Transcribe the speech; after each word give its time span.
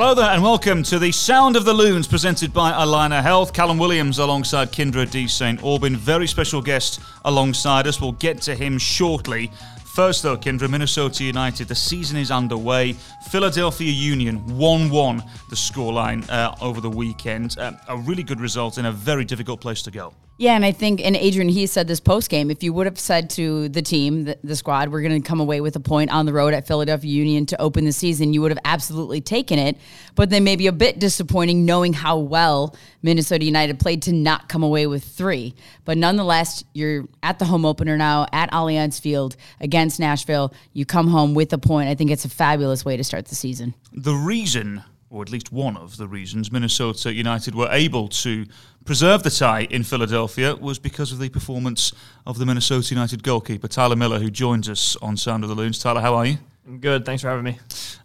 Hello 0.00 0.14
there, 0.14 0.30
and 0.30 0.44
welcome 0.44 0.84
to 0.84 1.00
the 1.00 1.10
Sound 1.10 1.56
of 1.56 1.64
the 1.64 1.74
Loons 1.74 2.06
presented 2.06 2.52
by 2.52 2.70
Allina 2.70 3.20
Health. 3.20 3.52
Callum 3.52 3.78
Williams 3.78 4.20
alongside 4.20 4.70
Kyndra 4.70 5.10
de 5.10 5.26
St. 5.26 5.60
Aubin. 5.64 5.96
Very 5.96 6.28
special 6.28 6.62
guest 6.62 7.00
alongside 7.24 7.88
us. 7.88 8.00
We'll 8.00 8.12
get 8.12 8.40
to 8.42 8.54
him 8.54 8.78
shortly. 8.78 9.50
First, 9.96 10.22
though, 10.22 10.36
Kyndra, 10.36 10.70
Minnesota 10.70 11.24
United, 11.24 11.66
the 11.66 11.74
season 11.74 12.16
is 12.16 12.30
underway. 12.30 12.92
Philadelphia 13.32 13.90
Union 13.90 14.36
1 14.56 14.88
1, 14.88 15.22
the 15.50 15.56
scoreline 15.56 16.30
uh, 16.30 16.54
over 16.60 16.80
the 16.80 16.88
weekend. 16.88 17.58
Uh, 17.58 17.72
a 17.88 17.96
really 17.96 18.22
good 18.22 18.40
result 18.40 18.78
in 18.78 18.86
a 18.86 18.92
very 18.92 19.24
difficult 19.24 19.60
place 19.60 19.82
to 19.82 19.90
go. 19.90 20.14
Yeah, 20.40 20.54
and 20.54 20.64
I 20.64 20.70
think, 20.70 21.04
and 21.04 21.16
Adrian, 21.16 21.48
he 21.48 21.66
said 21.66 21.88
this 21.88 21.98
post 21.98 22.30
game. 22.30 22.48
If 22.48 22.62
you 22.62 22.72
would 22.72 22.86
have 22.86 22.98
said 22.98 23.28
to 23.30 23.68
the 23.70 23.82
team, 23.82 24.22
the, 24.22 24.38
the 24.44 24.54
squad, 24.54 24.88
we're 24.88 25.02
going 25.02 25.20
to 25.20 25.26
come 25.28 25.40
away 25.40 25.60
with 25.60 25.74
a 25.74 25.80
point 25.80 26.12
on 26.12 26.26
the 26.26 26.32
road 26.32 26.54
at 26.54 26.64
Philadelphia 26.64 27.10
Union 27.10 27.44
to 27.46 27.60
open 27.60 27.84
the 27.84 27.90
season, 27.90 28.32
you 28.32 28.40
would 28.42 28.52
have 28.52 28.60
absolutely 28.64 29.20
taken 29.20 29.58
it. 29.58 29.76
But 30.14 30.30
then 30.30 30.44
maybe 30.44 30.68
a 30.68 30.72
bit 30.72 31.00
disappointing 31.00 31.64
knowing 31.64 31.92
how 31.92 32.18
well 32.18 32.76
Minnesota 33.02 33.44
United 33.44 33.80
played 33.80 34.02
to 34.02 34.12
not 34.12 34.48
come 34.48 34.62
away 34.62 34.86
with 34.86 35.02
three. 35.02 35.56
But 35.84 35.98
nonetheless, 35.98 36.62
you're 36.72 37.08
at 37.24 37.40
the 37.40 37.44
home 37.44 37.64
opener 37.64 37.96
now 37.96 38.28
at 38.32 38.48
Allianz 38.52 39.00
Field 39.00 39.34
against 39.58 39.98
Nashville. 39.98 40.54
You 40.72 40.86
come 40.86 41.08
home 41.08 41.34
with 41.34 41.52
a 41.52 41.58
point. 41.58 41.88
I 41.88 41.96
think 41.96 42.12
it's 42.12 42.24
a 42.24 42.30
fabulous 42.30 42.84
way 42.84 42.96
to 42.96 43.02
start 43.02 43.26
the 43.26 43.34
season. 43.34 43.74
The 43.92 44.14
reason 44.14 44.84
or 45.10 45.22
at 45.22 45.30
least 45.30 45.52
one 45.52 45.76
of 45.76 45.96
the 45.96 46.06
reasons 46.06 46.52
Minnesota 46.52 47.12
United 47.12 47.54
were 47.54 47.68
able 47.70 48.08
to 48.08 48.46
preserve 48.84 49.22
the 49.22 49.30
tie 49.30 49.62
in 49.70 49.82
Philadelphia 49.82 50.54
was 50.56 50.78
because 50.78 51.12
of 51.12 51.18
the 51.18 51.28
performance 51.28 51.92
of 52.26 52.38
the 52.38 52.46
Minnesota 52.46 52.94
United 52.94 53.22
goalkeeper, 53.22 53.68
Tyler 53.68 53.96
Miller, 53.96 54.18
who 54.18 54.30
joins 54.30 54.68
us 54.68 54.96
on 54.96 55.16
Sound 55.16 55.44
of 55.44 55.50
the 55.50 55.56
Loons. 55.56 55.78
Tyler, 55.78 56.00
how 56.00 56.14
are 56.14 56.26
you? 56.26 56.38
I'm 56.68 56.80
good. 56.80 57.06
Thanks 57.06 57.22
for 57.22 57.28
having 57.28 57.44
me. 57.44 57.58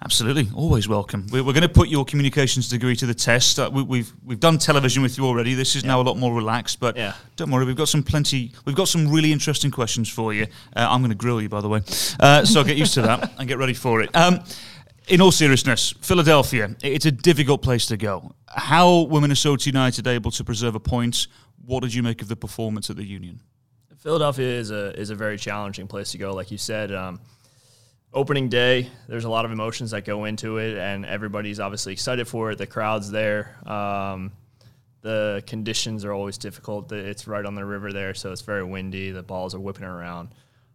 Absolutely, 0.05 0.47
always 0.55 0.88
welcome. 0.88 1.27
We're, 1.30 1.44
going 1.44 1.61
to 1.64 1.69
put 1.69 1.89
your 1.89 2.05
communications 2.05 2.69
degree 2.69 2.95
to 2.95 3.05
the 3.05 3.14
test. 3.14 3.59
Uh, 3.59 3.70
we, 3.72 3.81
have 3.81 3.89
we've, 3.89 4.14
we've 4.25 4.39
done 4.39 4.58
television 4.58 5.03
with 5.03 5.17
you 5.17 5.25
already. 5.25 5.53
This 5.53 5.75
is 5.75 5.83
yeah. 5.83 5.89
now 5.89 6.02
a 6.02 6.03
lot 6.03 6.17
more 6.17 6.33
relaxed, 6.33 6.80
but 6.80 6.95
yeah. 6.95 7.14
don't 7.36 7.52
worry. 7.52 7.66
We've 7.66 7.75
got 7.75 7.89
some 7.89 8.03
plenty. 8.03 8.53
We've 8.64 8.75
got 8.75 8.88
some 8.88 9.11
really 9.11 9.33
interesting 9.33 9.70
questions 9.70 10.08
for 10.08 10.33
you. 10.33 10.47
Uh, 10.73 10.88
I'm 10.89 11.02
going 11.02 11.11
to 11.11 11.17
grill 11.17 11.42
you, 11.42 11.49
by 11.49 11.59
the 11.59 11.67
way, 11.67 11.81
uh, 12.22 12.45
so 12.45 12.64
get 12.64 12.77
used 12.77 12.94
to 12.94 13.02
that 13.02 13.33
and 13.38 13.49
get 13.49 13.58
ready 13.58 13.73
for 13.73 14.02
it. 14.02 14.16
Um, 14.16 14.42
in 15.07 15.21
all 15.21 15.31
seriousness, 15.31 15.93
Philadelphia, 16.01 16.75
it's 16.81 17.05
a 17.05 17.11
difficult 17.11 17.61
place 17.61 17.85
to 17.87 17.97
go. 17.97 18.33
How 18.47 19.03
were 19.03 19.21
Minnesota 19.21 19.69
United 19.69 20.07
able 20.07 20.31
to 20.31 20.43
preserve 20.43 20.75
a 20.75 20.79
point? 20.79 21.27
What 21.65 21.83
did 21.83 21.93
you 21.93 22.03
make 22.03 22.21
of 22.21 22.27
the 22.27 22.35
performance 22.35 22.89
at 22.89 22.95
the 22.95 23.05
Union? 23.05 23.41
Philadelphia 23.97 24.47
is 24.47 24.69
a 24.69 24.99
is 24.99 25.11
a 25.11 25.15
very 25.15 25.37
challenging 25.37 25.87
place 25.87 26.11
to 26.11 26.17
go. 26.17 26.33
Like 26.33 26.51
you 26.51 26.57
said, 26.57 26.91
um, 26.91 27.21
opening 28.13 28.49
day, 28.49 28.89
there's 29.07 29.23
a 29.23 29.29
lot 29.29 29.45
of 29.45 29.51
emotions 29.51 29.91
that 29.91 30.03
go 30.03 30.25
into 30.25 30.57
it, 30.57 30.77
and 30.77 31.05
everybody's 31.05 31.59
obviously 31.59 31.93
excited 31.93 32.27
for 32.27 32.51
it. 32.51 32.57
The 32.57 32.67
crowd's 32.67 33.09
there. 33.11 33.57
Um, 33.65 34.31
the 35.01 35.43
conditions 35.47 36.05
are 36.05 36.13
always 36.13 36.37
difficult. 36.37 36.91
It's 36.91 37.27
right 37.27 37.45
on 37.45 37.55
the 37.55 37.65
river 37.65 37.91
there, 37.91 38.13
so 38.13 38.31
it's 38.31 38.41
very 38.41 38.63
windy. 38.63 39.11
The 39.11 39.23
balls 39.23 39.55
are 39.55 39.59
whipping 39.59 39.83
around. 39.83 40.29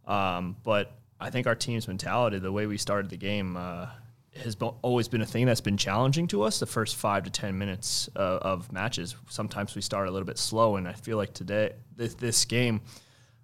Um, 0.06 0.56
but 0.64 0.92
I 1.20 1.30
think 1.30 1.46
our 1.46 1.54
team's 1.54 1.88
mentality, 1.88 2.38
the 2.38 2.52
way 2.52 2.66
we 2.66 2.78
started 2.78 3.10
the 3.10 3.16
game, 3.16 3.56
uh, 3.56 3.88
has 4.36 4.56
always 4.82 5.08
been 5.08 5.22
a 5.22 5.26
thing 5.26 5.46
that's 5.46 5.60
been 5.60 5.76
challenging 5.76 6.26
to 6.28 6.42
us. 6.42 6.60
The 6.60 6.66
first 6.66 6.96
five 6.96 7.24
to 7.24 7.30
ten 7.30 7.58
minutes 7.58 8.08
uh, 8.16 8.38
of 8.42 8.70
matches, 8.72 9.16
sometimes 9.28 9.74
we 9.74 9.82
start 9.82 10.08
a 10.08 10.10
little 10.10 10.26
bit 10.26 10.38
slow, 10.38 10.76
and 10.76 10.86
I 10.86 10.92
feel 10.92 11.16
like 11.16 11.32
today 11.34 11.72
this, 11.96 12.14
this 12.14 12.44
game 12.44 12.80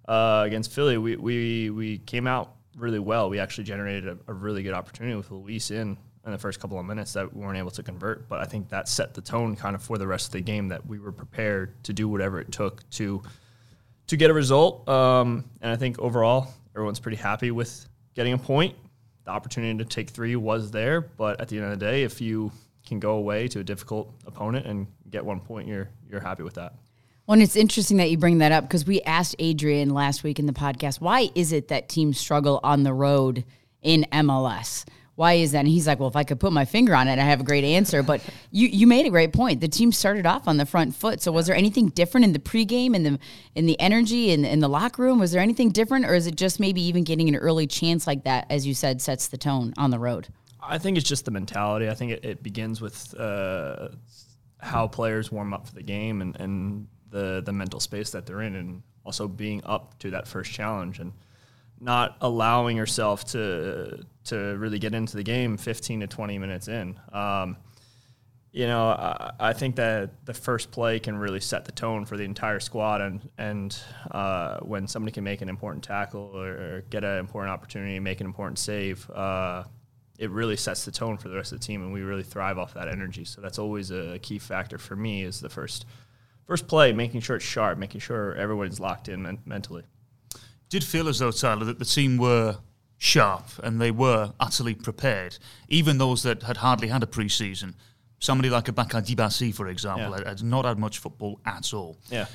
uh, 0.09 0.43
against 0.47 0.73
Philly, 0.73 0.99
we, 0.99 1.17
we 1.17 1.71
we 1.71 1.99
came 1.99 2.27
out 2.27 2.55
really 2.77 2.99
well. 2.99 3.31
We 3.31 3.39
actually 3.39 3.65
generated 3.65 4.09
a, 4.09 4.19
a, 4.31 4.35
really 4.35 4.63
good 4.63 4.75
opportunity 4.75 5.17
with 5.17 5.31
Luis 5.31 5.71
in 5.71 5.97
in 6.27 6.33
the 6.33 6.39
first 6.39 6.61
couple 6.61 6.79
of 6.79 6.87
minutes 6.87 7.13
that 7.13 7.35
we 7.35 7.43
weren't 7.43 7.59
able 7.59 7.71
to 7.71 7.83
convert. 7.83 8.29
But 8.29 8.41
I 8.41 8.45
think 8.45 8.69
that 8.71 8.89
set 8.89 9.15
the 9.15 9.21
tone 9.21 9.57
kind 9.57 9.75
of 9.75 9.83
for 9.83 9.99
the 9.99 10.07
rest 10.07 10.27
of 10.27 10.33
the 10.33 10.41
game 10.41 10.69
that 10.69 10.87
we 10.87 10.99
were 10.99 11.13
prepared 11.13 11.83
to 11.85 11.93
do 11.93 12.09
whatever 12.09 12.41
it 12.41 12.51
took 12.53 12.89
to 12.91 13.23
to 14.07 14.17
get 14.17 14.31
a 14.31 14.35
result. 14.35 14.89
Um, 14.89 15.45
and 15.61 15.73
I 15.73 15.77
think 15.77 15.99
overall, 15.99 16.49
everyone's 16.75 17.01
pretty 17.01 17.17
happy 17.17 17.51
with 17.51 17.89
getting 18.15 18.33
a 18.33 18.39
point 18.39 18.75
the 19.25 19.31
opportunity 19.31 19.79
to 19.79 19.85
take 19.85 20.11
three 20.11 20.37
was 20.37 20.71
there, 20.71 21.01
but 21.01 21.41
at 21.41 21.49
the 21.49 21.57
end 21.57 21.67
of 21.67 21.79
the 21.79 21.85
day, 21.85 22.03
if 22.03 22.21
you 22.21 22.53
can 22.87 23.01
go 23.01 23.13
away 23.13 23.49
to 23.49 23.61
a 23.61 23.65
difficult 23.65 24.13
opponent 24.27 24.67
and 24.67 24.87
get 25.11 25.25
one 25.25 25.41
point, 25.41 25.67
you're 25.67 25.89
you're 26.11 26.21
happy 26.21 26.43
with 26.43 26.55
that. 26.55 26.75
Well, 27.27 27.35
and 27.35 27.43
it's 27.43 27.57
interesting 27.57 27.97
that 27.97 28.11
you 28.11 28.19
bring 28.19 28.39
that 28.39 28.53
up 28.53 28.65
because 28.65 28.87
we 28.87 29.01
asked 29.03 29.37
Adrian 29.39 29.91
last 29.91 30.23
week 30.23 30.39
in 30.39 30.45
the 30.45 30.53
podcast, 30.53 31.01
why 31.01 31.31
is 31.35 31.53
it 31.53 31.69
that 31.69 31.89
teams 31.89 32.19
struggle 32.19 32.61
on 32.63 32.83
the 32.83 32.93
road 32.93 33.45
in 33.81 34.05
MLS? 34.13 34.85
Why 35.17 35.35
is 35.35 35.53
that? 35.53 35.61
And 35.61 35.69
he's 35.69 35.87
like, 35.87 36.01
well, 36.01 36.09
if 36.09 36.17
I 36.17 36.25
could 36.25 36.41
put 36.41 36.53
my 36.53 36.65
finger 36.65 36.95
on 36.95 37.07
it, 37.07 37.19
I 37.19 37.23
have 37.25 37.41
a 37.41 37.45
great 37.45 37.65
answer. 37.65 38.03
But 38.03 38.21
you, 38.51 38.69
you 38.69 38.87
made 38.87 39.07
a 39.07 39.11
great 39.11 39.33
point. 39.33 39.61
The 39.61 39.69
team 39.69 39.93
started 39.93 40.27
off 40.27 40.49
on 40.49 40.57
the 40.57 40.67
front 40.67 40.95
foot. 40.95 41.23
So 41.23 41.31
was 41.31 41.47
there 41.47 41.55
anything 41.55 41.89
different 41.89 42.25
in 42.25 42.33
the 42.33 42.39
pregame, 42.39 42.95
in 42.95 43.03
the 43.05 43.19
in 43.55 43.67
the 43.67 43.79
energy, 43.81 44.31
in, 44.31 44.45
in 44.45 44.61
the 44.61 44.69
locker 44.69 45.03
room? 45.03 45.21
Was 45.21 45.33
there 45.33 45.43
anything 45.43 45.71
different, 45.71 46.05
or 46.07 46.15
is 46.15 46.27
it 46.27 46.37
just 46.37 46.59
maybe 46.59 46.83
even 46.83 47.05
getting 47.05 47.29
an 47.29 47.37
early 47.37 47.67
chance 47.67 48.07
like 48.07 48.25
that, 48.25 48.47
as 48.51 48.67
you 48.67 48.75
said, 48.75 49.01
sets 49.01 49.29
the 49.29 49.39
tone 49.39 49.73
on 49.77 49.91
the 49.91 49.99
road? 49.99 50.29
I 50.61 50.79
think 50.79 50.97
it's 50.97 51.09
just 51.09 51.25
the 51.27 51.31
mentality. 51.31 51.89
I 51.89 51.95
think 51.95 52.13
it, 52.13 52.25
it 52.25 52.43
begins 52.43 52.81
with 52.81 53.15
uh, 53.19 53.89
how 54.59 54.89
players 54.89 55.31
warm 55.31 55.53
up 55.53 55.69
for 55.69 55.75
the 55.75 55.83
game 55.83 56.23
and, 56.23 56.35
and 56.41 56.89
the 57.11 57.43
the 57.45 57.53
mental 57.53 57.79
space 57.79 58.11
that 58.11 58.27
they're 58.27 58.43
in, 58.43 58.57
and 58.57 58.83
also 59.05 59.29
being 59.29 59.63
up 59.65 59.97
to 60.01 60.11
that 60.11 60.27
first 60.27 60.51
challenge 60.51 60.99
and 60.99 61.13
not 61.85 62.17
allowing 62.21 62.77
yourself 62.77 63.25
to 63.27 64.05
to 64.25 64.37
really 64.57 64.79
get 64.79 64.95
into 64.95 65.17
the 65.17 65.23
game 65.23 65.59
15 65.59 66.01
to 66.01 66.07
20 66.07 66.39
minutes 66.39 66.67
in. 66.67 66.99
Um, 67.13 67.59
you 68.53 68.67
know, 68.67 68.87
I, 68.89 69.33
I, 69.39 69.53
think 69.53 69.77
that 69.77 70.25
the 70.25 70.33
first 70.33 70.71
play 70.71 70.99
can 70.99 71.17
really 71.19 71.41
set 71.41 71.67
the 71.67 71.73
tone 71.73 72.05
for 72.05 72.17
the 72.17 72.23
entire 72.23 72.61
squad, 72.61 73.01
and 73.01 73.29
and 73.37 73.77
uh, 74.11 74.61
when 74.61 74.87
somebody 74.87 75.13
can 75.13 75.25
make 75.25 75.43
an 75.43 75.49
important 75.49 75.85
tackle 75.85 76.31
or, 76.35 76.49
or, 76.49 76.85
get 76.89 77.05
an 77.05 77.19
important 77.19 77.53
opportunity, 77.53 77.99
make 77.99 78.21
an 78.21 78.27
important 78.27 78.59
save, 78.59 79.11
uh, 79.11 79.65
it 80.19 80.31
really 80.31 80.57
sets 80.57 80.85
the 80.85 80.93
tone 80.93 81.19
for 81.19 81.29
the 81.29 81.35
rest 81.35 81.53
of 81.53 81.59
the 81.59 81.67
team, 81.67 81.83
and 81.83 81.93
we 81.93 82.03
really 82.03 82.23
thrive 82.23 82.57
off 82.57 82.75
that 82.75 82.89
energy. 82.89 83.25
So 83.25 83.41
that's 83.41 83.59
always 83.59 83.91
a 83.91 84.21
key 84.21 84.39
factor 84.39 84.79
for 84.79 84.95
me 84.95 85.25
is 85.25 85.41
the 85.41 85.51
first 85.51 85.85
first 86.47 86.69
play, 86.69 86.93
making 86.93 87.23
sure 87.23 87.37
it's 87.37 87.45
sharp, 87.45 87.77
making 87.77 88.01
sure 88.03 88.37
everyone's 88.37 88.79
locked 88.79 89.09
in 89.09 89.23
men- 89.23 89.43
mentally 89.45 89.83
did 90.75 90.83
feel 90.83 91.09
as 91.09 91.21
though, 91.21 91.31
Tyler, 91.31 91.65
that 91.67 91.79
the 91.79 91.85
team 91.85 92.19
were 92.19 92.59
sharp 92.99 93.47
and 93.63 93.81
they 93.81 93.93
were 93.93 94.33
utterly 94.41 94.75
prepared. 94.75 95.39
Even 95.69 95.99
those 95.99 96.25
that 96.25 96.43
had 96.43 96.57
hardly 96.57 96.89
had 96.89 97.01
a 97.01 97.07
pre-season, 97.07 97.77
somebody 98.19 98.51
like 98.51 98.67
a 98.67 98.73
Bakaye 98.73 99.07
Dibassy, 99.07 99.55
for 99.55 99.69
example, 99.69 100.19
yeah. 100.19 100.31
had 100.31 100.43
not 100.43 100.65
had 100.65 100.77
much 100.77 100.99
football 100.99 101.39
at 101.47 101.73
all. 101.73 101.97
Yeah. 102.11 102.27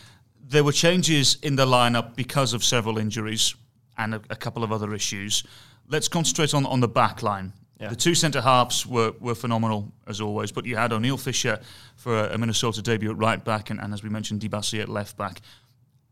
There 0.47 0.63
were 0.63 0.72
changes 0.72 1.38
in 1.41 1.57
the 1.57 1.66
lineup 1.66 2.16
because 2.16 2.53
of 2.53 2.63
several 2.63 2.97
injuries 2.97 3.55
and 3.97 4.16
a, 4.16 4.22
a 4.29 4.38
couple 4.38 4.63
of 4.63 4.71
other 4.71 4.94
issues. 4.94 5.44
Let's 5.89 6.07
concentrate 6.07 6.53
on, 6.53 6.66
on 6.66 6.79
the 6.79 6.88
back 6.88 7.21
line. 7.21 7.51
Yeah. 7.77 7.89
The 7.89 7.97
two 7.97 8.16
centre 8.16 8.41
halves 8.41 8.85
were, 8.85 9.13
were 9.19 9.35
phenomenal 9.35 9.91
as 10.07 10.21
always, 10.21 10.53
but 10.53 10.66
you 10.66 10.77
had 10.77 10.91
Oniel 10.91 11.19
Fisher 11.19 11.59
for 11.97 12.17
a, 12.17 12.35
a 12.35 12.38
Minnesota 12.38 12.81
debut 12.81 13.11
at 13.11 13.17
right 13.17 13.44
back, 13.44 13.69
and, 13.69 13.81
and 13.81 13.94
as 13.94 14.01
we 14.01 14.09
mentioned, 14.09 14.39
Dibassy 14.39 14.79
at 14.79 14.88
left 14.88 15.17
back. 15.17 15.41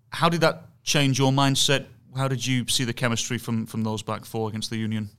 How 0.09 0.27
did 0.27 0.41
that 0.41 0.65
change 0.83 1.19
your 1.19 1.31
mindset 1.31 1.85
how 2.15 2.27
did 2.27 2.45
you 2.45 2.67
see 2.67 2.83
the 2.83 2.93
chemistry 2.93 3.37
from 3.37 3.65
from 3.65 3.83
those 3.83 4.01
back 4.03 4.25
four 4.25 4.49
against 4.49 4.69
the 4.69 4.77
Union? 4.77 5.09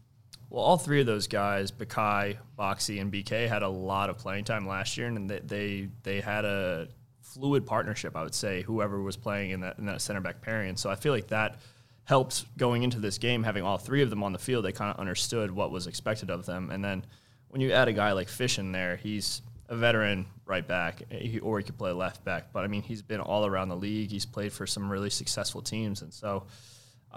Well, 0.51 0.63
all 0.63 0.79
three 0.79 1.01
of 1.01 1.07
those 1.07 1.27
guys, 1.27 1.71
Bakaye, 1.71 2.39
Boxy, 2.59 3.01
and 3.01 3.13
BK, 3.13 3.49
had 3.49 3.63
a 3.63 3.69
lot 3.69 4.09
of 4.09 4.17
playing 4.17 4.45
time 4.45 4.67
last 4.67 4.97
year, 4.97 5.07
and 5.07 5.29
they 5.29 5.41
they, 5.41 5.89
they 6.03 6.21
had 6.21 6.45
a 6.45 6.89
fluid 7.21 7.67
partnership. 7.67 8.17
I 8.17 8.23
would 8.23 8.35
say 8.35 8.63
whoever 8.63 9.03
was 9.03 9.17
playing 9.17 9.51
in 9.51 9.61
that 9.61 9.79
in 9.79 9.87
that 9.87 10.01
center 10.01 10.21
back 10.21 10.41
pairing. 10.41 10.77
So 10.77 10.89
I 10.89 10.95
feel 10.95 11.13
like 11.13 11.29
that 11.29 11.59
helped 12.05 12.47
going 12.57 12.83
into 12.83 12.99
this 12.99 13.19
game, 13.19 13.43
having 13.43 13.63
all 13.63 13.77
three 13.77 14.03
of 14.03 14.09
them 14.09 14.23
on 14.23 14.33
the 14.33 14.39
field. 14.39 14.65
They 14.65 14.73
kind 14.73 14.91
of 14.91 14.99
understood 14.99 15.51
what 15.51 15.71
was 15.71 15.87
expected 15.87 16.31
of 16.31 16.47
them, 16.47 16.71
and 16.71 16.83
then 16.83 17.05
when 17.49 17.61
you 17.61 17.73
add 17.73 17.89
a 17.89 17.93
guy 17.93 18.13
like 18.13 18.29
Fish 18.29 18.59
in 18.59 18.73
there, 18.73 18.97
he's 18.97 19.43
a 19.69 19.77
veteran 19.77 20.27
right 20.47 20.67
back, 20.67 21.03
or 21.43 21.59
he 21.59 21.65
could 21.65 21.77
play 21.77 21.93
left 21.93 22.25
back. 22.25 22.53
But 22.53 22.65
I 22.65 22.69
mean, 22.69 22.83
he's 22.83 23.03
been 23.03 23.21
all 23.21 23.45
around 23.45 23.69
the 23.69 23.77
league. 23.77 24.11
He's 24.11 24.25
played 24.25 24.53
for 24.53 24.67
some 24.67 24.91
really 24.91 25.11
successful 25.11 25.61
teams, 25.61 26.01
and 26.01 26.13
so 26.13 26.47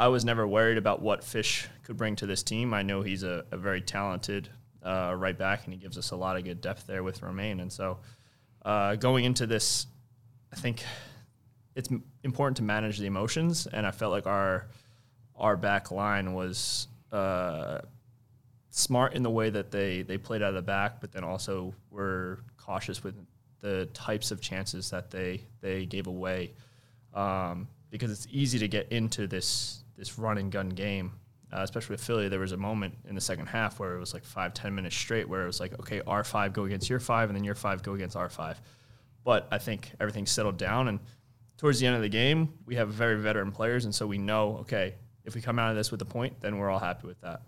I 0.01 0.07
was 0.07 0.25
never 0.25 0.47
worried 0.47 0.79
about 0.79 0.99
what 1.03 1.23
Fish 1.23 1.67
could 1.83 1.95
bring 1.95 2.15
to 2.15 2.25
this 2.25 2.41
team. 2.41 2.73
I 2.73 2.81
know 2.81 3.03
he's 3.03 3.21
a, 3.21 3.45
a 3.51 3.57
very 3.57 3.81
talented 3.81 4.49
uh, 4.81 5.13
right 5.15 5.37
back, 5.37 5.65
and 5.65 5.73
he 5.75 5.79
gives 5.79 5.95
us 5.95 6.09
a 6.09 6.15
lot 6.15 6.37
of 6.37 6.43
good 6.43 6.59
depth 6.59 6.87
there 6.87 7.03
with 7.03 7.21
Romain. 7.21 7.59
And 7.59 7.71
so, 7.71 7.99
uh, 8.65 8.95
going 8.95 9.25
into 9.25 9.45
this, 9.45 9.85
I 10.51 10.55
think 10.55 10.83
it's 11.75 11.87
important 12.23 12.57
to 12.57 12.63
manage 12.63 12.97
the 12.97 13.05
emotions, 13.05 13.67
and 13.67 13.85
I 13.85 13.91
felt 13.91 14.11
like 14.11 14.25
our 14.25 14.65
our 15.35 15.55
back 15.55 15.91
line 15.91 16.33
was 16.33 16.87
uh, 17.11 17.81
smart 18.71 19.13
in 19.13 19.21
the 19.21 19.29
way 19.29 19.51
that 19.51 19.69
they 19.69 20.01
they 20.01 20.17
played 20.17 20.41
out 20.41 20.49
of 20.49 20.55
the 20.55 20.63
back, 20.63 20.99
but 20.99 21.11
then 21.11 21.23
also 21.23 21.75
were 21.91 22.39
cautious 22.57 23.03
with 23.03 23.13
the 23.59 23.87
types 23.93 24.31
of 24.31 24.41
chances 24.41 24.89
that 24.89 25.11
they 25.11 25.43
they 25.61 25.85
gave 25.85 26.07
away. 26.07 26.53
Um, 27.13 27.67
because 27.91 28.09
it's 28.09 28.25
easy 28.31 28.57
to 28.57 28.67
get 28.67 28.91
into 28.91 29.27
this 29.27 29.80
this 30.01 30.19
run 30.19 30.37
and 30.37 30.51
gun 30.51 30.67
game 30.69 31.13
uh, 31.53 31.59
especially 31.63 31.93
with 31.93 32.03
Philly, 32.03 32.29
there 32.29 32.39
was 32.39 32.53
a 32.53 32.57
moment 32.57 32.95
in 33.07 33.15
the 33.15 33.21
second 33.21 33.47
half 33.47 33.79
where 33.79 33.95
it 33.95 33.99
was 33.99 34.13
like 34.13 34.23
five, 34.23 34.53
ten 34.53 34.73
minutes 34.73 34.95
straight 34.95 35.27
where 35.27 35.43
it 35.43 35.47
was 35.47 35.59
like, 35.59 35.77
okay, 35.81 36.01
our 36.07 36.23
five 36.23 36.53
go 36.53 36.63
against 36.63 36.89
your 36.89 36.99
five, 36.99 37.29
and 37.29 37.35
then 37.35 37.43
your 37.43 37.55
five 37.55 37.83
go 37.83 37.93
against 37.93 38.15
our 38.15 38.29
five. 38.29 38.61
But 39.23 39.47
I 39.51 39.57
think 39.57 39.91
everything 39.99 40.25
settled 40.25 40.57
down, 40.57 40.87
and 40.87 40.99
towards 41.57 41.79
the 41.79 41.87
end 41.87 41.97
of 41.97 42.01
the 42.01 42.09
game, 42.09 42.53
we 42.65 42.75
have 42.75 42.89
very 42.89 43.19
veteran 43.21 43.51
players, 43.51 43.83
and 43.83 43.93
so 43.93 44.07
we 44.07 44.17
know, 44.17 44.59
okay, 44.61 44.95
if 45.25 45.35
we 45.35 45.41
come 45.41 45.59
out 45.59 45.69
of 45.69 45.75
this 45.75 45.91
with 45.91 46.01
a 46.01 46.05
point, 46.05 46.39
then 46.39 46.57
we're 46.57 46.69
all 46.69 46.79
happy 46.79 47.05
with 47.05 47.19
that 47.21 47.41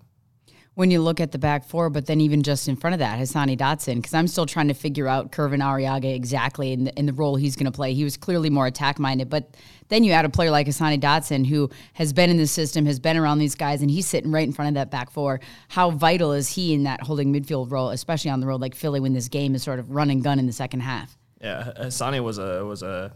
when 0.75 0.89
you 0.89 1.01
look 1.01 1.19
at 1.19 1.31
the 1.31 1.37
back 1.37 1.63
four, 1.63 1.89
but 1.89 2.07
then 2.07 2.19
even 2.19 2.41
just 2.41 2.67
in 2.67 2.75
front 2.75 2.95
of 2.95 2.99
that, 2.99 3.19
Hassani 3.19 3.55
Dotson, 3.57 3.97
because 3.97 4.13
I'm 4.13 4.27
still 4.27 4.47
trying 4.47 4.69
to 4.69 4.73
figure 4.73 5.07
out 5.07 5.31
Kervin 5.31 5.61
Arriaga 5.61 6.13
exactly 6.13 6.73
in 6.73 6.85
the, 6.85 6.93
in 6.97 7.05
the 7.05 7.13
role 7.13 7.35
he's 7.35 7.55
going 7.55 7.65
to 7.65 7.71
play. 7.71 7.93
He 7.93 8.03
was 8.03 8.17
clearly 8.17 8.49
more 8.49 8.65
attack 8.65 8.97
minded, 8.97 9.29
but 9.29 9.55
then 9.89 10.03
you 10.03 10.13
add 10.13 10.25
a 10.25 10.29
player 10.29 10.49
like 10.49 10.65
Hassani 10.65 10.99
Dotson, 10.99 11.45
who 11.45 11.69
has 11.93 12.11
been 12.11 12.31
in 12.31 12.37
the 12.37 12.47
system, 12.47 12.87
has 12.87 12.99
been 12.99 13.17
around 13.17 13.37
these 13.37 13.53
guys, 13.53 13.81
and 13.81 13.91
he's 13.91 14.07
sitting 14.07 14.31
right 14.31 14.47
in 14.47 14.51
front 14.51 14.69
of 14.69 14.73
that 14.75 14.89
back 14.89 15.11
four. 15.11 15.39
How 15.67 15.91
vital 15.91 16.31
is 16.31 16.49
he 16.49 16.73
in 16.73 16.83
that 16.83 17.01
holding 17.01 17.31
midfield 17.31 17.69
role, 17.69 17.89
especially 17.89 18.31
on 18.31 18.39
the 18.39 18.47
road 18.47 18.61
like 18.61 18.73
Philly 18.73 18.99
when 18.99 19.13
this 19.13 19.27
game 19.27 19.53
is 19.53 19.61
sort 19.61 19.77
of 19.77 19.91
run 19.91 20.09
and 20.09 20.23
gun 20.23 20.39
in 20.39 20.47
the 20.47 20.53
second 20.53 20.79
half? 20.79 21.15
Yeah, 21.39 21.71
Hassani 21.77 22.23
was 22.23 22.39
a 22.39 22.65
was 22.65 22.81
a 22.81 23.13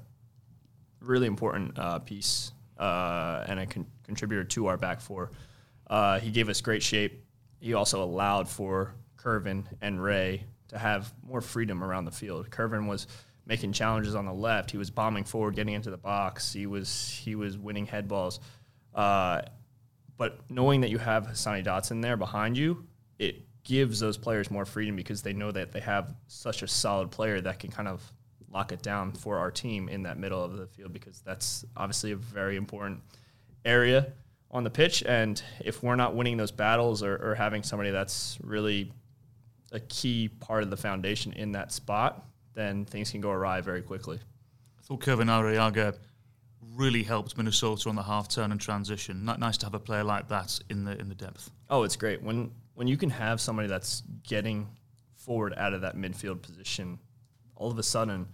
really 1.00 1.28
important 1.28 1.80
uh, 1.80 2.00
piece 2.00 2.52
uh, 2.78 3.46
and 3.48 3.60
a 3.62 3.66
con- 3.66 3.88
contributor 4.04 4.44
to 4.44 4.68
our 4.68 4.78
back 4.78 5.02
four. 5.02 5.32
Uh, 5.90 6.20
he 6.20 6.30
gave 6.30 6.50
us 6.50 6.60
great 6.62 6.84
shape 6.84 7.24
he 7.60 7.74
also 7.74 8.04
allowed 8.04 8.48
for 8.48 8.94
Kervin 9.18 9.66
and 9.82 10.02
Ray 10.02 10.46
to 10.70 10.78
have 10.78 11.14
more 11.26 11.42
freedom 11.42 11.84
around 11.84 12.06
the 12.06 12.12
field. 12.12 12.50
Kervin 12.50 12.88
was 12.88 13.08
making 13.46 13.72
challenges 13.72 14.16
on 14.16 14.26
the 14.26 14.34
left. 14.34 14.72
He 14.72 14.78
was 14.78 14.90
bombing 14.90 15.24
forward, 15.24 15.56
getting 15.56 15.74
into 15.74 15.90
the 15.90 15.98
box. 15.98 16.54
He 16.54 16.68
was 16.68 17.10
he 17.24 17.36
was 17.36 17.58
winning 17.58 17.86
head 17.86 18.08
balls. 18.08 18.40
Uh, 18.94 19.42
but 20.18 20.40
knowing 20.50 20.82
that 20.82 20.90
you 20.90 20.98
have 20.98 21.28
Hassani 21.28 21.64
Dotson 21.64 22.02
there 22.02 22.18
behind 22.18 22.58
you, 22.58 22.86
it 23.20 23.44
gives 23.64 24.00
those 24.00 24.18
players 24.18 24.50
more 24.50 24.66
freedom 24.66 24.96
because 24.96 25.22
they 25.22 25.34
know 25.34 25.52
that 25.52 25.72
they 25.72 25.80
have 25.80 26.16
such 26.28 26.64
a 26.64 26.68
solid 26.68 27.12
player 27.12 27.40
that 27.42 27.60
can 27.60 27.70
kind 27.70 27.88
of 27.88 28.02
lock 28.50 28.72
it 28.72 28.82
down 28.82 29.12
for 29.12 29.38
our 29.38 29.52
team 29.52 29.90
in 29.90 30.04
that 30.04 30.18
middle 30.18 30.44
of 30.44 30.56
the 30.56 30.66
field 30.68 30.94
because 30.94 31.20
that's 31.22 31.66
obviously 31.76 32.12
a 32.12 32.16
very 32.16 32.56
important 32.56 33.02
area 33.66 34.14
on 34.52 34.64
the 34.64 34.70
pitch. 34.70 35.04
And 35.04 35.42
if 35.64 35.84
we're 35.84 35.96
not 35.96 36.16
winning 36.16 36.38
those 36.38 36.52
battles 36.52 37.04
or, 37.04 37.16
or 37.18 37.36
having 37.36 37.64
somebody 37.64 37.92
that's 37.92 38.38
really 38.42 38.92
a 39.72 39.80
key 39.80 40.30
part 40.30 40.64
of 40.64 40.70
the 40.70 40.78
foundation 40.78 41.34
in 41.34 41.52
that 41.54 41.72
spot, 41.72 42.26
then 42.54 42.86
things 42.86 43.12
can 43.12 43.22
go 43.22 43.32
awry 43.32 43.62
very 43.62 43.82
quickly. 43.82 44.20
I 44.80 44.82
thought 44.82 45.02
Kervin 45.02 45.28
Arriaga 45.28 45.96
really 46.76 47.04
helped 47.04 47.38
Minnesota 47.38 47.90
on 47.90 47.96
the 47.96 48.04
half 48.04 48.28
turn 48.28 48.52
and 48.52 48.62
transition. 48.62 49.26
Not 49.26 49.40
nice 49.40 49.58
to 49.58 49.66
have 49.66 49.74
a 49.74 49.80
player 49.80 50.04
like 50.04 50.30
that 50.30 50.60
in 50.70 50.86
the 50.86 50.98
in 51.00 51.10
the 51.10 51.16
depth. 51.16 51.52
Oh, 51.70 51.84
it's 51.84 51.96
great 51.96 52.22
when 52.22 52.52
when 52.76 52.88
you 52.88 52.98
can 52.98 53.10
have 53.10 53.42
somebody 53.42 53.68
that's 53.68 54.04
getting 54.24 54.68
forward 55.16 55.54
out 55.58 55.74
of 55.74 55.82
that 55.82 55.96
midfield 55.96 56.42
position. 56.42 57.00
All 57.56 57.72
of 57.72 57.78
a 57.80 57.84
sudden, 57.84 58.28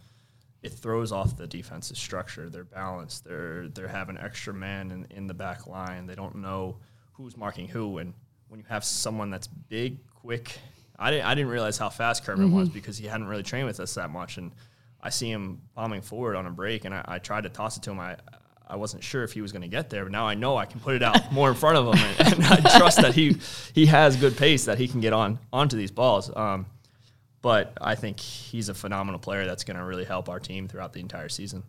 it 0.64 0.72
throws 0.72 1.12
off 1.12 1.36
the 1.36 1.46
defensive 1.46 1.98
structure. 1.98 2.50
They're 2.50 2.64
balanced. 2.64 3.26
They're 3.26 3.68
they're 3.68 3.88
having 3.88 4.18
extra 4.18 4.54
man 4.54 4.92
in, 4.92 5.08
in 5.16 5.28
the 5.28 5.34
back 5.34 5.68
line. 5.68 6.08
They 6.08 6.16
don't 6.16 6.36
know 6.36 6.78
who's 7.12 7.36
marking 7.36 7.68
who. 7.68 7.98
And 7.98 8.14
when 8.48 8.62
you 8.62 8.66
have 8.70 8.86
someone 8.86 9.30
that's 9.30 9.48
big, 9.48 10.00
quick, 10.08 10.58
I 10.98 11.12
didn't 11.12 11.26
I 11.26 11.36
didn't 11.36 11.52
realize 11.52 11.78
how 11.78 11.90
fast 11.90 12.26
Kervin 12.26 12.46
mm-hmm. 12.46 12.56
was 12.56 12.70
because 12.70 12.98
he 12.98 13.06
hadn't 13.06 13.28
really 13.28 13.44
trained 13.44 13.68
with 13.68 13.82
us 13.82 13.94
that 13.96 14.10
much. 14.10 14.38
And 14.38 14.54
I 15.02 15.10
see 15.10 15.30
him 15.30 15.62
bombing 15.76 16.02
forward 16.02 16.38
on 16.38 16.48
a 16.48 16.52
break, 16.52 16.86
and 16.86 16.96
I, 16.96 17.04
I 17.06 17.20
tried 17.20 17.44
to 17.44 17.50
toss 17.50 17.76
it 17.76 17.84
to 17.84 17.92
him. 17.92 18.00
I 18.00 18.16
I 18.66 18.78
wasn't 18.78 19.04
sure 19.04 19.24
if 19.24 19.34
he 19.34 19.42
was 19.42 19.52
going 19.52 19.64
to 19.64 19.68
get 19.68 19.90
there, 19.90 20.04
but 20.04 20.14
now 20.14 20.26
I 20.26 20.36
know 20.36 20.56
I 20.56 20.66
can 20.66 20.80
put 20.80 20.96
it 20.96 21.04
out 21.04 21.32
more 21.34 21.50
in 21.50 21.56
front 21.56 21.78
of 21.78 21.94
him, 21.94 22.16
and, 22.20 22.34
and 22.36 22.46
I 22.46 22.78
trust 22.78 23.02
that 23.02 23.14
he 23.14 23.36
he 23.76 23.86
has 23.88 24.16
good 24.16 24.38
pace 24.38 24.64
that 24.66 24.78
he 24.78 24.88
can 24.88 25.02
get 25.02 25.12
on 25.12 25.40
onto 25.52 25.76
these 25.76 25.92
balls. 25.92 26.32
Um, 26.34 26.68
but 27.44 27.78
I 27.82 27.94
think 27.94 28.20
he's 28.22 28.70
a 28.70 28.74
phenomenal 28.74 29.20
player 29.20 29.46
that's 29.46 29.66
going 29.66 29.78
to 29.78 29.84
really 29.84 30.06
help 30.06 30.30
our 30.30 30.40
team 30.40 30.68
throughout 30.68 30.94
the 30.94 31.02
entire 31.02 31.30
season. 31.30 31.62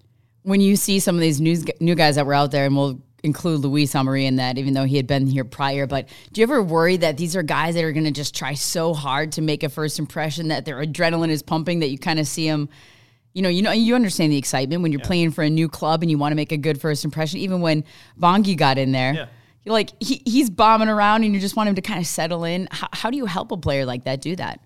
When 0.45 0.61
you 0.61 0.77
see 0.77 1.01
some 1.01 1.17
of 1.17 1.21
these 1.21 1.41
new, 1.41 1.57
new 1.81 1.97
guys 1.97 2.15
that 2.15 2.25
were 2.25 2.33
out 2.33 2.53
there, 2.53 2.65
and 2.65 2.77
we'll 2.77 3.03
include 3.25 3.61
Luis 3.61 3.93
Amarilla 3.93 4.27
in 4.27 4.37
that, 4.37 4.57
even 4.57 4.73
though 4.73 4.85
he 4.85 4.97
had 4.97 5.09
been 5.09 5.27
here 5.27 5.45
prior. 5.45 5.89
But 5.89 6.09
do 6.33 6.41
you 6.41 6.45
ever 6.45 6.63
worry 6.63 6.97
that 6.99 7.17
these 7.17 7.35
are 7.35 7.43
guys 7.43 7.75
that 7.75 7.83
are 7.83 7.91
going 7.91 8.05
to 8.05 8.13
just 8.13 8.37
try 8.37 8.55
so 8.55 8.95
hard 8.95 9.33
to 9.33 9.43
make 9.43 9.65
a 9.65 9.69
first 9.69 9.99
impression 9.99 10.49
that 10.49 10.65
their 10.65 10.77
adrenaline 10.77 11.31
is 11.31 11.43
pumping 11.43 11.81
that 11.81 11.89
you 11.89 11.99
kind 11.99 12.21
of 12.21 12.29
see 12.29 12.49
them? 12.49 12.69
You 13.33 13.43
know, 13.43 13.49
you 13.49 13.63
know, 13.63 13.73
you 13.73 13.97
understand 13.97 14.31
the 14.31 14.39
excitement 14.39 14.81
when 14.83 14.93
you're 14.93 15.01
yeah. 15.01 15.09
playing 15.09 15.31
for 15.33 15.43
a 15.43 15.51
new 15.51 15.69
club 15.69 16.03
and 16.03 16.11
you 16.11 16.19
want 16.19 16.31
to 16.31 16.37
make 16.37 16.53
a 16.53 16.57
good 16.57 16.81
first 16.81 17.05
impression. 17.05 17.41
Even 17.41 17.61
when 17.61 17.83
Bongi 18.21 18.57
got 18.57 18.79
in 18.79 18.93
there, 18.93 19.13
yeah. 19.13 19.27
like 19.67 19.91
he, 20.01 20.23
he's 20.25 20.51
bombing 20.51 20.89
around, 20.89 21.25
and 21.25 21.35
you 21.35 21.41
just 21.41 21.57
want 21.57 21.69
him 21.69 21.75
to 21.75 21.83
kind 21.83 21.99
of 21.99 22.07
settle 22.07 22.45
in. 22.45 22.69
How, 22.71 22.89
how 22.93 23.11
do 23.11 23.17
you 23.17 23.27
help 23.27 23.51
a 23.51 23.57
player 23.57 23.85
like 23.85 24.05
that 24.05 24.21
do 24.21 24.37
that? 24.37 24.61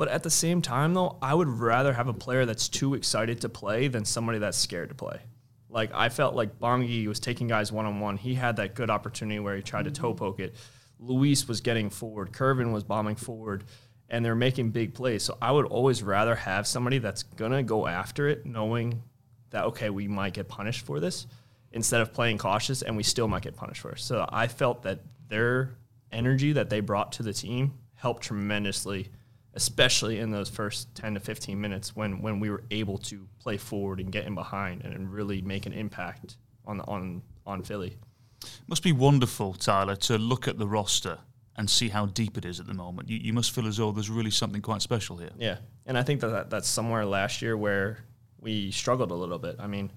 But 0.00 0.08
at 0.08 0.22
the 0.22 0.30
same 0.30 0.62
time, 0.62 0.94
though, 0.94 1.18
I 1.20 1.34
would 1.34 1.46
rather 1.46 1.92
have 1.92 2.08
a 2.08 2.14
player 2.14 2.46
that's 2.46 2.70
too 2.70 2.94
excited 2.94 3.42
to 3.42 3.50
play 3.50 3.86
than 3.86 4.06
somebody 4.06 4.38
that's 4.38 4.56
scared 4.56 4.88
to 4.88 4.94
play. 4.94 5.20
Like 5.68 5.90
I 5.92 6.08
felt 6.08 6.34
like 6.34 6.58
Bongi 6.58 7.06
was 7.06 7.20
taking 7.20 7.48
guys 7.48 7.70
one 7.70 7.84
on 7.84 8.00
one. 8.00 8.16
He 8.16 8.32
had 8.32 8.56
that 8.56 8.74
good 8.74 8.88
opportunity 8.88 9.40
where 9.40 9.56
he 9.56 9.60
tried 9.60 9.84
to 9.84 9.90
toe 9.90 10.14
mm-hmm. 10.14 10.24
poke 10.24 10.40
it. 10.40 10.54
Luis 10.98 11.46
was 11.46 11.60
getting 11.60 11.90
forward. 11.90 12.32
Kervin 12.32 12.72
was 12.72 12.82
bombing 12.82 13.14
forward, 13.14 13.64
and 14.08 14.24
they're 14.24 14.34
making 14.34 14.70
big 14.70 14.94
plays. 14.94 15.22
So 15.22 15.36
I 15.42 15.52
would 15.52 15.66
always 15.66 16.02
rather 16.02 16.34
have 16.34 16.66
somebody 16.66 16.96
that's 16.96 17.24
gonna 17.24 17.62
go 17.62 17.86
after 17.86 18.26
it, 18.26 18.46
knowing 18.46 19.02
that 19.50 19.64
okay, 19.66 19.90
we 19.90 20.08
might 20.08 20.32
get 20.32 20.48
punished 20.48 20.86
for 20.86 20.98
this, 20.98 21.26
instead 21.72 22.00
of 22.00 22.14
playing 22.14 22.38
cautious 22.38 22.80
and 22.80 22.96
we 22.96 23.02
still 23.02 23.28
might 23.28 23.42
get 23.42 23.54
punished 23.54 23.82
for 23.82 23.90
it. 23.90 24.00
So 24.00 24.26
I 24.32 24.46
felt 24.46 24.82
that 24.84 25.00
their 25.28 25.74
energy 26.10 26.54
that 26.54 26.70
they 26.70 26.80
brought 26.80 27.12
to 27.12 27.22
the 27.22 27.34
team 27.34 27.74
helped 27.96 28.22
tremendously 28.22 29.10
especially 29.54 30.18
in 30.18 30.30
those 30.30 30.48
first 30.48 30.94
10 30.94 31.14
to 31.14 31.20
15 31.20 31.60
minutes 31.60 31.96
when, 31.96 32.22
when 32.22 32.38
we 32.40 32.50
were 32.50 32.62
able 32.70 32.98
to 32.98 33.26
play 33.40 33.56
forward 33.56 34.00
and 34.00 34.12
get 34.12 34.26
in 34.26 34.34
behind 34.34 34.82
and 34.84 35.12
really 35.12 35.42
make 35.42 35.66
an 35.66 35.72
impact 35.72 36.36
on, 36.66 36.80
on, 36.82 37.22
on 37.46 37.62
Philly. 37.62 37.96
It 38.42 38.68
must 38.68 38.82
be 38.82 38.92
wonderful, 38.92 39.54
Tyler, 39.54 39.96
to 39.96 40.18
look 40.18 40.46
at 40.46 40.58
the 40.58 40.66
roster 40.66 41.18
and 41.56 41.68
see 41.68 41.88
how 41.88 42.06
deep 42.06 42.38
it 42.38 42.44
is 42.44 42.60
at 42.60 42.66
the 42.66 42.74
moment. 42.74 43.10
You, 43.10 43.18
you 43.18 43.32
must 43.32 43.50
feel 43.50 43.66
as 43.66 43.76
though 43.76 43.92
there's 43.92 44.08
really 44.08 44.30
something 44.30 44.62
quite 44.62 44.82
special 44.82 45.16
here. 45.18 45.30
Yeah, 45.36 45.56
and 45.84 45.98
I 45.98 46.02
think 46.02 46.20
that, 46.20 46.28
that 46.28 46.50
that's 46.50 46.68
somewhere 46.68 47.04
last 47.04 47.42
year 47.42 47.56
where 47.56 47.98
we 48.40 48.70
struggled 48.70 49.10
a 49.10 49.14
little 49.14 49.38
bit. 49.38 49.56
I 49.58 49.66
mean, 49.66 49.90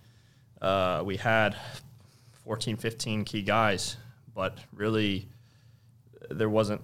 uh, 0.61 1.03
we 1.05 1.15
had 1.15 1.55
14, 2.43 2.75
15 2.75 3.23
key 3.23 3.43
guys, 3.43 3.95
but 4.33 4.57
really 4.73 5.29
there 6.29 6.49
wasn't 6.49 6.81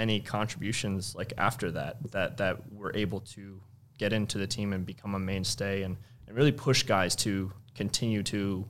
many 0.00 0.18
contributions 0.18 1.14
like 1.14 1.34
after 1.36 1.70
that 1.70 1.98
that 2.10 2.38
that 2.38 2.56
were 2.72 2.90
able 2.94 3.20
to 3.20 3.60
get 3.98 4.14
into 4.14 4.38
the 4.38 4.46
team 4.46 4.72
and 4.72 4.86
become 4.86 5.14
a 5.14 5.18
mainstay 5.18 5.82
and, 5.82 5.98
and 6.26 6.34
really 6.34 6.52
push 6.52 6.84
guys 6.84 7.14
to 7.14 7.52
continue 7.74 8.22
to 8.22 8.66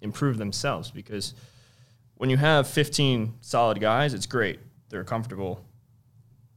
improve 0.00 0.38
themselves. 0.38 0.90
Because 0.90 1.34
when 2.16 2.30
you 2.30 2.36
have 2.36 2.66
15 2.66 3.34
solid 3.42 3.80
guys 3.80 4.12
it's 4.12 4.26
great. 4.26 4.58
They're 4.88 5.04
comfortable. 5.04 5.64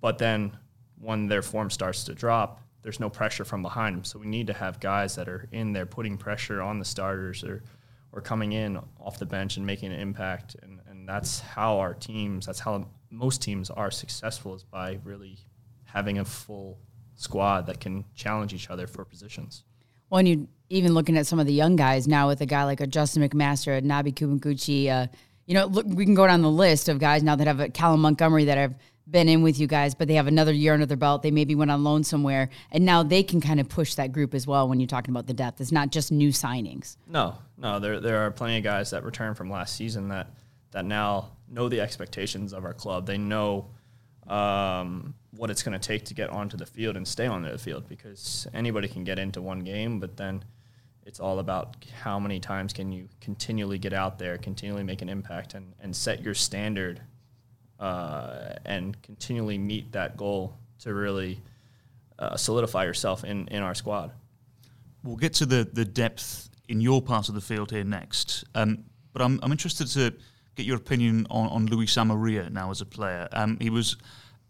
But 0.01 0.17
then 0.17 0.57
when 0.97 1.27
their 1.27 1.43
form 1.43 1.69
starts 1.69 2.03
to 2.05 2.15
drop 2.15 2.63
there's 2.81 2.99
no 2.99 3.11
pressure 3.11 3.45
from 3.45 3.61
behind 3.61 3.95
them 3.95 4.03
so 4.03 4.17
we 4.17 4.25
need 4.25 4.47
to 4.47 4.53
have 4.53 4.79
guys 4.79 5.13
that 5.17 5.29
are 5.29 5.47
in 5.51 5.71
there 5.73 5.85
putting 5.85 6.17
pressure 6.17 6.63
on 6.63 6.79
the 6.79 6.85
starters 6.85 7.43
or 7.43 7.61
or 8.11 8.21
coming 8.21 8.53
in 8.53 8.79
off 8.99 9.19
the 9.19 9.25
bench 9.37 9.57
and 9.57 9.65
making 9.67 9.93
an 9.93 9.99
impact. 9.99 10.55
And, 10.63 10.79
and 10.89 11.07
that's 11.07 11.41
how 11.41 11.77
our 11.77 11.93
teams 11.93 12.47
that's 12.47 12.59
how 12.59 12.87
most 13.11 13.41
teams 13.41 13.69
are 13.69 13.91
successful 13.91 14.55
is 14.55 14.63
by 14.63 14.99
really 15.03 15.37
having 15.85 16.19
a 16.19 16.25
full 16.25 16.77
squad 17.15 17.65
that 17.67 17.79
can 17.79 18.05
challenge 18.15 18.53
each 18.53 18.69
other 18.69 18.87
for 18.87 19.03
positions. 19.03 19.63
Well, 20.09 20.19
and 20.19 20.27
you 20.27 20.47
even 20.69 20.93
looking 20.93 21.17
at 21.17 21.25
some 21.25 21.39
of 21.39 21.47
the 21.47 21.53
young 21.53 21.75
guys 21.75 22.07
now 22.07 22.27
with 22.27 22.41
a 22.41 22.45
guy 22.45 22.63
like 22.63 22.79
a 22.79 22.87
Justin 22.87 23.27
McMaster, 23.27 23.77
a 23.77 23.81
Nabi 23.81 24.13
Kibunguchy, 24.13 24.89
uh, 24.89 25.07
you 25.45 25.55
know, 25.55 25.65
look, 25.65 25.85
we 25.87 26.05
can 26.05 26.13
go 26.13 26.27
down 26.27 26.43
the 26.43 26.49
list 26.49 26.89
of 26.89 26.99
guys 26.99 27.23
now 27.23 27.35
that 27.35 27.47
have 27.47 27.59
a 27.59 27.69
Callum 27.69 28.01
Montgomery 28.01 28.45
that 28.45 28.57
have 28.57 28.75
been 29.09 29.27
in 29.27 29.41
with 29.41 29.59
you 29.59 29.65
guys, 29.65 29.95
but 29.95 30.07
they 30.07 30.13
have 30.13 30.27
another 30.27 30.53
year 30.53 30.73
under 30.73 30.85
their 30.85 30.95
belt. 30.95 31.23
They 31.23 31.31
maybe 31.31 31.55
went 31.55 31.71
on 31.71 31.83
loan 31.83 32.03
somewhere, 32.03 32.49
and 32.71 32.85
now 32.85 33.01
they 33.01 33.23
can 33.23 33.41
kind 33.41 33.59
of 33.59 33.67
push 33.67 33.95
that 33.95 34.11
group 34.11 34.35
as 34.35 34.45
well. 34.45 34.69
When 34.69 34.79
you're 34.79 34.87
talking 34.87 35.11
about 35.11 35.25
the 35.25 35.33
depth, 35.33 35.59
it's 35.59 35.71
not 35.71 35.89
just 35.89 36.11
new 36.11 36.29
signings. 36.29 36.97
No, 37.07 37.35
no, 37.57 37.79
there 37.79 37.99
there 37.99 38.19
are 38.19 38.31
plenty 38.31 38.57
of 38.57 38.63
guys 38.63 38.91
that 38.91 39.03
returned 39.03 39.37
from 39.37 39.49
last 39.49 39.75
season 39.75 40.09
that 40.09 40.27
that 40.71 40.85
now 40.85 41.31
know 41.51 41.69
the 41.69 41.81
expectations 41.81 42.53
of 42.53 42.65
our 42.65 42.73
club. 42.73 43.05
They 43.05 43.17
know 43.17 43.69
um, 44.27 45.13
what 45.31 45.49
it's 45.49 45.63
going 45.63 45.79
to 45.79 45.87
take 45.87 46.05
to 46.05 46.13
get 46.13 46.29
onto 46.29 46.57
the 46.57 46.65
field 46.65 46.95
and 46.95 47.07
stay 47.07 47.25
on 47.25 47.41
the 47.41 47.57
field 47.57 47.87
because 47.89 48.47
anybody 48.53 48.87
can 48.87 49.03
get 49.03 49.19
into 49.19 49.41
one 49.41 49.59
game, 49.59 49.99
but 49.99 50.17
then 50.17 50.43
it's 51.05 51.19
all 51.19 51.39
about 51.39 51.75
how 52.03 52.19
many 52.19 52.39
times 52.39 52.71
can 52.71 52.91
you 52.91 53.09
continually 53.19 53.79
get 53.79 53.93
out 53.93 54.19
there, 54.19 54.37
continually 54.37 54.83
make 54.83 55.01
an 55.01 55.09
impact, 55.09 55.55
and, 55.55 55.73
and 55.79 55.95
set 55.95 56.21
your 56.21 56.35
standard 56.35 57.01
uh, 57.79 58.53
and 58.65 59.01
continually 59.01 59.57
meet 59.57 59.91
that 59.93 60.17
goal 60.17 60.57
to 60.79 60.93
really 60.93 61.41
uh, 62.19 62.35
solidify 62.35 62.83
yourself 62.83 63.23
in, 63.23 63.47
in 63.47 63.63
our 63.63 63.73
squad. 63.73 64.11
We'll 65.03 65.15
get 65.15 65.33
to 65.35 65.45
the, 65.45 65.67
the 65.71 65.85
depth 65.85 66.49
in 66.67 66.81
your 66.81 67.01
part 67.01 67.29
of 67.29 67.35
the 67.35 67.41
field 67.41 67.71
here 67.71 67.83
next. 67.83 68.43
Um, 68.53 68.83
but 69.11 69.21
I'm, 69.21 69.39
I'm 69.41 69.51
interested 69.51 69.87
to 69.87 70.13
get 70.55 70.65
your 70.65 70.77
opinion 70.77 71.25
on, 71.29 71.47
on 71.49 71.65
Luis 71.67 71.95
Amarilla 71.95 72.49
now 72.49 72.71
as 72.71 72.81
a 72.81 72.85
player. 72.85 73.27
Um, 73.31 73.57
he 73.61 73.69
was, 73.69 73.95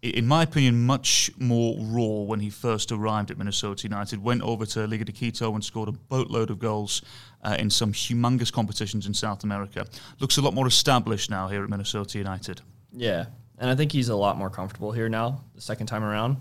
in 0.02 0.26
my 0.26 0.42
opinion, 0.42 0.86
much 0.86 1.30
more 1.38 1.76
raw 1.78 2.24
when 2.24 2.40
he 2.40 2.50
first 2.50 2.90
arrived 2.90 3.30
at 3.30 3.38
Minnesota 3.38 3.84
United. 3.84 4.22
Went 4.22 4.42
over 4.42 4.66
to 4.66 4.86
Liga 4.86 5.04
de 5.04 5.12
Quito 5.12 5.54
and 5.54 5.64
scored 5.64 5.88
a 5.88 5.92
boatload 5.92 6.50
of 6.50 6.58
goals 6.58 7.02
uh, 7.42 7.56
in 7.58 7.70
some 7.70 7.92
humongous 7.92 8.52
competitions 8.52 9.06
in 9.06 9.14
South 9.14 9.44
America. 9.44 9.86
Looks 10.18 10.36
a 10.36 10.42
lot 10.42 10.54
more 10.54 10.66
established 10.66 11.30
now 11.30 11.48
here 11.48 11.62
at 11.62 11.70
Minnesota 11.70 12.18
United. 12.18 12.60
Yeah, 12.92 13.26
and 13.58 13.70
I 13.70 13.76
think 13.76 13.92
he's 13.92 14.08
a 14.08 14.16
lot 14.16 14.36
more 14.36 14.50
comfortable 14.50 14.92
here 14.92 15.08
now. 15.08 15.44
The 15.54 15.60
second 15.60 15.86
time 15.86 16.02
around, 16.02 16.38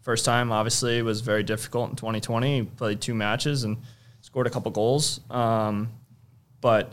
first 0.00 0.24
time 0.24 0.50
obviously 0.50 1.02
was 1.02 1.20
very 1.20 1.42
difficult 1.42 1.90
in 1.90 1.96
2020. 1.96 2.56
He 2.56 2.62
played 2.64 3.00
two 3.00 3.14
matches 3.14 3.64
and 3.64 3.78
scored 4.22 4.46
a 4.46 4.50
couple 4.50 4.72
goals, 4.72 5.20
um, 5.30 5.92
but. 6.60 6.92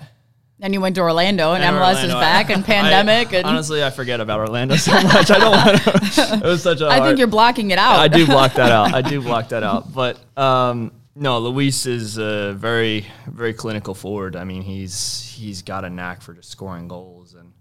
And 0.64 0.74
you 0.74 0.80
went 0.82 0.96
to 0.96 1.02
Orlando, 1.02 1.54
and, 1.54 1.64
and 1.64 1.76
MLS 1.76 1.96
Orlando, 1.96 2.08
is 2.08 2.14
back, 2.14 2.50
and 2.52 2.64
pandemic. 2.66 3.34
I, 3.34 3.38
and 3.38 3.48
honestly, 3.48 3.84
I 3.84 3.90
forget 3.90 4.20
about 4.20 4.40
Orlando 4.40 4.76
so 4.76 4.94
much. 5.02 5.32
I 5.32 5.40
don't 5.40 5.52
want 5.52 5.82
to. 5.82 6.40
It 6.46 6.48
was 6.48 6.62
such 6.62 6.82
a. 6.82 6.88
I 6.88 6.98
hard, 6.98 7.10
think 7.10 7.18
you're 7.18 7.28
blocking 7.28 7.72
it 7.72 7.80
out. 7.80 8.00
I 8.00 8.08
do 8.08 8.26
block 8.28 8.54
that 8.54 8.72
out. 8.72 8.94
I 8.94 9.02
do 9.10 9.22
block 9.22 9.50
that 9.50 9.64
out. 9.64 9.92
But 9.92 10.20
um, 10.38 10.92
no, 11.16 11.40
Luis 11.40 11.88
is 11.88 12.18
a 12.18 12.54
very, 12.54 13.08
very 13.28 13.54
clinical 13.54 13.96
forward. 13.96 14.36
I 14.36 14.44
mean, 14.44 14.62
he's 14.62 15.34
he's 15.36 15.64
got 15.64 15.84
a 15.84 15.90
knack 15.90 16.22
for 16.22 16.34
just 16.34 16.50
scoring 16.52 16.88
goals, 16.88 17.34
and 17.34 17.54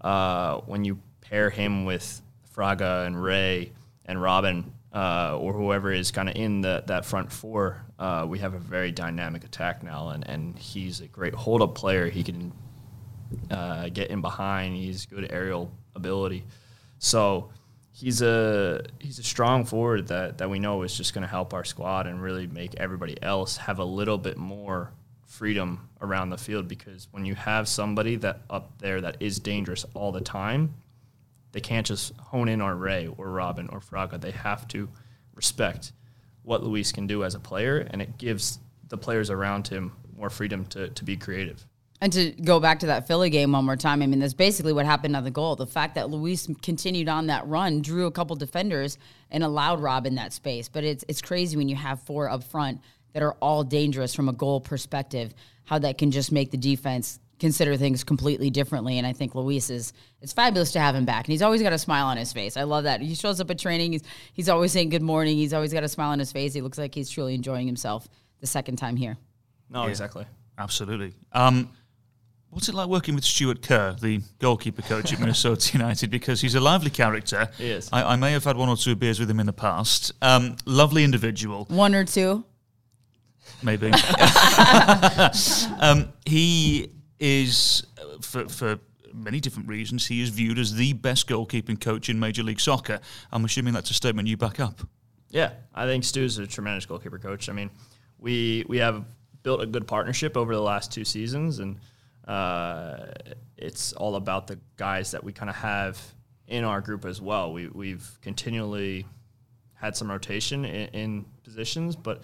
uh, 0.00 0.58
when 0.66 0.84
you 0.84 0.98
pair 1.20 1.50
him 1.50 1.84
with 1.84 2.20
Fraga 2.56 3.06
and 3.06 3.22
Ray 3.22 3.72
and 4.04 4.20
Robin 4.20 4.72
uh, 4.92 5.36
or 5.38 5.52
whoever 5.52 5.92
is 5.92 6.10
kind 6.10 6.28
of 6.28 6.36
in 6.36 6.60
the, 6.60 6.82
that 6.86 7.04
front 7.04 7.30
four, 7.30 7.82
uh, 7.98 8.24
we 8.28 8.38
have 8.38 8.54
a 8.54 8.58
very 8.58 8.90
dynamic 8.90 9.44
attack 9.44 9.82
now, 9.82 10.08
and, 10.08 10.26
and 10.28 10.58
he's 10.58 11.00
a 11.00 11.06
great 11.06 11.34
hold 11.34 11.62
up 11.62 11.74
player. 11.74 12.08
He 12.08 12.22
can 12.22 12.52
uh, 13.50 13.88
get 13.90 14.10
in 14.10 14.20
behind. 14.20 14.76
He's 14.76 15.06
good 15.06 15.30
aerial 15.30 15.70
ability, 15.94 16.44
so 16.98 17.50
he's 17.98 18.22
a 18.22 18.84
he's 19.00 19.18
a 19.18 19.22
strong 19.22 19.64
forward 19.64 20.08
that 20.08 20.38
that 20.38 20.48
we 20.48 20.58
know 20.58 20.82
is 20.82 20.96
just 20.96 21.12
going 21.14 21.22
to 21.22 21.28
help 21.28 21.52
our 21.52 21.64
squad 21.64 22.06
and 22.06 22.22
really 22.22 22.46
make 22.46 22.74
everybody 22.76 23.20
else 23.22 23.56
have 23.56 23.78
a 23.78 23.84
little 23.84 24.18
bit 24.18 24.36
more 24.36 24.92
freedom 25.26 25.88
around 26.00 26.30
the 26.30 26.38
field 26.38 26.68
because 26.68 27.08
when 27.10 27.24
you 27.24 27.34
have 27.34 27.68
somebody 27.68 28.16
that 28.16 28.40
up 28.48 28.78
there 28.78 29.00
that 29.00 29.16
is 29.20 29.38
dangerous 29.38 29.84
all 29.94 30.12
the 30.12 30.20
time 30.20 30.74
they 31.52 31.60
can't 31.60 31.86
just 31.86 32.14
hone 32.16 32.48
in 32.48 32.60
on 32.60 32.78
Ray 32.78 33.06
or 33.06 33.30
Robin 33.30 33.68
or 33.68 33.80
Fraga. 33.80 34.20
They 34.20 34.32
have 34.32 34.68
to 34.68 34.88
respect 35.34 35.92
what 36.42 36.62
Luis 36.62 36.92
can 36.92 37.06
do 37.06 37.24
as 37.24 37.34
a 37.34 37.40
player, 37.40 37.86
and 37.90 38.00
it 38.02 38.18
gives 38.18 38.58
the 38.88 38.96
players 38.96 39.30
around 39.30 39.68
him 39.68 39.92
more 40.16 40.30
freedom 40.30 40.66
to, 40.66 40.88
to 40.88 41.04
be 41.04 41.16
creative. 41.16 41.64
And 42.00 42.12
to 42.12 42.30
go 42.30 42.60
back 42.60 42.78
to 42.80 42.86
that 42.86 43.08
Philly 43.08 43.28
game 43.28 43.52
one 43.52 43.64
more 43.64 43.76
time, 43.76 44.02
I 44.02 44.06
mean, 44.06 44.20
that's 44.20 44.34
basically 44.34 44.72
what 44.72 44.86
happened 44.86 45.16
on 45.16 45.24
the 45.24 45.32
goal. 45.32 45.56
The 45.56 45.66
fact 45.66 45.96
that 45.96 46.10
Luis 46.10 46.48
continued 46.62 47.08
on 47.08 47.26
that 47.26 47.46
run, 47.48 47.82
drew 47.82 48.06
a 48.06 48.10
couple 48.10 48.36
defenders, 48.36 48.98
and 49.30 49.42
allowed 49.42 49.80
Robin 49.80 50.14
that 50.14 50.32
space. 50.32 50.68
But 50.68 50.84
it's 50.84 51.04
it's 51.08 51.20
crazy 51.20 51.56
when 51.56 51.68
you 51.68 51.74
have 51.74 52.00
four 52.02 52.30
up 52.30 52.44
front 52.44 52.80
that 53.14 53.22
are 53.22 53.32
all 53.40 53.64
dangerous 53.64 54.14
from 54.14 54.28
a 54.28 54.32
goal 54.32 54.60
perspective, 54.60 55.34
how 55.64 55.80
that 55.80 55.98
can 55.98 56.12
just 56.12 56.30
make 56.30 56.52
the 56.52 56.56
defense 56.56 57.18
consider 57.38 57.76
things 57.76 58.04
completely 58.04 58.50
differently. 58.50 58.98
And 58.98 59.06
I 59.06 59.12
think 59.12 59.34
Luis 59.34 59.70
is 59.70 59.92
it's 60.20 60.32
fabulous 60.32 60.72
to 60.72 60.80
have 60.80 60.94
him 60.94 61.04
back. 61.04 61.26
And 61.26 61.32
he's 61.32 61.42
always 61.42 61.62
got 61.62 61.72
a 61.72 61.78
smile 61.78 62.06
on 62.06 62.16
his 62.16 62.32
face. 62.32 62.56
I 62.56 62.64
love 62.64 62.84
that. 62.84 63.00
He 63.00 63.14
shows 63.14 63.40
up 63.40 63.50
at 63.50 63.58
training. 63.58 63.92
He's 63.92 64.02
he's 64.32 64.48
always 64.48 64.72
saying 64.72 64.90
good 64.90 65.02
morning. 65.02 65.36
He's 65.36 65.52
always 65.52 65.72
got 65.72 65.84
a 65.84 65.88
smile 65.88 66.10
on 66.10 66.18
his 66.18 66.32
face. 66.32 66.54
He 66.54 66.60
looks 66.60 66.78
like 66.78 66.94
he's 66.94 67.10
truly 67.10 67.34
enjoying 67.34 67.66
himself 67.66 68.08
the 68.40 68.46
second 68.46 68.76
time 68.76 68.96
here. 68.96 69.16
No, 69.70 69.84
yeah, 69.84 69.90
exactly. 69.90 70.26
Absolutely. 70.56 71.14
Um, 71.32 71.70
what's 72.50 72.68
it 72.68 72.74
like 72.74 72.88
working 72.88 73.14
with 73.14 73.24
Stewart 73.24 73.62
Kerr, 73.62 73.94
the 74.00 74.20
goalkeeper 74.38 74.82
coach 74.82 75.12
at 75.12 75.20
Minnesota 75.20 75.72
United? 75.72 76.10
Because 76.10 76.40
he's 76.40 76.54
a 76.54 76.60
lively 76.60 76.90
character. 76.90 77.48
Yes. 77.58 77.88
I, 77.92 78.02
I, 78.02 78.16
may 78.16 78.32
have 78.32 78.44
had 78.44 78.56
one 78.56 78.68
or 78.68 78.76
two 78.76 78.96
beers 78.96 79.20
with 79.20 79.30
him 79.30 79.40
in 79.40 79.46
the 79.46 79.52
past. 79.52 80.12
Um, 80.22 80.56
lovely 80.64 81.04
individual. 81.04 81.66
One 81.66 81.94
or 81.94 82.04
two. 82.04 82.44
Maybe. 83.62 83.92
um, 85.80 86.12
he 86.24 86.90
is, 87.20 87.86
uh, 88.00 88.18
for, 88.20 88.48
for 88.48 88.78
many 89.12 89.40
different 89.40 89.68
reasons, 89.68 90.06
he 90.06 90.22
is 90.22 90.28
viewed 90.28 90.58
as 90.58 90.74
the 90.74 90.92
best 90.92 91.28
goalkeeping 91.28 91.80
coach 91.80 92.08
in 92.08 92.18
Major 92.18 92.42
League 92.42 92.60
Soccer. 92.60 93.00
I'm 93.32 93.44
assuming 93.44 93.74
that's 93.74 93.90
a 93.90 93.94
statement 93.94 94.28
you 94.28 94.36
back 94.36 94.60
up. 94.60 94.80
Yeah, 95.30 95.52
I 95.74 95.86
think 95.86 96.04
Stu's 96.04 96.38
a 96.38 96.46
tremendous 96.46 96.86
goalkeeper 96.86 97.18
coach. 97.18 97.48
I 97.48 97.52
mean, 97.52 97.70
we 98.18 98.64
we 98.68 98.78
have 98.78 99.04
built 99.42 99.62
a 99.62 99.66
good 99.66 99.86
partnership 99.86 100.36
over 100.36 100.54
the 100.54 100.62
last 100.62 100.90
two 100.92 101.04
seasons, 101.04 101.58
and 101.58 101.78
uh, 102.26 103.06
it's 103.56 103.92
all 103.92 104.16
about 104.16 104.46
the 104.46 104.58
guys 104.76 105.10
that 105.10 105.22
we 105.22 105.32
kind 105.32 105.50
of 105.50 105.56
have 105.56 106.00
in 106.46 106.64
our 106.64 106.80
group 106.80 107.04
as 107.04 107.20
well. 107.20 107.52
We 107.52 107.68
we've 107.68 108.18
continually 108.22 109.06
had 109.74 109.96
some 109.96 110.10
rotation 110.10 110.64
in, 110.64 110.88
in 110.88 111.24
positions, 111.44 111.94
but 111.94 112.22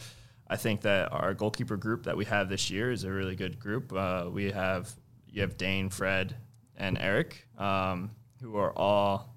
I 0.48 0.56
think 0.56 0.82
that 0.82 1.12
our 1.12 1.34
goalkeeper 1.34 1.76
group 1.76 2.04
that 2.04 2.16
we 2.16 2.24
have 2.26 2.48
this 2.48 2.70
year 2.70 2.92
is 2.92 3.04
a 3.04 3.10
really 3.10 3.36
good 3.36 3.58
group. 3.58 3.92
Uh, 3.92 4.28
we 4.30 4.50
have 4.50 4.92
you 5.28 5.40
have 5.40 5.56
Dane, 5.56 5.90
Fred, 5.90 6.36
and 6.76 6.96
Eric, 6.98 7.46
um, 7.58 8.10
who 8.40 8.56
are 8.56 8.72
all 8.76 9.34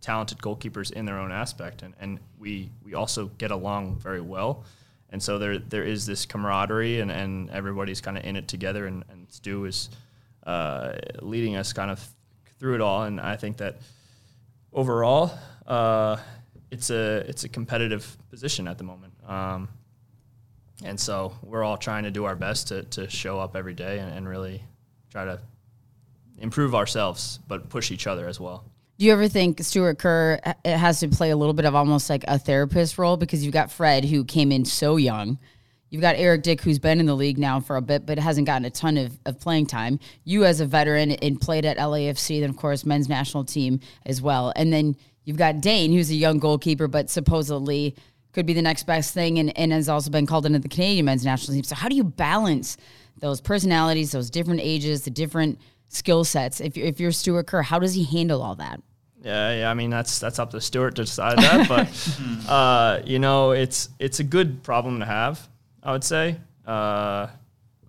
talented 0.00 0.38
goalkeepers 0.38 0.92
in 0.92 1.04
their 1.04 1.18
own 1.18 1.32
aspect, 1.32 1.82
and, 1.82 1.94
and 2.00 2.20
we 2.38 2.70
we 2.84 2.94
also 2.94 3.26
get 3.38 3.50
along 3.50 3.98
very 3.98 4.20
well. 4.20 4.64
And 5.10 5.22
so 5.22 5.38
there 5.38 5.58
there 5.58 5.82
is 5.82 6.06
this 6.06 6.26
camaraderie, 6.26 7.00
and, 7.00 7.10
and 7.10 7.50
everybody's 7.50 8.00
kind 8.00 8.16
of 8.16 8.24
in 8.24 8.36
it 8.36 8.46
together. 8.46 8.86
And, 8.86 9.04
and 9.10 9.30
Stu 9.30 9.64
is 9.64 9.90
uh, 10.46 10.92
leading 11.20 11.56
us 11.56 11.72
kind 11.72 11.90
of 11.90 12.06
through 12.58 12.76
it 12.76 12.80
all. 12.80 13.02
And 13.04 13.20
I 13.20 13.36
think 13.36 13.56
that 13.56 13.78
overall, 14.72 15.32
uh, 15.66 16.16
it's 16.70 16.90
a 16.90 17.24
it's 17.28 17.44
a 17.44 17.48
competitive 17.48 18.16
position 18.30 18.68
at 18.68 18.78
the 18.78 18.84
moment. 18.84 19.14
Um, 19.26 19.68
and 20.84 20.98
so 20.98 21.32
we're 21.42 21.62
all 21.62 21.76
trying 21.76 22.04
to 22.04 22.10
do 22.10 22.24
our 22.24 22.36
best 22.36 22.68
to, 22.68 22.82
to 22.84 23.08
show 23.10 23.38
up 23.38 23.56
every 23.56 23.74
day 23.74 23.98
and, 23.98 24.12
and 24.12 24.28
really 24.28 24.62
try 25.10 25.24
to 25.24 25.40
improve 26.38 26.74
ourselves, 26.74 27.38
but 27.46 27.68
push 27.68 27.90
each 27.90 28.06
other 28.06 28.26
as 28.26 28.40
well. 28.40 28.64
Do 28.98 29.06
you 29.06 29.12
ever 29.12 29.28
think 29.28 29.62
Stewart 29.62 29.98
Kerr 29.98 30.40
has 30.64 31.00
to 31.00 31.08
play 31.08 31.30
a 31.30 31.36
little 31.36 31.54
bit 31.54 31.64
of 31.64 31.74
almost 31.74 32.10
like 32.10 32.24
a 32.28 32.38
therapist 32.38 32.98
role 32.98 33.16
because 33.16 33.42
you've 33.42 33.54
got 33.54 33.70
Fred 33.70 34.04
who 34.04 34.24
came 34.24 34.52
in 34.52 34.66
so 34.66 34.96
young. 34.96 35.38
You've 35.88 36.02
got 36.02 36.16
Eric 36.16 36.42
Dick 36.42 36.60
who's 36.60 36.78
been 36.78 37.00
in 37.00 37.06
the 37.06 37.14
league 37.14 37.38
now 37.38 37.60
for 37.60 37.76
a 37.76 37.82
bit 37.82 38.04
but 38.04 38.18
hasn't 38.18 38.46
gotten 38.46 38.66
a 38.66 38.70
ton 38.70 38.98
of, 38.98 39.18
of 39.24 39.40
playing 39.40 39.66
time. 39.66 40.00
You 40.24 40.44
as 40.44 40.60
a 40.60 40.66
veteran 40.66 41.12
and 41.12 41.40
played 41.40 41.64
at 41.64 41.78
LAFC, 41.78 42.40
then 42.40 42.50
of 42.50 42.56
course 42.56 42.84
men's 42.84 43.08
national 43.08 43.44
team 43.44 43.80
as 44.04 44.20
well. 44.20 44.52
And 44.54 44.70
then 44.70 44.96
you've 45.24 45.38
got 45.38 45.62
Dane 45.62 45.92
who's 45.92 46.10
a 46.10 46.14
young 46.14 46.38
goalkeeper 46.38 46.86
but 46.86 47.08
supposedly 47.08 47.96
could 48.32 48.46
be 48.46 48.52
the 48.52 48.62
next 48.62 48.84
best 48.84 49.12
thing 49.12 49.38
and, 49.38 49.56
and 49.58 49.72
has 49.72 49.88
also 49.88 50.10
been 50.10 50.26
called 50.26 50.46
into 50.46 50.58
the 50.58 50.68
Canadian 50.68 51.06
men's 51.06 51.24
national 51.24 51.54
team. 51.54 51.64
So 51.64 51.74
how 51.74 51.88
do 51.88 51.96
you 51.96 52.04
balance 52.04 52.76
those 53.18 53.40
personalities, 53.40 54.12
those 54.12 54.30
different 54.30 54.60
ages, 54.62 55.02
the 55.02 55.10
different 55.10 55.58
skill 55.88 56.24
sets? 56.24 56.60
If 56.60 56.76
you're, 56.76 56.86
if 56.86 57.00
you're 57.00 57.12
Stewart 57.12 57.46
Kerr, 57.46 57.62
how 57.62 57.78
does 57.78 57.94
he 57.94 58.04
handle 58.04 58.42
all 58.42 58.54
that? 58.56 58.80
Yeah, 59.22 59.54
yeah. 59.60 59.70
I 59.70 59.74
mean, 59.74 59.90
that's 59.90 60.18
that's 60.18 60.38
up 60.38 60.50
to 60.52 60.60
Stewart 60.60 60.94
to 60.96 61.04
decide 61.04 61.38
that, 61.38 61.68
but 62.46 62.50
uh, 62.50 63.02
you 63.04 63.18
know, 63.18 63.50
it's 63.50 63.90
it's 63.98 64.18
a 64.20 64.24
good 64.24 64.62
problem 64.62 65.00
to 65.00 65.06
have. 65.06 65.46
I 65.82 65.92
would 65.92 66.04
say. 66.04 66.36
Uh, 66.66 67.26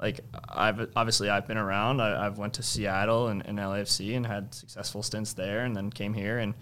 like 0.01 0.19
I've 0.49 0.89
obviously 0.95 1.29
I've 1.29 1.47
been 1.47 1.57
around. 1.57 2.01
I, 2.01 2.23
have 2.23 2.37
went 2.37 2.55
to 2.55 2.63
Seattle 2.63 3.27
and, 3.27 3.45
and 3.45 3.59
LAFC 3.59 4.15
and 4.17 4.25
had 4.25 4.53
successful 4.53 5.03
stints 5.03 5.33
there, 5.33 5.63
and 5.63 5.75
then 5.75 5.89
came 5.91 6.13
here, 6.13 6.39
and 6.39 6.53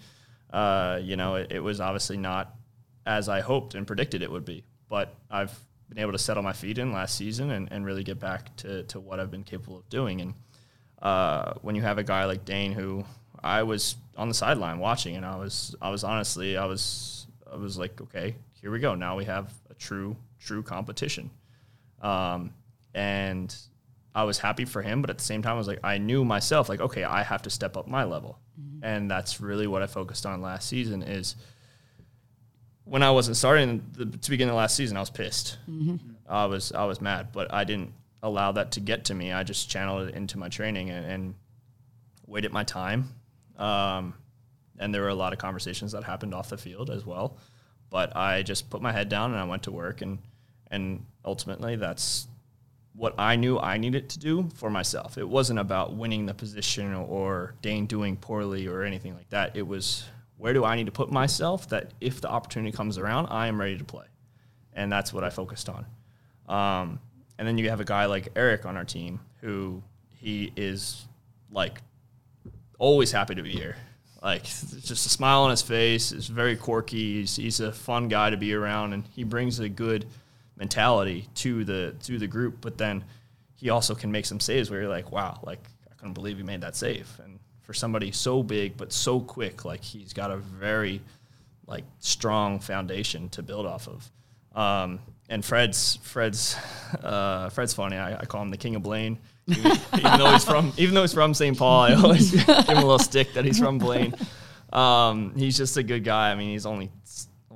uh, 0.52 1.00
you 1.02 1.16
know, 1.16 1.36
it, 1.36 1.50
it 1.50 1.60
was 1.60 1.80
obviously 1.80 2.18
not 2.18 2.54
as 3.10 3.28
I 3.28 3.40
hoped 3.40 3.74
and 3.74 3.86
predicted 3.86 4.22
it 4.22 4.30
would 4.30 4.44
be. 4.44 4.62
But 4.88 5.12
I've 5.28 5.58
been 5.88 5.98
able 5.98 6.12
to 6.12 6.18
settle 6.18 6.44
my 6.44 6.52
feet 6.52 6.78
in 6.78 6.92
last 6.92 7.16
season 7.16 7.50
and, 7.50 7.70
and 7.72 7.84
really 7.84 8.04
get 8.04 8.20
back 8.20 8.54
to, 8.58 8.84
to 8.84 9.00
what 9.00 9.18
I've 9.18 9.32
been 9.32 9.42
capable 9.42 9.78
of 9.78 9.88
doing. 9.88 10.20
And 10.20 10.34
uh, 11.02 11.54
when 11.62 11.74
you 11.74 11.82
have 11.82 11.98
a 11.98 12.04
guy 12.04 12.24
like 12.24 12.44
Dane, 12.44 12.72
who 12.72 13.04
I 13.42 13.64
was 13.64 13.96
on 14.16 14.28
the 14.28 14.34
sideline 14.34 14.78
watching, 14.78 15.16
and 15.16 15.26
I 15.26 15.36
was 15.36 15.74
I 15.80 15.90
was 15.90 16.04
honestly 16.04 16.56
I 16.56 16.66
was 16.66 17.26
I 17.52 17.56
was 17.56 17.76
like, 17.76 18.00
okay, 18.00 18.36
here 18.60 18.70
we 18.70 18.78
go. 18.78 18.94
Now 18.94 19.16
we 19.16 19.24
have 19.24 19.52
a 19.70 19.74
true 19.74 20.16
true 20.38 20.62
competition, 20.62 21.30
um, 22.02 22.54
and 22.94 23.54
I 24.14 24.22
was 24.22 24.38
happy 24.38 24.66
for 24.66 24.82
him. 24.82 25.00
But 25.00 25.10
at 25.10 25.18
the 25.18 25.24
same 25.24 25.42
time, 25.42 25.54
I 25.54 25.58
was 25.58 25.68
like, 25.68 25.80
I 25.82 25.98
knew 25.98 26.24
myself, 26.24 26.68
like, 26.68 26.80
okay, 26.80 27.02
I 27.02 27.22
have 27.24 27.42
to 27.42 27.50
step 27.50 27.76
up 27.76 27.88
my 27.88 28.04
level, 28.04 28.38
mm-hmm. 28.60 28.84
and 28.84 29.10
that's 29.10 29.40
really 29.40 29.66
what 29.66 29.82
I 29.82 29.86
focused 29.86 30.26
on 30.26 30.42
last 30.42 30.68
season. 30.68 31.02
Is 31.02 31.34
when 32.84 33.02
I 33.02 33.10
wasn't 33.10 33.36
starting 33.36 33.84
the, 33.92 34.06
to 34.06 34.30
begin 34.30 34.48
the 34.48 34.54
last 34.54 34.76
season, 34.76 34.96
I 34.96 35.00
was 35.00 35.10
pissed. 35.10 35.58
Mm-hmm. 35.68 35.96
I 36.28 36.46
was 36.46 36.72
I 36.72 36.84
was 36.84 37.00
mad, 37.00 37.28
but 37.32 37.52
I 37.52 37.64
didn't 37.64 37.92
allow 38.22 38.52
that 38.52 38.72
to 38.72 38.80
get 38.80 39.06
to 39.06 39.14
me. 39.14 39.32
I 39.32 39.42
just 39.42 39.70
channeled 39.70 40.08
it 40.08 40.14
into 40.14 40.38
my 40.38 40.48
training 40.48 40.90
and, 40.90 41.06
and 41.06 41.34
waited 42.26 42.52
my 42.52 42.64
time. 42.64 43.08
Um, 43.56 44.14
and 44.78 44.94
there 44.94 45.02
were 45.02 45.08
a 45.08 45.14
lot 45.14 45.32
of 45.32 45.38
conversations 45.38 45.92
that 45.92 46.04
happened 46.04 46.34
off 46.34 46.48
the 46.48 46.56
field 46.56 46.90
as 46.90 47.04
well. 47.04 47.36
But 47.90 48.16
I 48.16 48.42
just 48.42 48.70
put 48.70 48.80
my 48.80 48.92
head 48.92 49.08
down 49.08 49.32
and 49.32 49.40
I 49.40 49.44
went 49.44 49.64
to 49.64 49.72
work 49.72 50.00
and 50.00 50.18
and 50.70 51.04
ultimately 51.24 51.76
that's 51.76 52.28
what 52.94 53.14
I 53.18 53.36
knew 53.36 53.58
I 53.58 53.76
needed 53.78 54.10
to 54.10 54.18
do 54.18 54.48
for 54.54 54.70
myself. 54.70 55.18
It 55.18 55.28
wasn't 55.28 55.58
about 55.58 55.94
winning 55.94 56.26
the 56.26 56.34
position 56.34 56.94
or 56.94 57.54
Dane 57.62 57.86
doing 57.86 58.16
poorly 58.16 58.66
or 58.66 58.82
anything 58.82 59.14
like 59.14 59.30
that. 59.30 59.56
It 59.56 59.66
was 59.66 60.04
where 60.40 60.54
do 60.54 60.64
I 60.64 60.74
need 60.74 60.86
to 60.86 60.92
put 60.92 61.12
myself 61.12 61.68
that 61.68 61.92
if 62.00 62.20
the 62.22 62.28
opportunity 62.28 62.72
comes 62.72 62.96
around, 62.96 63.26
I 63.26 63.46
am 63.46 63.60
ready 63.60 63.76
to 63.76 63.84
play. 63.84 64.06
And 64.72 64.90
that's 64.90 65.12
what 65.12 65.22
I 65.22 65.28
focused 65.28 65.68
on. 65.68 65.86
Um, 66.48 66.98
and 67.38 67.46
then 67.46 67.58
you 67.58 67.68
have 67.68 67.80
a 67.80 67.84
guy 67.84 68.06
like 68.06 68.28
Eric 68.34 68.64
on 68.64 68.76
our 68.76 68.84
team 68.84 69.20
who 69.42 69.82
he 70.16 70.52
is 70.56 71.06
like 71.52 71.80
always 72.78 73.12
happy 73.12 73.34
to 73.34 73.42
be 73.42 73.50
here. 73.50 73.76
Like 74.22 74.44
just 74.44 74.90
a 74.90 75.08
smile 75.08 75.42
on 75.42 75.50
his 75.50 75.62
face. 75.62 76.10
It's 76.10 76.26
very 76.26 76.56
quirky. 76.56 77.20
He's, 77.20 77.36
he's 77.36 77.60
a 77.60 77.72
fun 77.72 78.08
guy 78.08 78.30
to 78.30 78.36
be 78.36 78.52
around, 78.52 78.92
and 78.92 79.04
he 79.14 79.24
brings 79.24 79.58
a 79.60 79.68
good 79.68 80.06
mentality 80.56 81.26
to 81.36 81.64
the 81.64 81.94
to 82.02 82.18
the 82.18 82.26
group. 82.26 82.58
But 82.60 82.76
then 82.76 83.04
he 83.54 83.70
also 83.70 83.94
can 83.94 84.12
make 84.12 84.26
some 84.26 84.38
saves 84.38 84.70
where 84.70 84.82
you're 84.82 84.90
like, 84.90 85.10
wow, 85.10 85.40
like 85.42 85.66
I 85.90 85.94
couldn't 85.94 86.12
believe 86.12 86.36
he 86.36 86.42
made 86.42 86.60
that 86.60 86.76
save. 86.76 87.08
And 87.24 87.38
for 87.70 87.74
somebody 87.74 88.10
so 88.10 88.42
big 88.42 88.76
but 88.76 88.92
so 88.92 89.20
quick, 89.20 89.64
like 89.64 89.80
he's 89.80 90.12
got 90.12 90.32
a 90.32 90.36
very 90.36 91.00
like 91.68 91.84
strong 92.00 92.58
foundation 92.58 93.28
to 93.28 93.44
build 93.44 93.64
off 93.64 93.86
of. 93.86 94.10
Um, 94.56 94.98
and 95.28 95.44
Fred's 95.44 95.94
Fred's 96.02 96.56
uh, 97.00 97.48
Fred's 97.50 97.72
funny. 97.72 97.96
I, 97.96 98.18
I, 98.18 98.24
call 98.24 98.42
him 98.42 98.50
the 98.50 98.56
King 98.56 98.74
of 98.74 98.82
Blaine, 98.82 99.18
even, 99.46 99.70
even, 99.96 100.18
though 100.18 100.32
he's 100.32 100.44
from 100.44 100.72
even 100.78 100.96
though 100.96 101.02
he's 101.02 101.14
from 101.14 101.32
St. 101.32 101.56
Paul. 101.56 101.82
I 101.82 101.94
always 101.94 102.32
give 102.44 102.44
him 102.44 102.78
a 102.78 102.80
little 102.80 102.98
stick 102.98 103.34
that 103.34 103.44
he's 103.44 103.60
from 103.60 103.78
Blaine. 103.78 104.16
Um, 104.72 105.32
he's 105.36 105.56
just 105.56 105.76
a 105.76 105.84
good 105.84 106.02
guy. 106.02 106.32
I 106.32 106.34
mean, 106.34 106.50
he's 106.50 106.66
only 106.66 106.90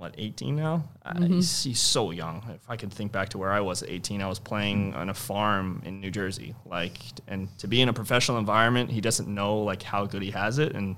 what 0.05 0.15
18 0.19 0.55
now. 0.55 0.85
Uh, 1.03 1.15
mm-hmm. 1.15 1.25
Uh, 1.25 1.27
he's, 1.29 1.63
he's 1.65 1.81
so 1.81 2.11
young. 2.11 2.45
If 2.55 2.69
I 2.69 2.77
can 2.77 2.91
think 2.91 3.11
back 3.11 3.31
to 3.31 3.39
where 3.39 3.53
I 3.53 3.61
was 3.61 3.83
at 3.83 3.91
18, 3.91 4.21
I 4.21 4.29
was 4.29 4.39
playing 4.39 4.95
on 4.95 5.09
a 5.09 5.15
farm 5.15 5.83
in 5.85 6.01
New 6.01 6.11
Jersey. 6.11 6.55
Like, 6.67 6.99
and 7.27 7.49
to 7.59 7.67
be 7.67 7.81
in 7.81 7.89
a 7.89 7.93
professional 7.93 8.39
environment, 8.39 8.91
he 8.91 9.01
doesn't 9.01 9.29
know 9.29 9.59
like 9.59 9.83
how 9.83 10.05
good 10.05 10.23
he 10.23 10.31
has 10.31 10.59
it, 10.59 10.75
and 10.75 10.97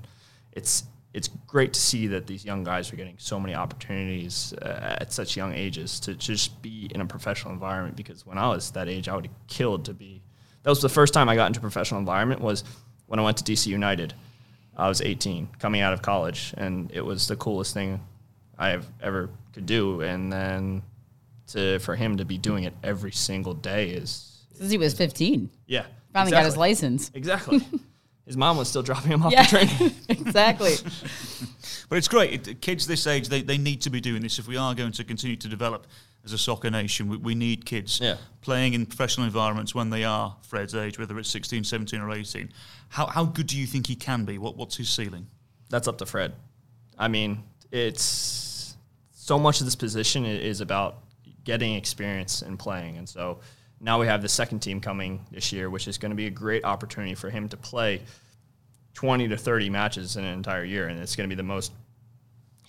it's 0.51 0.83
it's 1.13 1.29
great 1.47 1.73
to 1.73 1.79
see 1.79 2.05
that 2.07 2.27
these 2.27 2.45
young 2.45 2.63
guys 2.63 2.91
are 2.93 2.95
getting 2.95 3.15
so 3.17 3.39
many 3.39 3.55
opportunities 3.55 4.53
uh, 4.61 4.97
at 4.99 5.11
such 5.11 5.35
young 5.35 5.53
ages 5.53 5.99
to 6.01 6.13
just 6.13 6.61
be 6.61 6.91
in 6.93 7.01
a 7.01 7.05
professional 7.05 7.53
environment. 7.53 7.95
Because 7.95 8.25
when 8.25 8.37
I 8.37 8.49
was 8.49 8.71
that 8.71 8.87
age, 8.89 9.07
I 9.07 9.15
would 9.15 9.25
have 9.25 9.47
killed 9.47 9.85
to 9.85 9.93
be. 9.93 10.21
That 10.63 10.69
was 10.69 10.81
the 10.81 10.89
first 10.89 11.13
time 11.13 11.29
I 11.29 11.35
got 11.35 11.47
into 11.47 11.59
a 11.59 11.61
professional 11.61 11.99
environment 11.99 12.41
was 12.41 12.65
when 13.07 13.19
I 13.19 13.23
went 13.23 13.37
to 13.37 13.43
DC 13.43 13.67
United. 13.67 14.13
I 14.75 14.89
was 14.89 15.01
18, 15.01 15.47
coming 15.57 15.81
out 15.81 15.93
of 15.93 16.03
college, 16.03 16.53
and 16.55 16.91
it 16.93 17.03
was 17.03 17.27
the 17.27 17.35
coolest 17.35 17.73
thing 17.73 17.99
I 18.57 18.69
have 18.69 18.85
ever 19.01 19.29
could 19.53 19.65
do. 19.65 20.01
And 20.01 20.31
then 20.31 20.81
to 21.47 21.79
for 21.79 21.95
him 21.95 22.17
to 22.17 22.25
be 22.25 22.37
doing 22.37 22.63
it 22.63 22.73
every 22.83 23.11
single 23.11 23.53
day 23.53 23.89
is 23.89 24.45
since 24.53 24.71
he 24.71 24.77
was 24.77 24.93
15. 24.93 25.49
Yeah, 25.67 25.85
finally 26.13 26.29
exactly. 26.29 26.31
got 26.31 26.45
his 26.45 26.57
license. 26.57 27.11
Exactly. 27.13 27.61
his 28.25 28.35
mom 28.35 28.57
was 28.57 28.67
still 28.67 28.83
dropping 28.83 29.11
him 29.11 29.23
off 29.23 29.31
yeah, 29.31 29.43
the 29.43 29.65
train. 29.65 29.95
exactly. 30.09 30.73
but 31.89 31.97
it's 31.97 32.07
great. 32.07 32.47
It, 32.47 32.61
kids 32.61 32.85
this 32.85 33.07
age, 33.07 33.29
they, 33.29 33.41
they 33.41 33.57
need 33.57 33.81
to 33.81 33.89
be 33.89 34.01
doing 34.01 34.21
this. 34.21 34.37
If 34.37 34.47
we 34.47 34.57
are 34.57 34.75
going 34.75 34.91
to 34.91 35.03
continue 35.03 35.37
to 35.37 35.47
develop 35.47 35.87
as 36.25 36.33
a 36.33 36.37
soccer 36.37 36.69
nation, 36.69 37.07
we, 37.07 37.17
we 37.17 37.35
need 37.35 37.65
kids 37.65 37.99
yeah. 38.01 38.17
playing 38.41 38.73
in 38.73 38.85
professional 38.85 39.25
environments 39.25 39.73
when 39.73 39.89
they 39.89 40.03
are 40.03 40.35
Fred's 40.41 40.75
age, 40.75 40.99
whether 40.99 41.17
it's 41.17 41.29
16, 41.29 41.63
17, 41.63 42.01
or 42.01 42.11
18. 42.11 42.51
How, 42.89 43.05
how 43.05 43.23
good 43.23 43.47
do 43.47 43.57
you 43.57 43.65
think 43.65 43.87
he 43.87 43.95
can 43.95 44.25
be? 44.25 44.37
What, 44.37 44.57
what's 44.57 44.75
his 44.75 44.89
ceiling? 44.89 45.27
That's 45.69 45.87
up 45.87 45.97
to 45.99 46.05
Fred. 46.05 46.33
I 46.97 47.07
mean, 47.07 47.43
it's 47.71 48.46
so 49.27 49.37
much 49.37 49.59
of 49.59 49.65
this 49.65 49.75
position 49.75 50.25
is 50.25 50.61
about 50.61 50.99
getting 51.43 51.75
experience 51.75 52.41
and 52.43 52.57
playing. 52.57 52.95
And 52.95 53.07
so 53.09 53.39
now 53.81 53.99
we 53.99 54.07
have 54.07 54.21
the 54.21 54.29
second 54.29 54.59
team 54.59 54.79
coming 54.79 55.25
this 55.31 55.51
year, 55.51 55.69
which 55.69 55.85
is 55.89 55.97
going 55.97 56.11
to 56.11 56.15
be 56.15 56.27
a 56.27 56.29
great 56.29 56.63
opportunity 56.63 57.13
for 57.13 57.29
him 57.29 57.49
to 57.49 57.57
play 57.57 58.03
20 58.93 59.27
to 59.27 59.35
30 59.35 59.69
matches 59.69 60.15
in 60.15 60.23
an 60.23 60.33
entire 60.33 60.63
year. 60.63 60.87
And 60.87 60.97
it's 61.01 61.17
going 61.17 61.29
to 61.29 61.35
be 61.35 61.37
the 61.37 61.43
most 61.43 61.73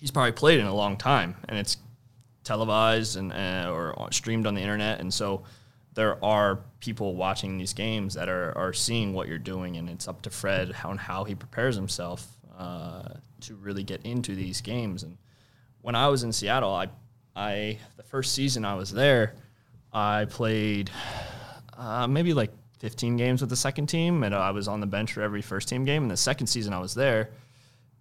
he's 0.01 0.11
probably 0.11 0.33
played 0.33 0.59
in 0.59 0.65
a 0.65 0.75
long 0.75 0.97
time. 0.97 1.37
And 1.47 1.57
it's 1.57 1.77
televised 2.43 3.15
and 3.15 3.31
uh, 3.31 3.71
or 3.71 4.11
streamed 4.11 4.45
on 4.45 4.53
the 4.53 4.61
internet. 4.61 4.99
And 4.99 5.13
so 5.13 5.43
there 5.93 6.21
are 6.21 6.59
people 6.81 7.15
watching 7.15 7.57
these 7.57 7.71
games 7.71 8.15
that 8.15 8.27
are, 8.27 8.51
are 8.57 8.73
seeing 8.73 9.13
what 9.13 9.29
you're 9.29 9.37
doing. 9.37 9.77
And 9.77 9.89
it's 9.89 10.09
up 10.09 10.21
to 10.23 10.29
Fred 10.29 10.73
how, 10.73 10.91
and 10.91 10.99
how 10.99 11.23
he 11.23 11.35
prepares 11.35 11.77
himself 11.77 12.27
uh, 12.57 13.13
to 13.41 13.55
really 13.55 13.83
get 13.83 14.05
into 14.05 14.35
these 14.35 14.59
games. 14.59 15.03
And 15.03 15.17
when 15.81 15.95
I 15.95 16.07
was 16.07 16.23
in 16.23 16.31
Seattle, 16.31 16.73
I, 16.73 16.87
I 17.35 17.77
the 17.97 18.03
first 18.03 18.33
season 18.33 18.65
I 18.65 18.75
was 18.75 18.91
there– 18.91 19.35
I 19.91 20.25
played 20.25 20.91
uh, 21.77 22.07
maybe 22.07 22.33
like 22.33 22.51
15 22.79 23.17
games 23.17 23.41
with 23.41 23.49
the 23.49 23.55
second 23.55 23.87
team, 23.87 24.23
and 24.23 24.33
I 24.35 24.51
was 24.51 24.67
on 24.67 24.79
the 24.79 24.87
bench 24.87 25.13
for 25.13 25.21
every 25.21 25.41
first 25.41 25.67
team 25.67 25.85
game. 25.85 26.03
And 26.03 26.11
the 26.11 26.17
second 26.17 26.47
season 26.47 26.73
I 26.73 26.79
was 26.79 26.93
there, 26.93 27.29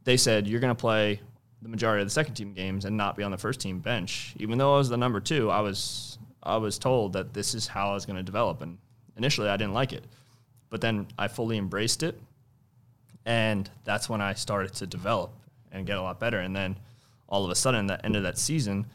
they 0.04 0.16
said 0.16 0.46
you're 0.46 0.60
going 0.60 0.74
to 0.74 0.80
play 0.80 1.20
the 1.62 1.68
majority 1.68 2.02
of 2.02 2.06
the 2.06 2.12
second 2.12 2.34
team 2.34 2.52
games 2.52 2.84
and 2.84 2.96
not 2.96 3.16
be 3.16 3.22
on 3.22 3.30
the 3.30 3.38
first 3.38 3.60
team 3.60 3.80
bench. 3.80 4.34
Even 4.38 4.58
though 4.58 4.74
I 4.74 4.78
was 4.78 4.88
the 4.88 4.96
number 4.96 5.20
two, 5.20 5.50
I 5.50 5.60
was 5.60 6.18
I 6.42 6.56
was 6.56 6.78
told 6.78 7.14
that 7.14 7.34
this 7.34 7.54
is 7.54 7.66
how 7.66 7.90
I 7.90 7.94
was 7.94 8.06
going 8.06 8.16
to 8.16 8.22
develop. 8.22 8.62
And 8.62 8.78
initially, 9.16 9.48
I 9.48 9.56
didn't 9.56 9.74
like 9.74 9.92
it, 9.92 10.04
but 10.70 10.80
then 10.80 11.08
I 11.18 11.28
fully 11.28 11.58
embraced 11.58 12.02
it, 12.02 12.20
and 13.26 13.68
that's 13.84 14.08
when 14.08 14.20
I 14.20 14.34
started 14.34 14.74
to 14.74 14.86
develop 14.86 15.32
and 15.72 15.86
get 15.86 15.98
a 15.98 16.02
lot 16.02 16.20
better. 16.20 16.38
And 16.38 16.54
then 16.54 16.76
all 17.28 17.44
of 17.44 17.50
a 17.50 17.54
sudden, 17.54 17.86
the 17.86 18.04
end 18.04 18.16
of 18.16 18.22
that 18.22 18.38
season 18.38 18.86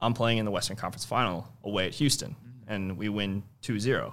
I'm 0.00 0.14
playing 0.14 0.38
in 0.38 0.44
the 0.44 0.50
Western 0.50 0.76
Conference 0.76 1.04
Final 1.04 1.48
away 1.64 1.86
at 1.86 1.94
Houston, 1.94 2.36
and 2.66 2.96
we 2.96 3.08
win 3.08 3.42
2-0. 3.62 4.12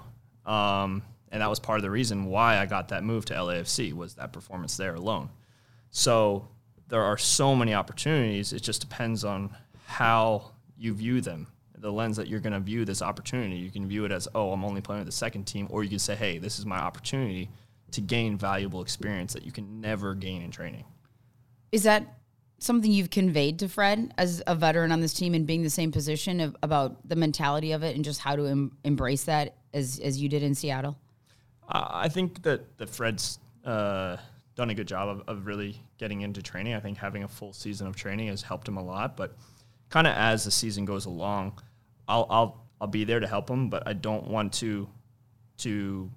Um, 0.50 1.04
and 1.32 1.42
that 1.42 1.50
was 1.50 1.60
part 1.60 1.78
of 1.78 1.84
the 1.84 1.92
reason 1.92 2.26
why 2.26 2.58
I 2.58 2.66
got 2.66 2.90
that 2.90 3.04
move 3.04 3.26
to 3.26 3.34
LAFC 3.34 3.94
was 3.94 4.16
that 4.16 4.32
performance 4.32 4.78
there 4.78 4.96
alone. 4.96 5.30
So 5.90 6.48
there 6.88 7.02
are 7.02 7.18
so 7.18 7.56
many 7.56 7.74
opportunities. 7.74 8.54
It 8.54 8.62
just 8.62 8.82
depends 8.82 9.24
on 9.24 9.56
how 9.86 10.52
you 10.78 10.94
view 10.94 11.22
them, 11.22 11.48
the 11.78 11.92
lens 11.92 12.18
that 12.18 12.28
you're 12.28 12.40
going 12.40 12.54
to 12.54 12.60
view 12.60 12.86
this 12.86 13.02
opportunity. 13.02 13.56
You 13.56 13.72
can 13.72 13.88
view 13.88 14.06
it 14.06 14.12
as, 14.12 14.28
oh, 14.36 14.52
I'm 14.52 14.64
only 14.64 14.82
playing 14.82 15.02
with 15.02 15.08
the 15.08 15.12
second 15.12 15.46
team, 15.46 15.68
or 15.70 15.84
you 15.84 15.90
can 15.90 16.00
say, 16.00 16.16
hey, 16.16 16.38
this 16.38 16.60
is 16.60 16.66
my 16.66 16.78
opportunity 16.78 17.50
to 17.92 18.02
gain 18.02 18.38
valuable 18.38 18.82
experience 18.82 19.34
that 19.34 19.44
you 19.44 19.52
can 19.52 19.82
never 19.82 20.16
gain 20.16 20.42
in 20.42 20.52
training. 20.52 20.86
Is 21.72 21.84
that 21.84 22.06
something 22.64 22.92
you've 22.92 23.10
conveyed 23.10 23.60
to 23.60 23.68
Fred 23.68 24.14
as 24.18 24.42
a 24.48 24.56
veteran 24.56 24.92
on 24.92 25.02
this 25.02 25.14
team 25.14 25.34
and 25.34 25.46
being 25.46 25.64
the 25.64 25.70
same 25.70 25.92
position 25.92 26.40
of, 26.40 26.56
about 26.64 27.08
the 27.08 27.16
mentality 27.16 27.72
of 27.72 27.84
it 27.84 27.96
and 27.96 28.04
just 28.04 28.20
how 28.20 28.36
to 28.36 28.46
em- 28.46 28.78
embrace 28.84 29.26
that 29.26 29.56
as 29.74 30.00
as 30.00 30.22
you 30.22 30.30
did 30.30 30.44
in 30.44 30.56
Seattle? 30.56 30.98
I 31.68 32.10
think 32.10 32.44
that 32.44 32.78
that 32.78 32.90
Fred's 32.90 33.40
uh, 33.66 34.18
done 34.56 34.70
a 34.70 34.76
good 34.76 34.88
job 34.88 35.10
of, 35.10 35.24
of 35.28 35.46
really 35.46 35.82
getting 35.98 36.22
into 36.22 36.42
training. 36.42 36.74
I 36.74 36.80
think 36.80 36.98
having 36.98 37.24
a 37.24 37.28
full 37.28 37.54
season 37.54 37.88
of 37.88 37.96
training 37.96 38.28
has 38.28 38.42
helped 38.42 38.68
him 38.68 38.78
a 38.78 38.84
lot. 38.84 39.18
But 39.18 39.36
kind 39.90 40.08
of 40.08 40.16
as 40.16 40.44
the 40.44 40.52
season 40.52 40.86
goes 40.86 41.06
along, 41.06 41.60
I'll 42.08 42.28
I'll 42.30 42.68
I'll 42.82 42.88
be 42.88 43.04
there 43.04 43.20
to 43.20 43.28
help 43.28 43.50
him, 43.50 43.70
but 43.70 43.84
I 43.88 43.94
don't 43.94 44.28
want 44.28 44.54
to 44.54 44.88
to 45.60 46.10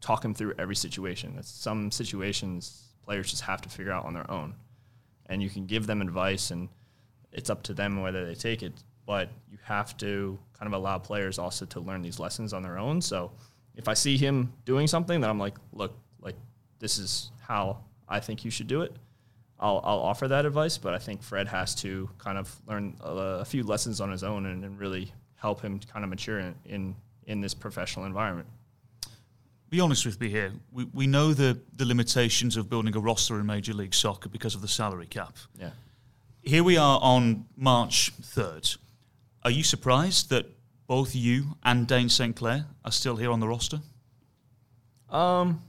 talk 0.00 0.24
him 0.24 0.34
through 0.34 0.54
every 0.58 0.76
situation. 0.76 1.36
Some 1.42 1.90
situations 1.90 2.82
players 3.04 3.30
just 3.30 3.42
have 3.42 3.62
to 3.62 3.68
figure 3.68 3.92
out 3.92 4.04
on 4.04 4.14
their 4.14 4.28
own 4.30 4.52
and 5.26 5.42
you 5.42 5.50
can 5.50 5.66
give 5.66 5.86
them 5.86 6.00
advice 6.00 6.50
and 6.50 6.68
it's 7.32 7.50
up 7.50 7.62
to 7.64 7.74
them 7.74 8.00
whether 8.00 8.24
they 8.24 8.34
take 8.34 8.62
it. 8.62 8.72
But 9.06 9.28
you 9.50 9.58
have 9.62 9.96
to 9.98 10.38
kind 10.58 10.66
of 10.66 10.72
allow 10.72 10.98
players 10.98 11.38
also 11.38 11.64
to 11.66 11.80
learn 11.80 12.02
these 12.02 12.18
lessons 12.18 12.52
on 12.52 12.62
their 12.62 12.78
own. 12.78 13.00
So 13.00 13.30
if 13.76 13.88
i 13.88 13.94
see 13.94 14.16
him 14.16 14.52
doing 14.64 14.86
something 14.86 15.20
that 15.20 15.30
i'm 15.30 15.38
like 15.38 15.54
look 15.72 15.94
like 16.20 16.34
this 16.78 16.98
is 16.98 17.30
how 17.46 17.78
i 18.08 18.18
think 18.18 18.44
you 18.44 18.50
should 18.50 18.66
do 18.66 18.82
it 18.82 18.92
i'll, 19.60 19.80
I'll 19.84 20.00
offer 20.00 20.26
that 20.28 20.44
advice. 20.46 20.78
But 20.78 20.94
i 20.94 20.98
think 20.98 21.22
fred 21.22 21.46
has 21.48 21.74
to 21.76 22.08
kind 22.18 22.38
of 22.38 22.54
learn 22.66 22.96
a, 23.00 23.10
a 23.40 23.44
few 23.44 23.62
lessons 23.62 24.00
on 24.00 24.10
his 24.10 24.24
own 24.24 24.46
and, 24.46 24.64
and, 24.64 24.78
really 24.78 25.12
help 25.36 25.60
him 25.60 25.78
kind 25.80 26.02
of 26.02 26.08
mature 26.08 26.38
in, 26.38 26.54
in, 26.64 26.96
in 27.26 27.40
this 27.40 27.52
professional 27.54 28.06
environment 28.06 28.48
be 29.76 29.80
honest 29.80 30.06
with 30.06 30.18
me 30.18 30.30
here. 30.30 30.52
We, 30.72 30.84
we 30.94 31.06
know 31.06 31.34
the, 31.34 31.60
the 31.76 31.84
limitations 31.84 32.56
of 32.56 32.70
building 32.70 32.96
a 32.96 32.98
roster 32.98 33.38
in 33.38 33.44
Major 33.44 33.74
League 33.74 33.92
Soccer 33.92 34.30
because 34.30 34.54
of 34.54 34.62
the 34.62 34.68
salary 34.68 35.06
cap. 35.06 35.36
Yeah. 35.60 35.68
Here 36.40 36.64
we 36.64 36.78
are 36.78 36.98
on 37.02 37.44
March 37.58 38.10
3rd. 38.22 38.78
Are 39.42 39.50
you 39.50 39.62
surprised 39.62 40.30
that 40.30 40.46
both 40.86 41.14
you 41.14 41.58
and 41.62 41.86
Dane 41.86 42.08
St. 42.08 42.34
Clair 42.34 42.64
are 42.86 42.90
still 42.90 43.16
here 43.16 43.30
on 43.30 43.38
the 43.38 43.46
roster? 43.46 43.80
Um, 45.10 45.60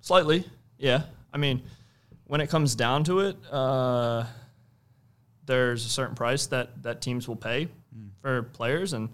slightly, 0.00 0.44
yeah. 0.76 1.02
I 1.32 1.38
mean, 1.38 1.62
when 2.26 2.40
it 2.40 2.50
comes 2.50 2.74
down 2.74 3.04
to 3.04 3.20
it, 3.20 3.36
uh, 3.52 4.24
there's 5.46 5.86
a 5.86 5.88
certain 5.88 6.16
price 6.16 6.46
that, 6.46 6.82
that 6.82 7.00
teams 7.02 7.28
will 7.28 7.36
pay 7.36 7.66
mm. 7.96 8.08
for 8.20 8.42
players. 8.42 8.94
And 8.94 9.10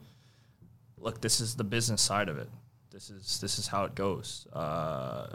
look, 0.97 1.21
this 1.21 1.43
is 1.43 1.57
the 1.57 1.65
business 1.65 2.01
side 2.01 2.31
of 2.31 2.39
it 2.39 2.49
this 2.95 3.11
is 3.11 3.41
this 3.41 3.59
is 3.59 3.67
how 3.67 3.85
it 3.85 3.95
goes. 3.97 4.47
Uh, 4.53 5.27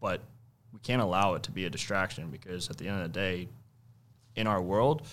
but 0.00 0.22
we 0.72 0.80
can't 0.80 1.02
allow 1.02 1.34
it 1.34 1.42
to 1.44 1.50
be 1.50 1.66
a 1.66 1.70
distraction 1.70 2.30
because 2.30 2.70
at 2.70 2.78
the 2.78 2.88
end 2.88 3.02
of 3.02 3.12
the 3.12 3.20
day, 3.20 3.48
in 4.34 4.46
our 4.46 4.62
world, 4.62 5.06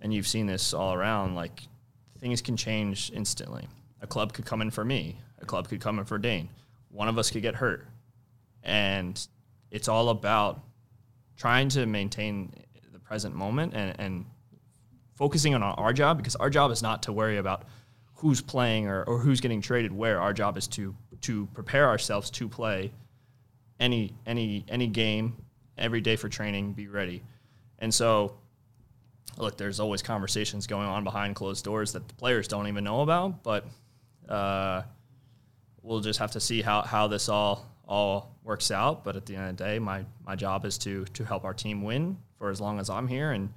and 0.00 0.14
you've 0.14 0.28
seen 0.28 0.46
this 0.46 0.72
all 0.72 0.94
around, 0.94 1.34
like 1.34 1.62
things 2.20 2.40
can 2.40 2.56
change 2.56 3.10
instantly. 3.12 3.66
A 4.00 4.06
club 4.06 4.32
could 4.32 4.46
come 4.46 4.62
in 4.62 4.70
for 4.70 4.84
me. 4.84 5.18
a 5.42 5.44
club 5.44 5.68
could 5.68 5.80
come 5.80 5.98
in 5.98 6.04
for 6.04 6.18
Dane. 6.18 6.48
One 6.90 7.08
of 7.08 7.18
us 7.18 7.30
could 7.30 7.42
get 7.42 7.56
hurt. 7.56 7.86
And 8.62 9.26
it's 9.70 9.88
all 9.88 10.08
about 10.08 10.62
trying 11.36 11.68
to 11.70 11.84
maintain 11.86 12.52
the 12.92 12.98
present 12.98 13.34
moment 13.34 13.74
and, 13.74 13.98
and 13.98 14.24
focusing 15.14 15.54
on 15.54 15.62
our 15.62 15.92
job 15.92 16.16
because 16.16 16.36
our 16.36 16.48
job 16.48 16.70
is 16.70 16.82
not 16.82 17.02
to 17.04 17.12
worry 17.12 17.38
about 17.38 17.64
who's 18.16 18.40
playing 18.40 18.88
or, 18.88 19.04
or 19.04 19.18
who's 19.18 19.40
getting 19.40 19.60
traded 19.60 19.92
where. 19.92 20.20
Our 20.20 20.32
job 20.32 20.56
is 20.56 20.66
to 20.68 20.94
to 21.22 21.46
prepare 21.54 21.88
ourselves 21.88 22.30
to 22.30 22.48
play 22.48 22.92
any 23.78 24.14
any 24.26 24.64
any 24.68 24.86
game 24.86 25.36
every 25.78 26.00
day 26.00 26.16
for 26.16 26.28
training, 26.28 26.72
be 26.72 26.88
ready. 26.88 27.22
And 27.78 27.92
so 27.92 28.36
look, 29.38 29.56
there's 29.56 29.80
always 29.80 30.02
conversations 30.02 30.66
going 30.66 30.86
on 30.86 31.04
behind 31.04 31.36
closed 31.36 31.64
doors 31.64 31.92
that 31.92 32.08
the 32.08 32.14
players 32.14 32.48
don't 32.48 32.68
even 32.68 32.84
know 32.84 33.02
about, 33.02 33.42
but 33.42 33.66
uh, 34.28 34.82
we'll 35.82 36.00
just 36.00 36.18
have 36.18 36.32
to 36.32 36.40
see 36.40 36.62
how, 36.62 36.82
how 36.82 37.06
this 37.06 37.28
all 37.28 37.66
all 37.88 38.34
works 38.42 38.70
out. 38.70 39.04
But 39.04 39.14
at 39.14 39.26
the 39.26 39.36
end 39.36 39.50
of 39.50 39.56
the 39.56 39.64
day, 39.64 39.78
my, 39.78 40.04
my 40.26 40.34
job 40.34 40.64
is 40.64 40.78
to 40.78 41.04
to 41.04 41.24
help 41.24 41.44
our 41.44 41.54
team 41.54 41.82
win 41.82 42.18
for 42.38 42.50
as 42.50 42.60
long 42.60 42.78
as 42.78 42.90
I'm 42.90 43.08
here, 43.08 43.32
and 43.32 43.52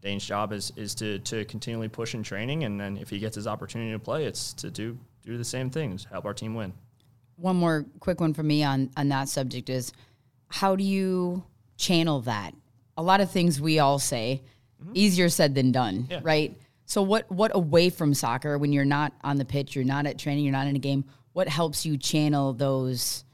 Dane's 0.00 0.24
job 0.24 0.52
is 0.52 0.72
is 0.76 0.94
to 0.96 1.18
to 1.20 1.44
continually 1.44 1.88
push 1.88 2.14
in 2.14 2.22
training, 2.22 2.64
and 2.64 2.80
then 2.80 2.96
if 2.96 3.10
he 3.10 3.18
gets 3.18 3.36
his 3.36 3.46
opportunity 3.46 3.92
to 3.92 3.98
play, 3.98 4.24
it's 4.24 4.52
to 4.54 4.70
do 4.70 4.98
do 5.24 5.36
the 5.36 5.44
same 5.44 5.70
things, 5.70 6.06
help 6.10 6.24
our 6.24 6.34
team 6.34 6.54
win. 6.54 6.72
One 7.36 7.56
more 7.56 7.86
quick 8.00 8.20
one 8.20 8.34
for 8.34 8.42
me 8.42 8.62
on 8.62 8.90
on 8.96 9.08
that 9.08 9.28
subject 9.28 9.68
is 9.68 9.92
how 10.48 10.76
do 10.76 10.84
you 10.84 11.44
channel 11.76 12.20
that? 12.22 12.54
A 12.96 13.02
lot 13.02 13.20
of 13.20 13.30
things 13.30 13.60
we 13.60 13.78
all 13.78 13.98
say, 13.98 14.42
mm-hmm. 14.82 14.92
easier 14.94 15.28
said 15.28 15.54
than 15.54 15.72
done, 15.72 16.06
yeah. 16.10 16.20
right? 16.22 16.56
So 16.86 17.02
what 17.02 17.30
what 17.30 17.54
away 17.54 17.90
from 17.90 18.14
soccer 18.14 18.58
when 18.58 18.72
you're 18.72 18.84
not 18.84 19.12
on 19.22 19.36
the 19.36 19.44
pitch, 19.44 19.76
you're 19.76 19.84
not 19.84 20.06
at 20.06 20.18
training, 20.18 20.44
you're 20.44 20.52
not 20.52 20.66
in 20.66 20.76
a 20.76 20.80
game, 20.80 21.04
what 21.32 21.48
helps 21.48 21.86
you 21.86 21.96
channel 21.96 22.52
those 22.52 23.24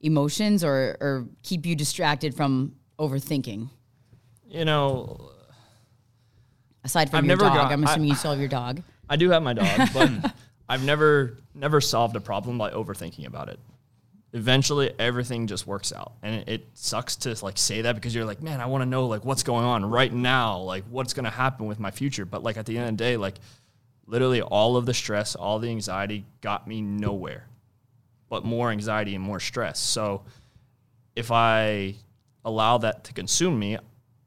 emotions 0.00 0.64
or 0.64 0.96
or 1.00 1.26
keep 1.42 1.66
you 1.66 1.76
distracted 1.76 2.34
from 2.34 2.74
overthinking? 2.98 3.68
You 4.48 4.64
know, 4.64 5.30
aside 6.84 7.10
from 7.10 7.18
I've 7.18 7.24
your 7.26 7.36
dog, 7.36 7.54
got, 7.54 7.72
I'm 7.72 7.84
assuming 7.84 8.08
you 8.08 8.14
still 8.16 8.32
have 8.32 8.40
your 8.40 8.48
dog. 8.48 8.82
I 9.08 9.16
do 9.16 9.30
have 9.30 9.42
my 9.42 9.52
dog, 9.52 9.88
but 9.94 10.34
I've 10.68 10.84
never 10.84 11.36
never 11.54 11.80
solved 11.80 12.16
a 12.16 12.20
problem 12.20 12.58
by 12.58 12.70
overthinking 12.70 13.26
about 13.26 13.48
it. 13.48 13.58
Eventually, 14.34 14.90
everything 14.98 15.46
just 15.46 15.66
works 15.66 15.92
out, 15.92 16.12
and 16.22 16.36
it, 16.36 16.48
it 16.48 16.68
sucks 16.74 17.16
to 17.16 17.36
like 17.44 17.58
say 17.58 17.82
that 17.82 17.94
because 17.94 18.14
you're 18.14 18.24
like, 18.24 18.42
man, 18.42 18.60
I 18.60 18.66
want 18.66 18.82
to 18.82 18.86
know 18.86 19.06
like 19.06 19.24
what's 19.24 19.42
going 19.42 19.64
on 19.64 19.84
right 19.84 20.12
now, 20.12 20.58
like 20.58 20.84
what's 20.90 21.12
going 21.12 21.24
to 21.24 21.30
happen 21.30 21.66
with 21.66 21.78
my 21.78 21.90
future. 21.90 22.24
But 22.24 22.42
like 22.42 22.56
at 22.56 22.66
the 22.66 22.78
end 22.78 22.88
of 22.88 22.96
the 22.96 23.04
day, 23.04 23.16
like 23.16 23.34
literally 24.06 24.40
all 24.40 24.76
of 24.76 24.86
the 24.86 24.94
stress, 24.94 25.34
all 25.34 25.58
the 25.58 25.68
anxiety 25.68 26.24
got 26.40 26.66
me 26.66 26.80
nowhere, 26.80 27.46
but 28.30 28.44
more 28.44 28.70
anxiety 28.70 29.14
and 29.14 29.22
more 29.22 29.40
stress. 29.40 29.78
So 29.78 30.22
if 31.14 31.30
I 31.30 31.96
allow 32.44 32.78
that 32.78 33.04
to 33.04 33.12
consume 33.12 33.58
me, 33.58 33.78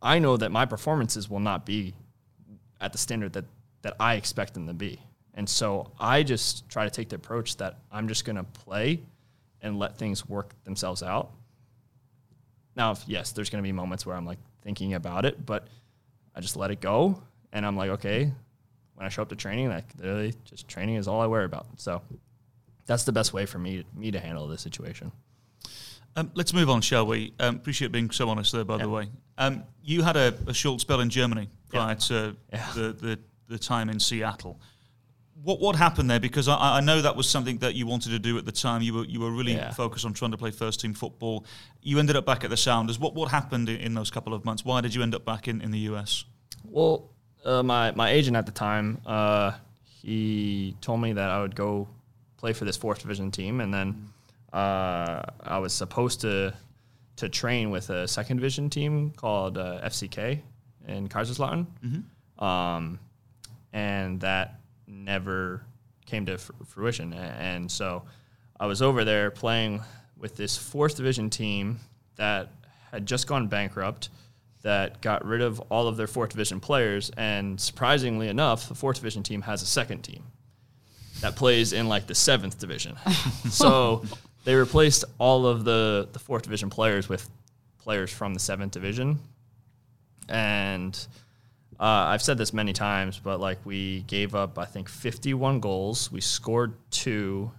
I 0.02 0.20
know 0.20 0.38
that 0.38 0.52
my 0.52 0.66
performances 0.66 1.30
will 1.30 1.40
not 1.40 1.66
be 1.66 1.96
at 2.82 2.92
the 2.92 2.98
standard 2.98 3.34
that 3.34 3.46
that 3.86 3.96
I 4.00 4.16
expect 4.16 4.56
them 4.56 4.66
to 4.66 4.74
be. 4.74 5.00
And 5.36 5.48
so 5.48 5.92
I 6.00 6.24
just 6.24 6.68
try 6.70 6.86
to 6.86 6.90
take 6.90 7.10
the 7.10 7.18
approach 7.18 7.58
that 7.58 7.78
I'm 7.92 8.08
just 8.08 8.26
going 8.26 8.38
to 8.38 8.44
play 8.44 9.04
and 9.62 9.78
let 9.78 9.96
things 9.96 10.28
work 10.28 10.56
themselves 10.64 11.04
out. 11.04 11.30
Now, 12.76 12.94
if, 12.94 13.04
yes, 13.06 13.32
there's 13.32 13.52
going 13.52 13.64
to 13.64 13.68
be 13.68 13.72
moments 13.72 14.04
where 14.04 14.16
I'm 14.16 14.26
like 14.26 14.40
thinking 14.64 14.96
about 14.96 15.24
it, 15.24 15.46
but 15.46 15.68
I 16.34 16.42
just 16.42 16.58
let 16.58 16.72
it 16.72 16.82
go. 16.82 17.22
And 17.54 17.64
I'm 17.64 17.78
like, 17.78 17.92
okay, 17.92 18.32
when 18.96 19.06
I 19.06 19.10
show 19.10 19.22
up 19.22 19.30
to 19.30 19.36
training, 19.36 19.70
like 19.70 19.86
literally 20.00 20.34
just 20.46 20.68
training 20.68 20.96
is 20.96 21.08
all 21.08 21.22
I 21.22 21.28
worry 21.28 21.46
about. 21.46 21.68
So 21.78 22.02
that's 22.88 23.04
the 23.04 23.12
best 23.12 23.34
way 23.34 23.46
for 23.46 23.60
me, 23.60 23.84
me 23.96 24.10
to 24.10 24.20
handle 24.20 24.48
this 24.48 24.62
situation. 24.62 25.12
Um, 26.16 26.32
let's 26.34 26.54
move 26.54 26.70
on, 26.70 26.82
shall 26.82 27.06
we? 27.06 27.34
Um, 27.40 27.58
appreciate 27.58 27.92
being 27.92 28.10
so 28.12 28.30
honest 28.30 28.54
there, 28.54 28.64
by 28.64 28.78
yeah. 28.78 28.84
the 28.84 28.90
way. 28.90 29.10
Um, 29.38 29.64
you 29.84 30.02
had 30.02 30.16
a, 30.16 30.34
a, 30.48 30.54
short 30.54 30.80
spell 30.80 31.02
in 31.02 31.10
Germany 31.10 31.50
prior 31.70 31.90
yeah. 31.90 31.96
to 31.96 32.36
yeah. 32.54 32.72
The, 32.74 32.94
the, 32.94 33.20
the 33.50 33.60
time 33.60 33.90
in 33.90 34.00
Seattle 34.00 34.60
what 35.46 35.60
what 35.60 35.76
happened 35.76 36.10
there? 36.10 36.20
Because 36.20 36.48
I, 36.48 36.78
I, 36.78 36.80
know 36.82 37.02
that 37.02 37.16
was 37.16 37.30
something 37.30 37.60
that 37.60 37.76
you 37.76 37.86
wanted 37.86 38.10
to 38.10 38.20
do 38.20 38.38
at 38.38 38.46
the 38.46 38.52
time. 38.52 38.82
You 38.82 38.96
were 38.96 39.06
you 39.06 39.20
were 39.20 39.32
really 39.32 39.60
focused 39.76 40.04
on 40.04 40.14
trying 40.14 40.32
to 40.32 40.38
play 40.38 40.52
first 40.52 40.80
team 40.80 40.94
football. 40.94 41.46
You 41.82 42.00
ended 42.00 42.16
up 42.16 42.26
back 42.26 42.44
at 42.44 42.50
the 42.50 42.58
Sounders. 42.58 42.98
What 42.98 43.14
what 43.14 43.30
happened 43.30 43.70
in, 43.70 43.78
in 43.78 43.94
those 43.94 44.10
couple 44.10 44.34
of 44.34 44.44
months? 44.44 44.66
Why 44.66 44.82
did 44.82 44.96
you 44.96 45.04
end 45.04 45.14
up 45.14 45.24
back 45.24 45.48
in, 45.48 45.62
in 45.62 45.72
the 45.72 45.80
US? 45.92 46.26
Well, 46.64 47.12
uh, 47.46 47.62
my 47.62 47.92
my 47.92 48.10
agent 48.10 48.36
at 48.36 48.48
the 48.48 48.52
time, 48.52 49.02
uh, 49.06 49.52
he 49.84 50.76
told 50.82 51.00
me 51.00 51.14
that 51.14 51.30
I 51.30 51.42
would 51.42 51.56
go 51.56 51.88
play 52.38 52.54
for 52.54 52.66
this 52.66 52.76
fourth 52.76 53.02
division 53.02 53.30
team, 53.30 53.62
and 53.62 53.72
then 53.72 54.10
uh, 54.54 55.22
I 55.44 55.58
was 55.60 55.74
supposed 55.74 56.22
to 56.22 56.54
to 57.18 57.30
train 57.30 57.72
with 57.72 57.90
a 57.90 58.08
second 58.08 58.38
division 58.38 58.70
team 58.70 59.12
called 59.12 59.58
uh, 59.58 59.80
FCK 59.86 60.42
in 60.88 61.08
Kaiserslautern, 61.08 61.66
mm-hmm. 61.84 62.44
um, 62.44 63.00
and 63.72 64.20
that 64.20 64.60
never 64.86 65.64
came 66.06 66.26
to 66.26 66.38
fruition. 66.38 67.14
And 67.14 67.72
so 67.72 68.04
I 68.60 68.66
was 68.66 68.82
over 68.82 69.04
there 69.06 69.32
playing 69.32 69.82
with 70.18 70.36
this 70.36 70.58
fourth 70.58 70.98
division 70.98 71.30
team 71.30 71.80
that 72.16 72.50
had 72.92 73.06
just 73.06 73.28
gone 73.28 73.48
bankrupt, 73.48 74.10
that 74.62 75.02
got 75.02 75.24
rid 75.26 75.42
of 75.42 75.60
all 75.70 75.88
of 75.88 75.98
their 75.98 76.08
fourth 76.08 76.32
division 76.32 76.60
players. 76.60 77.12
And 77.18 77.60
surprisingly 77.60 78.30
enough, 78.30 78.68
the 78.68 78.76
fourth 78.76 78.98
division 78.98 79.24
team 79.24 79.42
has 79.44 79.62
a 79.62 79.66
second 79.66 80.02
team 80.02 80.24
that 81.22 81.36
plays 81.36 81.74
in 81.74 81.88
like 81.88 82.08
the 82.08 82.16
seventh 82.16 82.58
division. 82.60 82.96
so 83.50 84.04
they 84.46 84.56
replaced 84.56 85.04
all 85.18 85.46
of 85.46 85.66
the, 85.66 86.08
the 86.14 86.20
fourth 86.20 86.44
division 86.44 86.70
players 86.70 87.10
with 87.10 87.30
players 87.80 88.12
from 88.12 88.34
the 88.34 88.40
seventh 88.40 88.72
division. 88.72 89.20
And 90.30 90.96
uh, 91.80 91.84
I've 91.84 92.22
said 92.22 92.38
this 92.38 92.54
many 92.54 92.72
times, 92.72 93.20
but 93.20 93.40
like 93.40 93.58
we 93.66 94.02
gave 94.04 94.34
up, 94.34 94.58
I 94.58 94.66
think, 94.66 94.88
51 94.88 95.60
goals. 95.60 96.12
We 96.12 96.22
scored 96.22 96.74
two, 96.90 97.52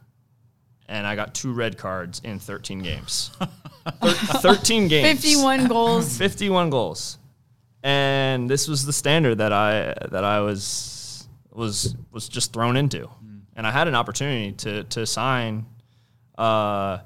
and 0.88 1.06
I 1.06 1.16
got 1.16 1.34
two 1.34 1.52
red 1.52 1.76
cards 1.76 2.20
in 2.24 2.38
13 2.38 2.78
games. 2.78 3.30
Thir- 4.02 4.10
13 4.56 4.88
games. 4.88 5.20
51 5.20 5.66
goals. 5.66 6.16
51 6.16 6.70
goals. 6.70 7.18
And 7.82 8.48
this 8.48 8.68
was 8.68 8.84
the 8.84 8.92
standard 8.92 9.38
that 9.38 9.52
I 9.52 9.94
that 10.10 10.24
I 10.24 10.40
was 10.40 11.28
was 11.52 11.94
was 12.10 12.28
just 12.28 12.52
thrown 12.52 12.76
into. 12.76 13.06
Mm. 13.06 13.40
And 13.54 13.66
I 13.66 13.70
had 13.70 13.86
an 13.86 13.94
opportunity 13.94 14.52
to 14.52 14.82
to 14.84 15.06
sign 15.06 15.66
uh, 16.38 16.98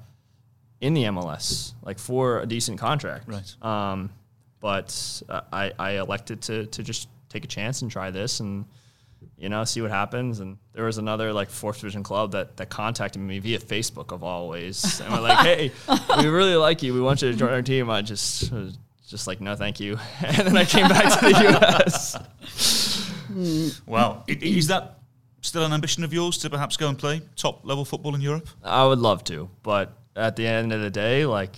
in 0.81 0.95
the 0.95 1.05
MLS, 1.05 1.73
like 1.83 1.99
for 1.99 2.41
a 2.41 2.47
decent 2.47 2.79
contract. 2.79 3.29
Right. 3.29 3.65
Um, 3.65 4.11
but 4.61 5.23
uh, 5.29 5.43
I, 5.53 5.73
I 5.79 5.91
elected 5.93 6.43
to, 6.43 6.67
to 6.67 6.83
just 6.83 7.09
take 7.29 7.45
a 7.45 7.49
chance 7.49 7.83
and 7.83 7.91
try 7.91 8.11
this 8.11 8.41
and 8.41 8.65
you 9.39 9.49
know 9.49 9.65
see 9.65 9.81
what 9.81 9.91
happens. 9.91 10.41
And 10.41 10.59
there 10.73 10.85
was 10.85 10.99
another 10.99 11.33
like 11.33 11.51
fourth 11.51 11.81
division 11.81 12.03
club 12.03 12.33
that, 12.33 12.57
that 12.59 12.69
contacted 12.69 13.21
me 13.23 13.39
via 13.39 13.59
facebook 13.59 14.13
of 14.13 14.23
all 14.23 14.49
ways 14.49 15.01
and 15.01 15.13
we're 15.13 15.21
like 15.21 15.39
hey 15.39 15.73
we 16.19 16.27
really 16.27 16.57
like 16.57 16.83
you. 16.83 16.95
We 16.95 17.01
want 17.01 17.23
you 17.23 17.31
to 17.31 17.37
join 17.37 17.51
our 17.51 17.63
team. 17.63 17.89
I 17.91 18.03
just 18.03 18.53
was 18.53 18.77
just 19.09 19.27
like 19.27 19.41
no 19.41 19.57
thank 19.57 19.81
you. 19.81 19.99
And 20.23 20.47
then 20.47 20.57
i 20.57 20.65
came 20.65 20.89
back 20.89 21.19
to 21.21 21.27
the 21.27 21.85
us 21.87 22.17
wow. 23.87 24.25
Is 24.27 24.69
that 24.69 25.00
still 25.41 25.65
an 25.65 25.73
ambition 25.73 26.05
of 26.05 26.13
yours 26.13 26.39
to 26.39 26.51
perhaps 26.51 26.77
go 26.77 26.89
and 26.89 26.99
play 26.99 27.21
top 27.37 27.65
level 27.65 27.85
football 27.85 28.15
in 28.15 28.21
europe 28.21 28.49
i 28.63 28.85
would 28.85 28.99
love 28.99 29.23
to 29.25 29.49
but 29.63 29.97
at 30.17 30.37
the 30.37 30.47
end 30.47 30.73
of 30.73 30.81
the 30.81 30.91
day 30.91 31.25
like 31.27 31.57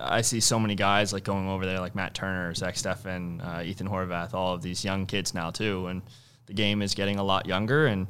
I 0.00 0.22
see 0.22 0.40
so 0.40 0.58
many 0.58 0.74
guys 0.74 1.12
like 1.12 1.24
going 1.24 1.48
over 1.48 1.66
there, 1.66 1.80
like 1.80 1.94
Matt 1.94 2.14
Turner, 2.14 2.54
Zach 2.54 2.74
Steffen, 2.74 3.44
uh, 3.46 3.62
Ethan 3.62 3.88
Horvath, 3.88 4.32
all 4.32 4.54
of 4.54 4.62
these 4.62 4.84
young 4.84 5.04
kids 5.06 5.34
now 5.34 5.50
too, 5.50 5.86
and 5.88 6.02
the 6.46 6.54
game 6.54 6.80
is 6.80 6.94
getting 6.94 7.18
a 7.18 7.22
lot 7.22 7.46
younger. 7.46 7.86
And 7.86 8.06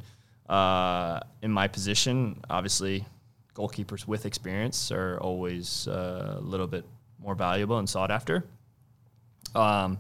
uh, 0.48 1.20
in 1.42 1.50
my 1.50 1.66
position, 1.66 2.40
obviously, 2.48 3.04
goalkeepers 3.54 4.06
with 4.06 4.26
experience 4.26 4.92
are 4.92 5.18
always 5.20 5.88
uh, 5.88 6.36
a 6.38 6.40
little 6.40 6.68
bit 6.68 6.84
more 7.18 7.34
valuable 7.34 7.78
and 7.78 7.88
sought 7.88 8.10
after. 8.12 8.44
Um, 9.54 9.98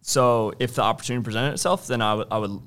so 0.00 0.52
if 0.58 0.74
the 0.74 0.82
opportunity 0.82 1.22
presented 1.22 1.52
itself, 1.52 1.86
then 1.86 2.00
I 2.00 2.14
would 2.14 2.28
I 2.30 2.38
would 2.38 2.60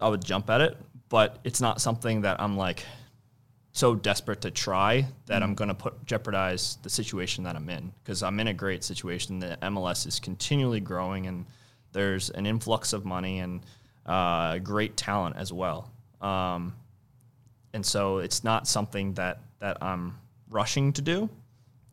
I 0.00 0.08
would 0.08 0.24
jump 0.24 0.50
at 0.50 0.60
it. 0.60 0.76
But 1.08 1.38
it's 1.42 1.60
not 1.60 1.80
something 1.80 2.22
that 2.22 2.40
I'm 2.40 2.56
like 2.56 2.84
so 3.72 3.94
desperate 3.94 4.40
to 4.42 4.50
try 4.50 5.06
that 5.26 5.42
mm 5.42 5.44
I'm 5.44 5.54
going 5.54 5.68
to 5.68 5.74
put 5.74 6.04
jeopardize 6.06 6.78
the 6.82 6.90
situation 6.90 7.44
that 7.44 7.56
I'm 7.56 7.68
in 7.68 7.92
because 8.02 8.22
I'm 8.22 8.38
in 8.40 8.48
a 8.48 8.54
great 8.54 8.84
situation. 8.84 9.38
The 9.38 9.58
MLS 9.62 10.06
is 10.06 10.20
continually 10.20 10.80
growing 10.80 11.26
and 11.26 11.46
there's 11.92 12.30
an 12.30 12.46
influx 12.46 12.92
of 12.92 13.04
money 13.04 13.40
and 13.40 13.60
uh, 14.06 14.58
great 14.58 14.96
talent 14.96 15.36
as 15.36 15.52
well. 15.52 15.90
Um, 16.20 16.74
and 17.72 17.84
so 17.84 18.18
it's 18.18 18.44
not 18.44 18.66
something 18.66 19.14
that 19.14 19.40
that 19.60 19.78
I'm 19.82 20.18
rushing 20.48 20.92
to 20.94 21.02
do. 21.02 21.28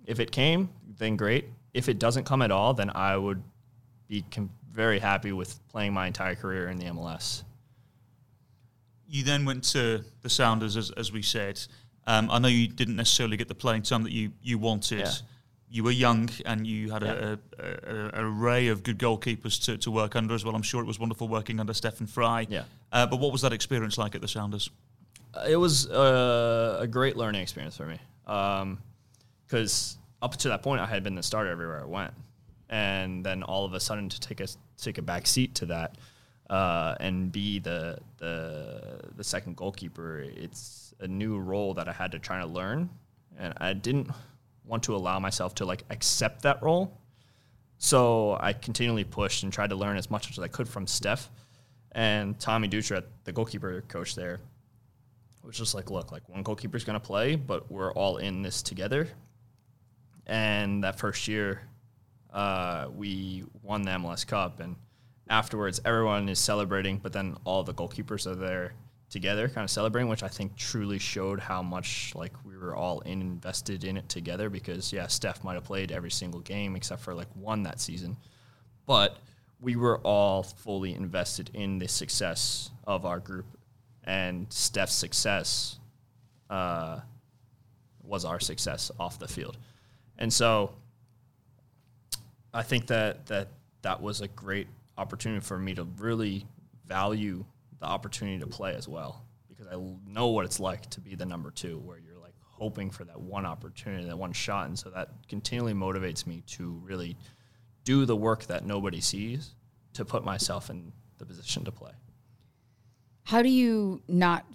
If 0.06 0.20
it 0.20 0.32
came, 0.32 0.70
then 0.98 1.16
great. 1.16 1.46
If 1.74 1.90
it 1.90 2.00
doesn't 2.00 2.24
come 2.24 2.42
at 2.42 2.52
all, 2.52 2.74
then 2.74 2.92
I 2.94 3.18
would 3.18 3.42
be 4.08 4.24
com- 4.32 4.50
very 4.72 5.00
happy 5.00 5.32
with 5.32 5.60
playing 5.70 5.94
my 5.94 6.08
entire 6.08 6.36
career 6.36 6.70
in 6.70 6.78
the 6.78 6.86
MLS 6.86 7.44
you 9.08 9.24
then 9.24 9.46
went 9.46 9.64
to 9.66 10.04
the 10.22 10.30
Sounders, 10.30 10.78
as, 10.78 10.92
as 10.92 11.12
we 11.12 11.22
said. 11.22 11.60
Um, 12.06 12.30
I 12.32 12.40
know 12.40 12.48
you 12.48 12.68
didn't 12.68 12.96
necessarily 12.96 13.38
get 13.38 13.48
the 13.48 13.56
playing 13.56 13.84
time 13.84 14.04
that 14.04 14.12
you, 14.12 14.32
you 14.42 14.58
wanted. 14.58 15.00
Yeah. 15.00 15.12
You 15.70 15.84
were 15.84 15.92
young 15.92 16.30
and 16.46 16.66
you 16.66 16.90
had 16.92 17.02
yeah. 17.02 17.36
a, 17.60 17.62
a, 17.62 18.10
a, 18.14 18.26
array 18.26 18.70
of 18.70 18.84
good 18.84 18.98
goalkeepers 18.98 19.64
to, 19.66 19.78
to 19.80 19.92
work 19.92 20.16
under 20.16 20.34
as 20.34 20.46
well. 20.46 20.56
I'm 20.56 20.62
sure 20.62 20.82
it 20.82 20.88
was 20.88 20.98
wonderful 21.00 21.28
working 21.28 21.60
under 21.60 21.74
Stefan 21.74 22.08
Frei. 22.08 22.48
Yeah. 22.50 22.64
Uh, 22.94 23.06
but 23.06 23.20
what 23.20 23.34
was 23.34 23.42
that 23.42 23.52
experience 23.52 23.98
like 23.98 24.16
at 24.16 24.22
the 24.22 24.30
Sounders? 24.30 24.70
Uh, 25.34 25.46
it 25.50 25.58
was 25.58 25.90
uh, 25.90 26.78
a 26.80 26.88
great 26.88 27.18
learning 27.18 27.42
experience 27.42 27.76
for 27.76 27.86
me. 27.86 28.00
Because 28.24 29.98
um, 29.98 30.04
up 30.22 30.38
to 30.38 30.48
that 30.50 30.64
point, 30.64 30.80
I 30.80 30.86
had 30.86 31.04
been 31.04 31.16
the 31.16 31.24
starter 31.24 31.50
everywhere 31.50 31.82
I 31.82 31.86
went. 31.86 32.14
And 32.70 33.26
then 33.26 33.44
all 33.44 33.66
of 33.66 33.74
a 33.74 33.80
sudden 33.82 34.08
to 34.08 34.20
take 34.22 34.40
a, 34.40 34.48
take 34.82 34.98
a 34.98 35.02
back 35.02 35.28
seat 35.28 35.56
to 35.56 35.66
that– 35.68 35.98
uh, 36.50 36.96
and 37.00 37.32
be 37.32 37.60
the 37.60 38.00
the 38.18 39.00
the 39.16 39.24
second 39.24 39.56
goalkeeper. 39.56 40.20
It's 40.20 40.94
a 41.00 41.08
new 41.08 41.38
role 41.38 41.74
that 41.76 41.88
I 41.88 41.92
had 41.92 42.12
to 42.14 42.20
try 42.20 42.40
to 42.40 42.48
learn, 42.48 42.90
and 43.38 43.54
I 43.58 43.74
didn't 43.74 44.10
want 44.66 44.84
to 44.84 44.96
allow 44.96 45.20
myself 45.20 45.56
to 45.56 45.66
like 45.66 45.84
accept 45.90 46.44
that 46.44 46.62
role. 46.62 46.98
So 47.78 48.38
I 48.40 48.54
continually 48.54 49.04
pushed 49.04 49.44
and 49.44 49.54
tried 49.54 49.70
to 49.70 49.76
learn 49.76 49.98
as 49.98 50.10
much 50.10 50.32
as 50.32 50.40
I 50.40 50.48
could 50.48 50.68
from 50.68 50.88
Steph 50.88 51.30
and 51.92 52.40
Tommy 52.40 52.68
Dutra, 52.68 53.04
the 53.24 53.32
goalkeeper 53.32 53.84
coach 53.88 54.16
there. 54.16 54.40
Was 55.44 55.58
just 55.58 55.76
like, 55.76 55.90
look, 55.90 56.12
like 56.12 56.28
one 56.28 56.44
goalkeeper's 56.44 56.84
gonna 56.84 57.00
play, 57.00 57.36
but 57.36 57.72
we're 57.72 57.94
all 57.94 58.18
in 58.18 58.42
this 58.42 58.62
together. 58.62 59.08
And 60.26 60.84
that 60.84 61.00
first 61.00 61.28
year, 61.30 61.62
uh, 62.34 62.88
we 62.94 63.46
won 63.64 63.84
the 63.84 63.92
MLS 63.92 64.28
Cup, 64.28 64.60
and 64.60 64.76
afterwards 65.30 65.80
everyone 65.86 66.30
is 66.30 66.40
celebrating, 66.40 66.98
but 66.98 67.14
then 67.14 67.36
all 67.44 67.64
the 67.64 67.74
goalkeepers 67.74 68.28
are 68.28 68.36
there 68.36 68.74
together, 69.10 69.48
kind 69.48 69.64
of 69.64 69.70
celebrating, 69.70 70.10
which 70.10 70.24
I 70.24 70.28
think 70.28 70.56
truly 70.56 71.00
showed 71.00 71.40
how 71.40 71.62
much 71.62 72.12
like 72.16 72.34
we 72.46 72.58
were 72.58 72.76
all 72.76 73.00
in, 73.02 73.22
invested 73.22 73.84
in 73.84 73.98
it 73.98 74.10
together. 74.10 74.50
Because 74.50 74.92
yeah, 74.92 75.08
Steph 75.08 75.44
might 75.44 75.54
have 75.54 75.64
played 75.64 75.92
every 75.92 76.12
single 76.12 76.42
game 76.42 76.76
except 76.76 77.02
for 77.02 77.14
like 77.14 77.28
one 77.36 77.64
that 77.64 77.80
season, 77.80 78.18
but 78.86 79.18
we 79.60 79.76
were 79.76 80.00
all 80.00 80.44
fully 80.44 80.94
invested 80.94 81.50
in 81.54 81.80
the 81.80 81.88
success 81.88 82.70
of 82.86 83.06
our 83.06 83.20
group, 83.20 83.46
and 84.04 84.46
Steph's 84.52 84.94
success 84.94 85.80
uh, 86.50 87.00
was 88.04 88.24
our 88.26 88.40
success 88.40 88.92
off 89.00 89.20
the 89.20 89.28
field, 89.28 89.58
and 90.18 90.32
so 90.32 90.72
I 92.54 92.64
think 92.64 92.88
that 92.88 93.26
that 93.28 93.50
that 93.82 94.02
was 94.02 94.22
a 94.22 94.28
great 94.28 94.68
opportunity 94.98 95.42
for 95.42 95.58
me 95.58 95.74
to 95.76 95.84
really 95.98 96.46
value 96.86 97.46
the 97.80 97.86
opportunity 97.86 98.40
to 98.40 98.48
play 98.48 98.74
as 98.76 98.88
well 98.88 99.26
because 99.48 99.68
I 99.68 99.78
know 100.08 100.28
what 100.28 100.46
it's 100.46 100.60
like 100.60 100.90
to 100.92 101.02
be 101.02 101.16
the 101.16 101.26
number 101.26 101.52
two 101.52 101.80
where 101.80 101.98
you're 101.98 102.18
like 102.18 102.34
hoping 102.42 102.90
for 102.90 103.04
that 103.06 103.20
one 103.20 103.46
opportunity, 103.46 104.06
that 104.06 104.18
one 104.18 104.34
shot. 104.34 104.68
And 104.68 104.78
so 104.78 104.90
that 104.90 105.10
continually 105.28 105.74
motivates 105.74 106.26
me 106.26 106.44
to 106.48 106.82
really 106.84 107.18
do 107.84 108.06
the 108.06 108.16
work 108.16 108.46
that 108.46 108.66
nobody 108.66 109.02
sees 109.02 109.56
to 109.94 110.06
put 110.06 110.24
myself 110.24 110.70
in 110.70 110.92
the 111.18 111.26
position 111.26 111.64
to 111.66 111.72
play. 111.72 111.92
How 113.24 113.42
do 113.42 113.50
you 113.50 114.02
not 114.08 114.46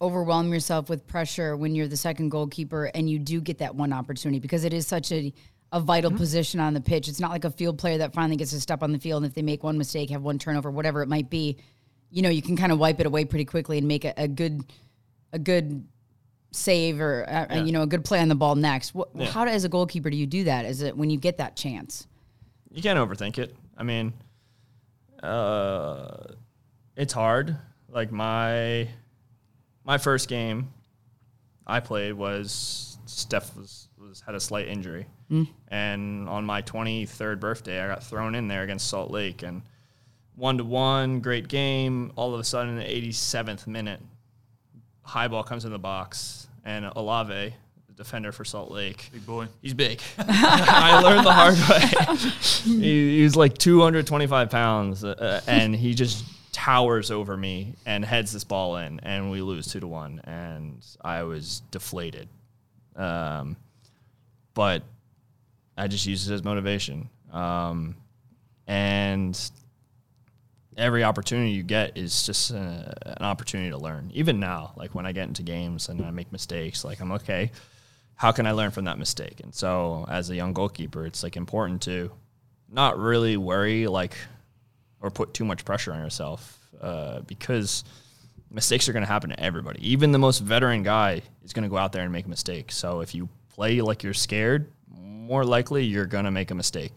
overwhelm 0.00 0.52
yourself 0.52 0.88
with 0.88 1.06
pressure 1.06 1.56
when 1.56 1.74
you're 1.74 1.86
the 1.86 1.96
second 1.96 2.30
goalkeeper 2.30 2.86
and 2.94 3.08
you 3.08 3.18
do 3.18 3.40
get 3.40 3.58
that 3.58 3.74
one 3.74 3.92
opportunity 3.92 4.40
because 4.40 4.64
it 4.64 4.72
is 4.72 4.86
such 4.86 5.12
a 5.12 5.32
a 5.72 5.80
vital 5.80 6.10
mm-hmm. 6.10 6.18
position 6.18 6.60
on 6.60 6.74
the 6.74 6.80
pitch. 6.80 7.08
It's 7.08 7.20
not 7.20 7.30
like 7.30 7.44
a 7.44 7.50
field 7.50 7.78
player 7.78 7.98
that 7.98 8.12
finally 8.12 8.36
gets 8.36 8.52
to 8.52 8.60
step 8.60 8.82
on 8.82 8.92
the 8.92 8.98
field 8.98 9.22
and 9.22 9.30
if 9.30 9.34
they 9.34 9.42
make 9.42 9.64
one 9.64 9.78
mistake, 9.78 10.10
have 10.10 10.22
one 10.22 10.38
turnover, 10.38 10.70
whatever 10.70 11.02
it 11.02 11.08
might 11.08 11.30
be, 11.30 11.56
you 12.10 12.22
know, 12.22 12.28
you 12.28 12.42
can 12.42 12.56
kind 12.56 12.70
of 12.70 12.78
wipe 12.78 13.00
it 13.00 13.06
away 13.06 13.24
pretty 13.24 13.46
quickly 13.46 13.78
and 13.78 13.88
make 13.88 14.04
a, 14.04 14.12
a 14.16 14.28
good 14.28 14.62
a 15.32 15.38
good 15.38 15.86
save 16.52 17.00
or 17.00 17.24
uh, 17.26 17.46
yeah. 17.48 17.64
you 17.64 17.72
know 17.72 17.82
a 17.82 17.86
good 17.86 18.04
play 18.04 18.20
on 18.20 18.28
the 18.28 18.34
ball 18.34 18.54
next. 18.54 18.94
What, 18.94 19.08
yeah. 19.14 19.26
How 19.26 19.44
as 19.44 19.64
a 19.64 19.68
goalkeeper 19.68 20.10
do 20.10 20.16
you 20.16 20.26
do 20.26 20.44
that? 20.44 20.66
Is 20.66 20.82
it 20.82 20.96
when 20.96 21.10
you 21.10 21.16
get 21.16 21.38
that 21.38 21.56
chance? 21.56 22.06
You 22.70 22.82
can't 22.82 22.98
overthink 22.98 23.38
it. 23.38 23.56
I 23.76 23.82
mean, 23.82 24.12
uh, 25.22 26.34
it's 26.96 27.12
hard. 27.12 27.56
Like 27.88 28.12
my 28.12 28.88
my 29.84 29.98
first 29.98 30.28
game 30.28 30.72
I 31.66 31.80
played 31.80 32.12
was 32.12 32.98
Steph 33.06 33.56
was, 33.56 33.88
was 34.12 34.20
had 34.20 34.34
a 34.34 34.40
slight 34.40 34.68
injury 34.68 35.06
Mm. 35.32 35.48
And 35.68 36.28
on 36.28 36.44
my 36.44 36.62
23rd 36.62 37.40
birthday, 37.40 37.80
I 37.80 37.88
got 37.88 38.04
thrown 38.04 38.34
in 38.34 38.48
there 38.48 38.62
against 38.62 38.88
Salt 38.88 39.10
Lake 39.10 39.42
and 39.42 39.62
one 40.36 40.58
to 40.58 40.64
one, 40.64 41.20
great 41.20 41.48
game. 41.48 42.12
All 42.16 42.34
of 42.34 42.40
a 42.40 42.44
sudden, 42.44 42.76
in 42.76 42.78
the 42.78 42.84
87th 42.84 43.66
minute, 43.66 44.00
high 45.02 45.28
ball 45.28 45.42
comes 45.42 45.64
in 45.64 45.72
the 45.72 45.78
box, 45.78 46.48
and 46.64 46.84
Olave, 46.96 47.54
the 47.86 47.92
defender 47.94 48.30
for 48.30 48.44
Salt 48.44 48.70
Lake, 48.70 49.08
big 49.12 49.24
boy, 49.24 49.48
he's 49.62 49.74
big. 49.74 50.00
I 50.18 51.00
learned 51.02 51.26
the 51.26 51.32
hard 51.32 51.56
way. 51.68 52.80
he, 52.82 53.16
he, 53.16 53.22
was 53.22 53.36
like 53.36 53.56
225 53.56 54.50
pounds, 54.50 55.04
uh, 55.04 55.40
and 55.46 55.74
he 55.74 55.94
just 55.94 56.24
towers 56.52 57.10
over 57.10 57.36
me 57.36 57.74
and 57.86 58.04
heads 58.04 58.32
this 58.32 58.44
ball 58.44 58.76
in, 58.76 59.00
and 59.00 59.30
we 59.30 59.40
lose 59.40 59.66
two 59.66 59.80
to 59.80 59.86
one, 59.86 60.20
and 60.24 60.84
I 61.02 61.22
was 61.22 61.62
deflated. 61.70 62.28
Um, 62.96 63.56
but 64.54 64.82
I 65.76 65.88
just 65.88 66.06
use 66.06 66.28
it 66.28 66.34
as 66.34 66.44
motivation. 66.44 67.08
Um, 67.32 67.96
and 68.66 69.38
every 70.76 71.04
opportunity 71.04 71.50
you 71.50 71.62
get 71.62 71.96
is 71.96 72.24
just 72.24 72.50
a, 72.50 72.94
an 73.18 73.24
opportunity 73.24 73.70
to 73.70 73.78
learn. 73.78 74.10
Even 74.14 74.40
now, 74.40 74.72
like 74.76 74.94
when 74.94 75.06
I 75.06 75.12
get 75.12 75.28
into 75.28 75.42
games 75.42 75.88
and 75.88 76.04
I 76.04 76.10
make 76.10 76.32
mistakes, 76.32 76.84
like 76.84 77.00
I'm 77.00 77.12
okay. 77.12 77.50
How 78.14 78.32
can 78.32 78.46
I 78.46 78.52
learn 78.52 78.70
from 78.70 78.84
that 78.84 78.98
mistake? 78.98 79.40
And 79.42 79.54
so, 79.54 80.06
as 80.08 80.30
a 80.30 80.36
young 80.36 80.52
goalkeeper, 80.52 81.06
it's 81.06 81.22
like 81.22 81.36
important 81.36 81.82
to 81.82 82.12
not 82.70 82.98
really 82.98 83.36
worry 83.36 83.86
like 83.86 84.16
or 85.00 85.10
put 85.10 85.34
too 85.34 85.44
much 85.44 85.64
pressure 85.64 85.92
on 85.92 85.98
yourself 85.98 86.58
uh, 86.80 87.20
because 87.22 87.84
mistakes 88.50 88.88
are 88.88 88.92
going 88.92 89.04
to 89.04 89.10
happen 89.10 89.30
to 89.30 89.40
everybody. 89.40 89.90
Even 89.90 90.12
the 90.12 90.18
most 90.18 90.38
veteran 90.38 90.82
guy 90.82 91.22
is 91.44 91.52
going 91.52 91.64
to 91.64 91.68
go 91.68 91.76
out 91.76 91.92
there 91.92 92.02
and 92.02 92.12
make 92.12 92.26
a 92.26 92.30
mistake. 92.30 92.70
So 92.70 93.00
if 93.00 93.14
you 93.14 93.28
play 93.54 93.80
like 93.80 94.02
you're 94.02 94.14
scared, 94.14 94.70
more 94.90 95.44
likely 95.44 95.84
you're 95.84 96.06
going 96.06 96.24
to 96.24 96.30
make 96.30 96.50
a 96.50 96.54
mistake. 96.54 96.92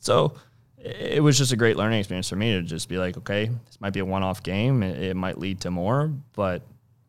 So 0.00 0.34
it 0.78 1.22
was 1.22 1.36
just 1.36 1.52
a 1.52 1.56
great 1.56 1.76
learning 1.76 1.98
experience 1.98 2.28
for 2.28 2.36
me 2.36 2.52
to 2.52 2.62
just 2.62 2.88
be 2.88 2.98
like, 2.98 3.16
okay, 3.18 3.46
this 3.66 3.80
might 3.80 3.92
be 3.92 4.00
a 4.00 4.04
one 4.04 4.22
off 4.22 4.42
game. 4.42 4.82
It, 4.82 5.02
it, 5.02 5.16
might 5.16 5.38
lead 5.38 5.60
to 5.62 5.70
more, 5.70 6.12
but 6.34 6.62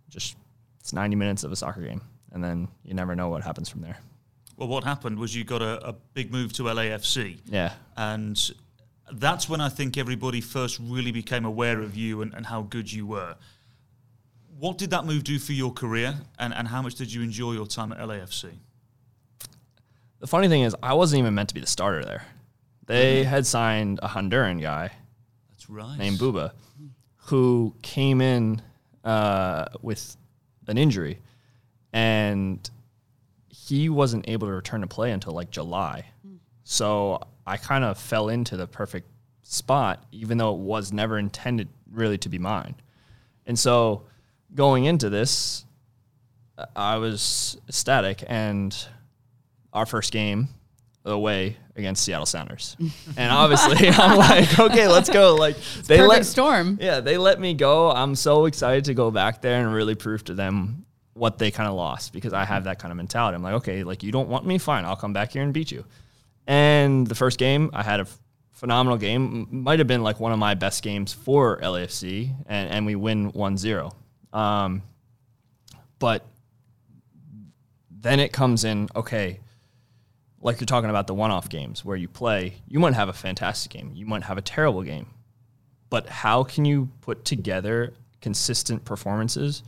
just 0.09 0.35
it's 0.79 0.93
90 0.93 1.15
minutes 1.15 1.43
of 1.43 1.51
a 1.51 1.55
soccer 1.55 1.81
game. 1.81 2.01
And 2.31 2.43
then 2.43 2.67
you 2.83 2.93
never 2.93 3.15
know 3.15 3.29
what 3.29 3.43
happens 3.43 3.69
from 3.69 3.81
there. 3.81 3.97
Well, 4.57 4.67
what 4.67 4.83
happened 4.83 5.17
was 5.17 5.35
you 5.35 5.43
got 5.43 5.61
a, 5.61 5.87
a 5.87 5.93
big 6.13 6.31
move 6.31 6.51
to 6.53 6.63
LAFC. 6.63 7.39
Yeah. 7.45 7.73
And 7.95 8.51
that's 9.11 9.47
when 9.47 9.61
I 9.61 9.69
think 9.69 9.97
everybody 9.97 10.41
first 10.41 10.79
really 10.81 11.11
became 11.11 11.45
aware 11.45 11.79
of 11.81 11.95
you 11.95 12.21
and, 12.21 12.33
and 12.33 12.45
how 12.45 12.63
good 12.63 12.91
you 12.91 13.07
were. 13.07 13.35
What 14.57 14.77
did 14.77 14.89
that 14.89 15.05
move 15.05 15.23
do 15.23 15.39
for 15.39 15.53
your 15.53 15.71
career, 15.71 16.15
and, 16.37 16.53
and 16.53 16.67
how 16.67 16.81
much 16.81 16.95
did 16.95 17.13
you 17.13 17.21
enjoy 17.21 17.53
your 17.53 17.65
time 17.65 17.93
at 17.93 17.99
LAFC? 17.99 18.51
The 20.19 20.27
funny 20.27 20.47
thing 20.47 20.61
is, 20.61 20.75
I 20.83 20.93
wasn't 20.93 21.19
even 21.19 21.33
meant 21.35 21.49
to 21.49 21.55
be 21.55 21.61
the 21.61 21.67
starter 21.67 22.03
there. 22.03 22.25
They 22.85 23.23
had 23.23 23.45
signed 23.45 23.99
a 24.01 24.07
Honduran 24.07 24.61
guy. 24.61 24.91
That's 25.49 25.69
right. 25.69 25.97
Named 25.97 26.17
Buba, 26.17 26.51
who 27.15 27.75
came 27.81 28.19
in 28.19 28.61
uh, 29.03 29.65
with 29.81 30.17
an 30.67 30.77
injury, 30.77 31.19
and 31.93 32.69
he 33.47 33.89
wasn't 33.89 34.27
able 34.27 34.47
to 34.47 34.53
return 34.53 34.81
to 34.81 34.87
play 34.87 35.11
until 35.11 35.33
like 35.33 35.51
July. 35.51 36.05
So 36.63 37.21
I 37.47 37.57
kind 37.57 37.83
of 37.83 37.97
fell 37.97 38.29
into 38.29 38.57
the 38.57 38.67
perfect 38.67 39.07
spot, 39.43 40.03
even 40.11 40.37
though 40.37 40.53
it 40.53 40.59
was 40.59 40.91
never 40.93 41.17
intended 41.17 41.69
really 41.91 42.17
to 42.19 42.29
be 42.29 42.37
mine. 42.37 42.75
And 43.45 43.57
so 43.57 44.03
going 44.53 44.85
into 44.85 45.09
this, 45.09 45.65
I 46.75 46.97
was 46.97 47.57
ecstatic 47.67 48.23
and 48.27 48.75
our 49.73 49.85
first 49.85 50.11
game 50.11 50.49
away 51.05 51.57
against 51.75 52.03
Seattle 52.03 52.25
Sounders. 52.25 52.75
and 53.17 53.31
obviously 53.31 53.87
I'm 53.93 54.17
like, 54.17 54.59
okay, 54.59 54.87
let's 54.87 55.09
go. 55.09 55.35
Like 55.35 55.57
they 55.85 56.01
let 56.01 56.25
storm. 56.25 56.77
Yeah, 56.81 56.99
they 56.99 57.17
let 57.17 57.39
me 57.39 57.53
go. 57.53 57.91
I'm 57.91 58.15
so 58.15 58.45
excited 58.45 58.85
to 58.85 58.93
go 58.93 59.11
back 59.11 59.41
there 59.41 59.59
and 59.59 59.73
really 59.73 59.95
prove 59.95 60.23
to 60.25 60.33
them 60.33 60.85
what 61.13 61.37
they 61.37 61.51
kind 61.51 61.67
of 61.67 61.75
lost 61.75 62.13
because 62.13 62.33
I 62.33 62.45
have 62.45 62.63
that 62.65 62.79
kind 62.79 62.91
of 62.91 62.97
mentality. 62.97 63.35
I'm 63.35 63.43
like, 63.43 63.55
okay, 63.55 63.83
like 63.83 64.03
you 64.03 64.11
don't 64.11 64.29
want 64.29 64.45
me, 64.45 64.57
fine. 64.57 64.85
I'll 64.85 64.95
come 64.95 65.13
back 65.13 65.31
here 65.31 65.43
and 65.43 65.53
beat 65.53 65.71
you. 65.71 65.85
And 66.47 67.05
the 67.05 67.15
first 67.15 67.37
game, 67.37 67.69
I 67.73 67.83
had 67.83 67.99
a 67.99 68.03
f- 68.03 68.19
phenomenal 68.53 68.97
game. 68.97 69.47
Might 69.51 69.79
have 69.79 69.87
been 69.87 70.01
like 70.01 70.19
one 70.19 70.31
of 70.31 70.39
my 70.39 70.55
best 70.55 70.81
games 70.81 71.13
for 71.13 71.59
LAFC, 71.59 72.33
and, 72.47 72.71
and 72.71 72.85
we 72.85 72.95
win 72.95 73.31
1 73.31 73.57
0. 73.57 73.91
Um, 74.33 74.81
but 75.99 76.25
then 77.91 78.19
it 78.19 78.31
comes 78.31 78.63
in, 78.63 78.87
okay, 78.95 79.41
like 80.41 80.59
you're 80.59 80.65
talking 80.65 80.89
about 80.89 81.07
the 81.07 81.13
one-off 81.13 81.49
games 81.49 81.83
where 81.83 81.97
you 81.97 82.07
play, 82.07 82.55
you 82.67 82.79
might 82.79 82.93
have 82.93 83.09
a 83.09 83.13
fantastic 83.13 83.71
game, 83.71 83.91
you 83.93 84.05
might 84.05 84.23
have 84.23 84.37
a 84.37 84.41
terrible 84.41 84.83
game, 84.83 85.07
but 85.89 86.07
how 86.07 86.43
can 86.43 86.65
you 86.65 86.89
put 87.01 87.25
together 87.25 87.93
consistent 88.21 88.85
performances 88.85 89.63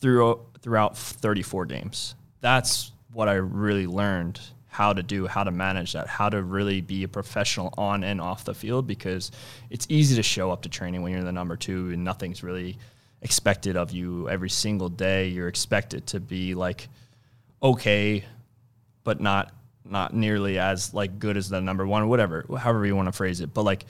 through 0.00 0.40
throughout 0.60 0.96
34 0.96 1.66
games. 1.66 2.14
That's 2.40 2.92
what 3.12 3.28
I 3.28 3.34
really 3.34 3.86
learned 3.86 4.40
how 4.66 4.92
to 4.92 5.02
do, 5.02 5.26
how 5.26 5.44
to 5.44 5.50
manage 5.50 5.92
that, 5.92 6.08
how 6.08 6.28
to 6.28 6.42
really 6.42 6.80
be 6.80 7.04
a 7.04 7.08
professional 7.08 7.72
on 7.78 8.02
and 8.02 8.20
off 8.20 8.44
the 8.44 8.54
field 8.54 8.86
because 8.86 9.30
it's 9.70 9.86
easy 9.88 10.16
to 10.16 10.22
show 10.22 10.50
up 10.50 10.62
to 10.62 10.68
training 10.68 11.02
when 11.02 11.12
you're 11.12 11.22
the 11.22 11.32
number 11.32 11.56
2 11.56 11.90
and 11.90 12.02
nothing's 12.02 12.42
really 12.42 12.76
expected 13.22 13.76
of 13.76 13.92
you 13.92 14.28
every 14.28 14.50
single 14.50 14.88
day. 14.88 15.28
You're 15.28 15.48
expected 15.48 16.06
to 16.08 16.20
be 16.20 16.54
like 16.54 16.88
okay, 17.62 18.24
but 19.04 19.20
not 19.20 19.52
not 19.84 20.14
nearly 20.14 20.58
as 20.58 20.94
like 20.94 21.18
good 21.18 21.36
as 21.36 21.48
the 21.48 21.60
number 21.60 21.86
one, 21.86 22.08
whatever, 22.08 22.44
however 22.58 22.86
you 22.86 22.96
want 22.96 23.06
to 23.06 23.12
phrase 23.12 23.40
it. 23.40 23.52
But 23.52 23.62
like, 23.62 23.84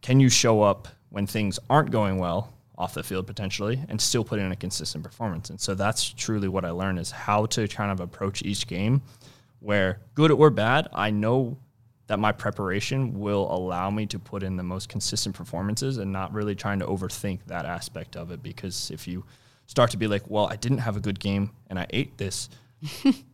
can 0.00 0.20
you 0.20 0.28
show 0.28 0.62
up 0.62 0.88
when 1.10 1.26
things 1.26 1.58
aren't 1.68 1.90
going 1.90 2.18
well 2.18 2.52
off 2.76 2.94
the 2.94 3.02
field 3.02 3.26
potentially 3.26 3.80
and 3.88 4.00
still 4.00 4.24
put 4.24 4.38
in 4.38 4.52
a 4.52 4.56
consistent 4.56 5.02
performance? 5.02 5.50
And 5.50 5.60
so 5.60 5.74
that's 5.74 6.08
truly 6.12 6.48
what 6.48 6.64
I 6.64 6.70
learned 6.70 6.98
is 6.98 7.10
how 7.10 7.46
to 7.46 7.66
kind 7.68 7.90
of 7.90 8.00
approach 8.00 8.42
each 8.42 8.66
game 8.66 9.02
where 9.60 10.00
good 10.14 10.30
or 10.30 10.50
bad, 10.50 10.88
I 10.92 11.10
know 11.10 11.56
that 12.06 12.18
my 12.18 12.32
preparation 12.32 13.18
will 13.18 13.50
allow 13.50 13.90
me 13.90 14.04
to 14.06 14.18
put 14.18 14.42
in 14.42 14.56
the 14.56 14.62
most 14.62 14.88
consistent 14.88 15.34
performances 15.34 15.96
and 15.96 16.12
not 16.12 16.32
really 16.34 16.54
trying 16.54 16.78
to 16.78 16.86
overthink 16.86 17.40
that 17.46 17.64
aspect 17.64 18.14
of 18.14 18.30
it 18.30 18.42
because 18.42 18.90
if 18.90 19.08
you 19.08 19.24
start 19.66 19.90
to 19.90 19.96
be 19.96 20.06
like, 20.06 20.28
well, 20.28 20.46
I 20.46 20.56
didn't 20.56 20.78
have 20.78 20.96
a 20.96 21.00
good 21.00 21.18
game 21.18 21.50
and 21.70 21.78
I 21.78 21.86
ate 21.90 22.18
this 22.18 22.50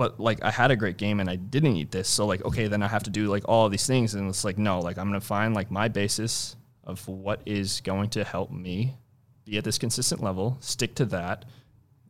but 0.00 0.18
like 0.18 0.42
I 0.42 0.50
had 0.50 0.70
a 0.70 0.76
great 0.76 0.96
game 0.96 1.20
and 1.20 1.28
I 1.28 1.36
didn't 1.36 1.76
eat 1.76 1.90
this. 1.90 2.08
So 2.08 2.24
like, 2.24 2.42
okay, 2.42 2.68
then 2.68 2.82
I 2.82 2.88
have 2.88 3.02
to 3.02 3.10
do 3.10 3.26
like 3.26 3.46
all 3.46 3.68
these 3.68 3.86
things. 3.86 4.14
And 4.14 4.30
it's 4.30 4.44
like, 4.46 4.56
no, 4.56 4.80
like 4.80 4.96
I'm 4.96 5.08
gonna 5.08 5.20
find 5.20 5.54
like 5.54 5.70
my 5.70 5.88
basis 5.88 6.56
of 6.84 7.06
what 7.06 7.42
is 7.44 7.82
going 7.82 8.08
to 8.08 8.24
help 8.24 8.50
me 8.50 8.96
be 9.44 9.58
at 9.58 9.64
this 9.64 9.76
consistent 9.76 10.22
level, 10.22 10.56
stick 10.60 10.94
to 10.94 11.04
that, 11.04 11.44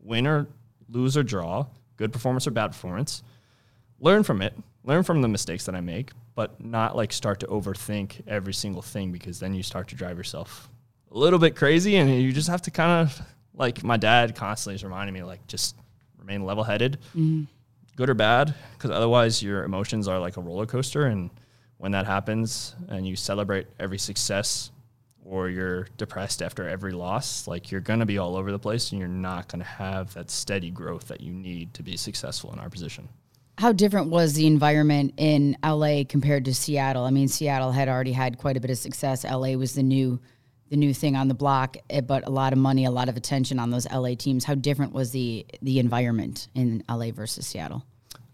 win 0.00 0.28
or 0.28 0.46
lose 0.88 1.16
or 1.16 1.24
draw, 1.24 1.66
good 1.96 2.12
performance 2.12 2.46
or 2.46 2.52
bad 2.52 2.68
performance, 2.68 3.24
learn 3.98 4.22
from 4.22 4.40
it, 4.40 4.54
learn 4.84 5.02
from 5.02 5.20
the 5.20 5.26
mistakes 5.26 5.66
that 5.66 5.74
I 5.74 5.80
make, 5.80 6.12
but 6.36 6.64
not 6.64 6.94
like 6.94 7.12
start 7.12 7.40
to 7.40 7.48
overthink 7.48 8.22
every 8.28 8.54
single 8.54 8.82
thing 8.82 9.10
because 9.10 9.40
then 9.40 9.52
you 9.52 9.64
start 9.64 9.88
to 9.88 9.96
drive 9.96 10.16
yourself 10.16 10.70
a 11.10 11.18
little 11.18 11.40
bit 11.40 11.56
crazy 11.56 11.96
and 11.96 12.22
you 12.22 12.30
just 12.30 12.48
have 12.48 12.62
to 12.62 12.70
kind 12.70 13.02
of 13.02 13.20
like 13.52 13.82
my 13.82 13.96
dad 13.96 14.36
constantly 14.36 14.76
is 14.76 14.84
reminding 14.84 15.12
me 15.12 15.24
like 15.24 15.44
just 15.48 15.74
remain 16.20 16.44
level 16.44 16.62
headed. 16.62 16.96
Mm-hmm 17.16 17.46
good 18.00 18.08
or 18.08 18.14
bad, 18.14 18.54
because 18.72 18.90
otherwise 18.90 19.42
your 19.42 19.62
emotions 19.62 20.08
are 20.08 20.18
like 20.18 20.38
a 20.38 20.40
roller 20.40 20.64
coaster. 20.64 21.04
And 21.04 21.28
when 21.76 21.92
that 21.92 22.06
happens 22.06 22.74
and 22.88 23.06
you 23.06 23.14
celebrate 23.14 23.66
every 23.78 23.98
success 23.98 24.70
or 25.22 25.50
you're 25.50 25.86
depressed 25.98 26.40
after 26.40 26.66
every 26.66 26.92
loss, 26.92 27.46
like 27.46 27.70
you're 27.70 27.82
going 27.82 28.00
to 28.00 28.06
be 28.06 28.16
all 28.16 28.36
over 28.36 28.50
the 28.52 28.58
place 28.58 28.90
and 28.90 28.98
you're 28.98 29.06
not 29.06 29.48
going 29.48 29.58
to 29.58 29.68
have 29.68 30.14
that 30.14 30.30
steady 30.30 30.70
growth 30.70 31.08
that 31.08 31.20
you 31.20 31.30
need 31.30 31.74
to 31.74 31.82
be 31.82 31.94
successful 31.98 32.50
in 32.54 32.58
our 32.58 32.70
position. 32.70 33.06
How 33.58 33.72
different 33.72 34.08
was 34.08 34.32
the 34.32 34.46
environment 34.46 35.12
in 35.18 35.58
LA 35.62 36.04
compared 36.08 36.46
to 36.46 36.54
Seattle? 36.54 37.04
I 37.04 37.10
mean, 37.10 37.28
Seattle 37.28 37.70
had 37.70 37.90
already 37.90 38.12
had 38.12 38.38
quite 38.38 38.56
a 38.56 38.60
bit 38.60 38.70
of 38.70 38.78
success. 38.78 39.24
LA 39.24 39.52
was 39.56 39.74
the 39.74 39.82
new 39.82 40.18
the 40.70 40.76
new 40.76 40.94
thing 40.94 41.16
on 41.16 41.28
the 41.28 41.34
block, 41.34 41.76
eh, 41.90 42.00
but 42.00 42.26
a 42.26 42.30
lot 42.30 42.52
of 42.52 42.58
money, 42.58 42.84
a 42.84 42.90
lot 42.90 43.08
of 43.08 43.16
attention 43.16 43.58
on 43.58 43.70
those 43.70 43.90
LA 43.90 44.14
teams. 44.14 44.44
How 44.44 44.54
different 44.54 44.92
was 44.92 45.10
the 45.10 45.44
the 45.60 45.78
environment 45.78 46.48
in 46.54 46.82
LA 46.88 47.10
versus 47.10 47.46
Seattle? 47.46 47.84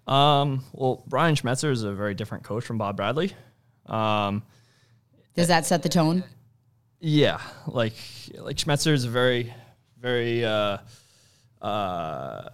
Um, 0.07 0.65
well, 0.73 1.03
Brian 1.07 1.35
Schmetzer 1.35 1.71
is 1.71 1.83
a 1.83 1.93
very 1.93 2.15
different 2.15 2.45
coach 2.45 2.65
from 2.65 2.79
Bob 2.79 2.97
Bradley. 2.97 3.33
Um, 3.87 4.43
Does 5.35 5.49
that 5.49 5.67
set 5.67 5.83
the 5.83 5.89
tone? 5.89 6.25
Yeah, 7.01 7.41
like 7.67 7.95
like 8.39 8.57
Schmetzer 8.57 8.93
is 8.93 9.05
a 9.05 9.11
very, 9.11 9.53
very 10.01 10.45
uh, 10.45 10.79
uh, 11.61 12.49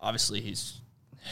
obviously 0.00 0.40
he's 0.40 0.80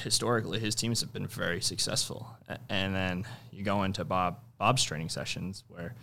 historically 0.03 0.59
his 0.59 0.75
teams 0.75 1.01
have 1.01 1.13
been 1.13 1.27
very 1.27 1.61
successful, 1.61 2.29
and 2.69 2.95
then 2.95 3.25
you 3.53 3.65
go 3.65 3.83
into 3.83 4.05
Bob 4.05 4.39
Bob's 4.59 4.83
training 4.83 5.09
sessions 5.09 5.65
where 5.69 5.95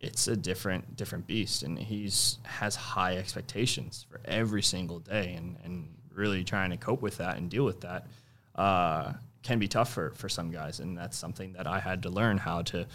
it's 0.00 0.26
a 0.26 0.36
different 0.36 0.96
different 0.96 1.26
beast, 1.26 1.62
and 1.62 1.78
he's 1.78 2.38
has 2.42 2.74
high 2.74 3.16
expectations 3.16 4.04
for 4.10 4.20
every 4.24 4.62
single 4.62 4.98
day, 4.98 5.34
and 5.34 5.56
and 5.64 5.88
really 6.12 6.44
trying 6.44 6.70
to 6.70 6.76
cope 6.76 7.00
with 7.00 7.18
that 7.18 7.36
and 7.38 7.48
deal 7.48 7.64
with 7.64 7.80
that 7.82 8.06
uh, 8.54 9.12
can 9.42 9.58
be 9.58 9.68
tough 9.68 9.92
for, 9.92 10.10
for 10.10 10.28
some 10.28 10.50
guys. 10.50 10.80
And 10.80 10.96
that's 10.96 11.16
something 11.16 11.52
that 11.54 11.66
I 11.66 11.80
had 11.80 12.02
to 12.04 12.10
learn 12.10 12.38
how 12.38 12.62
to 12.62 12.86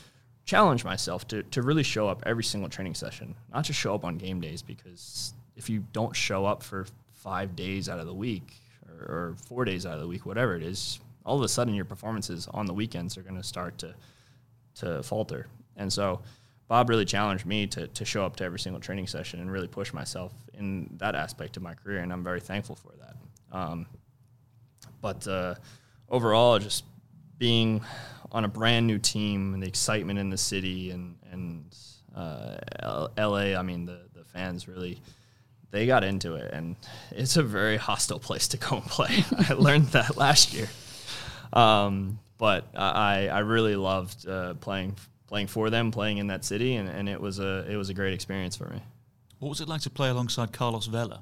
challenge 0.45 0.85
myself 0.85 1.27
to, 1.27 1.43
to 1.43 1.61
really 1.61 1.83
show 1.83 2.07
up 2.07 2.23
every 2.25 2.43
single 2.43 2.69
training 2.69 2.95
session, 2.95 3.35
not 3.53 3.65
just 3.65 3.79
show 3.79 3.93
up 3.93 4.05
on 4.05 4.17
game 4.17 4.39
days, 4.39 4.61
because 4.61 5.33
if 5.55 5.69
you 5.69 5.83
don't 5.91 6.15
show 6.15 6.45
up 6.45 6.63
for 6.63 6.85
five 7.11 7.55
days 7.55 7.89
out 7.89 7.99
of 7.99 8.05
the 8.05 8.13
week 8.13 8.53
or, 8.87 9.05
or 9.05 9.35
four 9.45 9.65
days 9.65 9.85
out 9.85 9.95
of 9.95 10.01
the 10.01 10.07
week, 10.07 10.25
whatever 10.25 10.55
it 10.55 10.63
is, 10.63 10.99
all 11.25 11.35
of 11.35 11.43
a 11.43 11.49
sudden 11.49 11.73
your 11.73 11.85
performances 11.85 12.47
on 12.53 12.65
the 12.65 12.73
weekends 12.73 13.17
are 13.17 13.21
going 13.21 13.35
to 13.35 13.43
start 13.43 13.77
to 13.79 13.93
to 14.75 15.01
falter. 15.03 15.47
And 15.75 15.91
so 15.91 16.21
Bob 16.67 16.89
really 16.89 17.05
challenged 17.05 17.45
me 17.45 17.67
to, 17.67 17.87
to 17.87 18.05
show 18.05 18.25
up 18.25 18.35
to 18.37 18.43
every 18.43 18.59
single 18.59 18.79
training 18.79 19.07
session 19.07 19.39
and 19.39 19.51
really 19.51 19.67
push 19.67 19.93
myself 19.93 20.33
in 20.53 20.89
that 20.97 21.15
aspect 21.15 21.57
of 21.57 21.63
my 21.63 21.73
career. 21.73 21.99
And 21.99 22.11
I'm 22.11 22.23
very 22.23 22.39
thankful 22.39 22.75
for 22.75 22.93
that. 22.99 23.15
Um, 23.57 23.85
but 25.01 25.27
uh, 25.27 25.55
overall, 26.09 26.59
just 26.59 26.83
being 27.37 27.81
on 28.31 28.45
a 28.45 28.47
brand 28.47 28.87
new 28.87 28.99
team 28.99 29.53
and 29.53 29.63
the 29.63 29.67
excitement 29.67 30.19
in 30.19 30.29
the 30.29 30.37
city 30.37 30.91
and 30.91 31.15
and 31.31 31.75
uh, 32.15 33.07
L.A. 33.17 33.55
I 33.55 33.61
mean, 33.61 33.85
the 33.85 33.99
the 34.13 34.23
fans 34.25 34.67
really 34.67 35.01
they 35.71 35.85
got 35.85 36.03
into 36.03 36.35
it, 36.35 36.51
and 36.53 36.75
it's 37.11 37.37
a 37.37 37.43
very 37.43 37.77
hostile 37.77 38.19
place 38.19 38.47
to 38.49 38.57
go 38.57 38.77
and 38.77 38.85
play. 38.85 39.23
I 39.49 39.53
learned 39.53 39.87
that 39.87 40.17
last 40.17 40.53
year, 40.53 40.69
um, 41.53 42.19
but 42.37 42.65
I 42.75 43.27
I 43.27 43.39
really 43.39 43.75
loved 43.75 44.27
uh, 44.27 44.55
playing 44.55 44.95
playing 45.27 45.47
for 45.47 45.69
them, 45.69 45.91
playing 45.91 46.17
in 46.17 46.27
that 46.27 46.45
city, 46.45 46.75
and, 46.75 46.89
and 46.89 47.07
it 47.09 47.19
was 47.19 47.39
a 47.39 47.65
it 47.69 47.75
was 47.75 47.89
a 47.89 47.93
great 47.93 48.13
experience 48.13 48.55
for 48.55 48.69
me. 48.69 48.81
What 49.39 49.49
was 49.49 49.61
it 49.61 49.67
like 49.67 49.81
to 49.81 49.89
play 49.89 50.09
alongside 50.09 50.51
Carlos 50.51 50.87
Vela? 50.87 51.21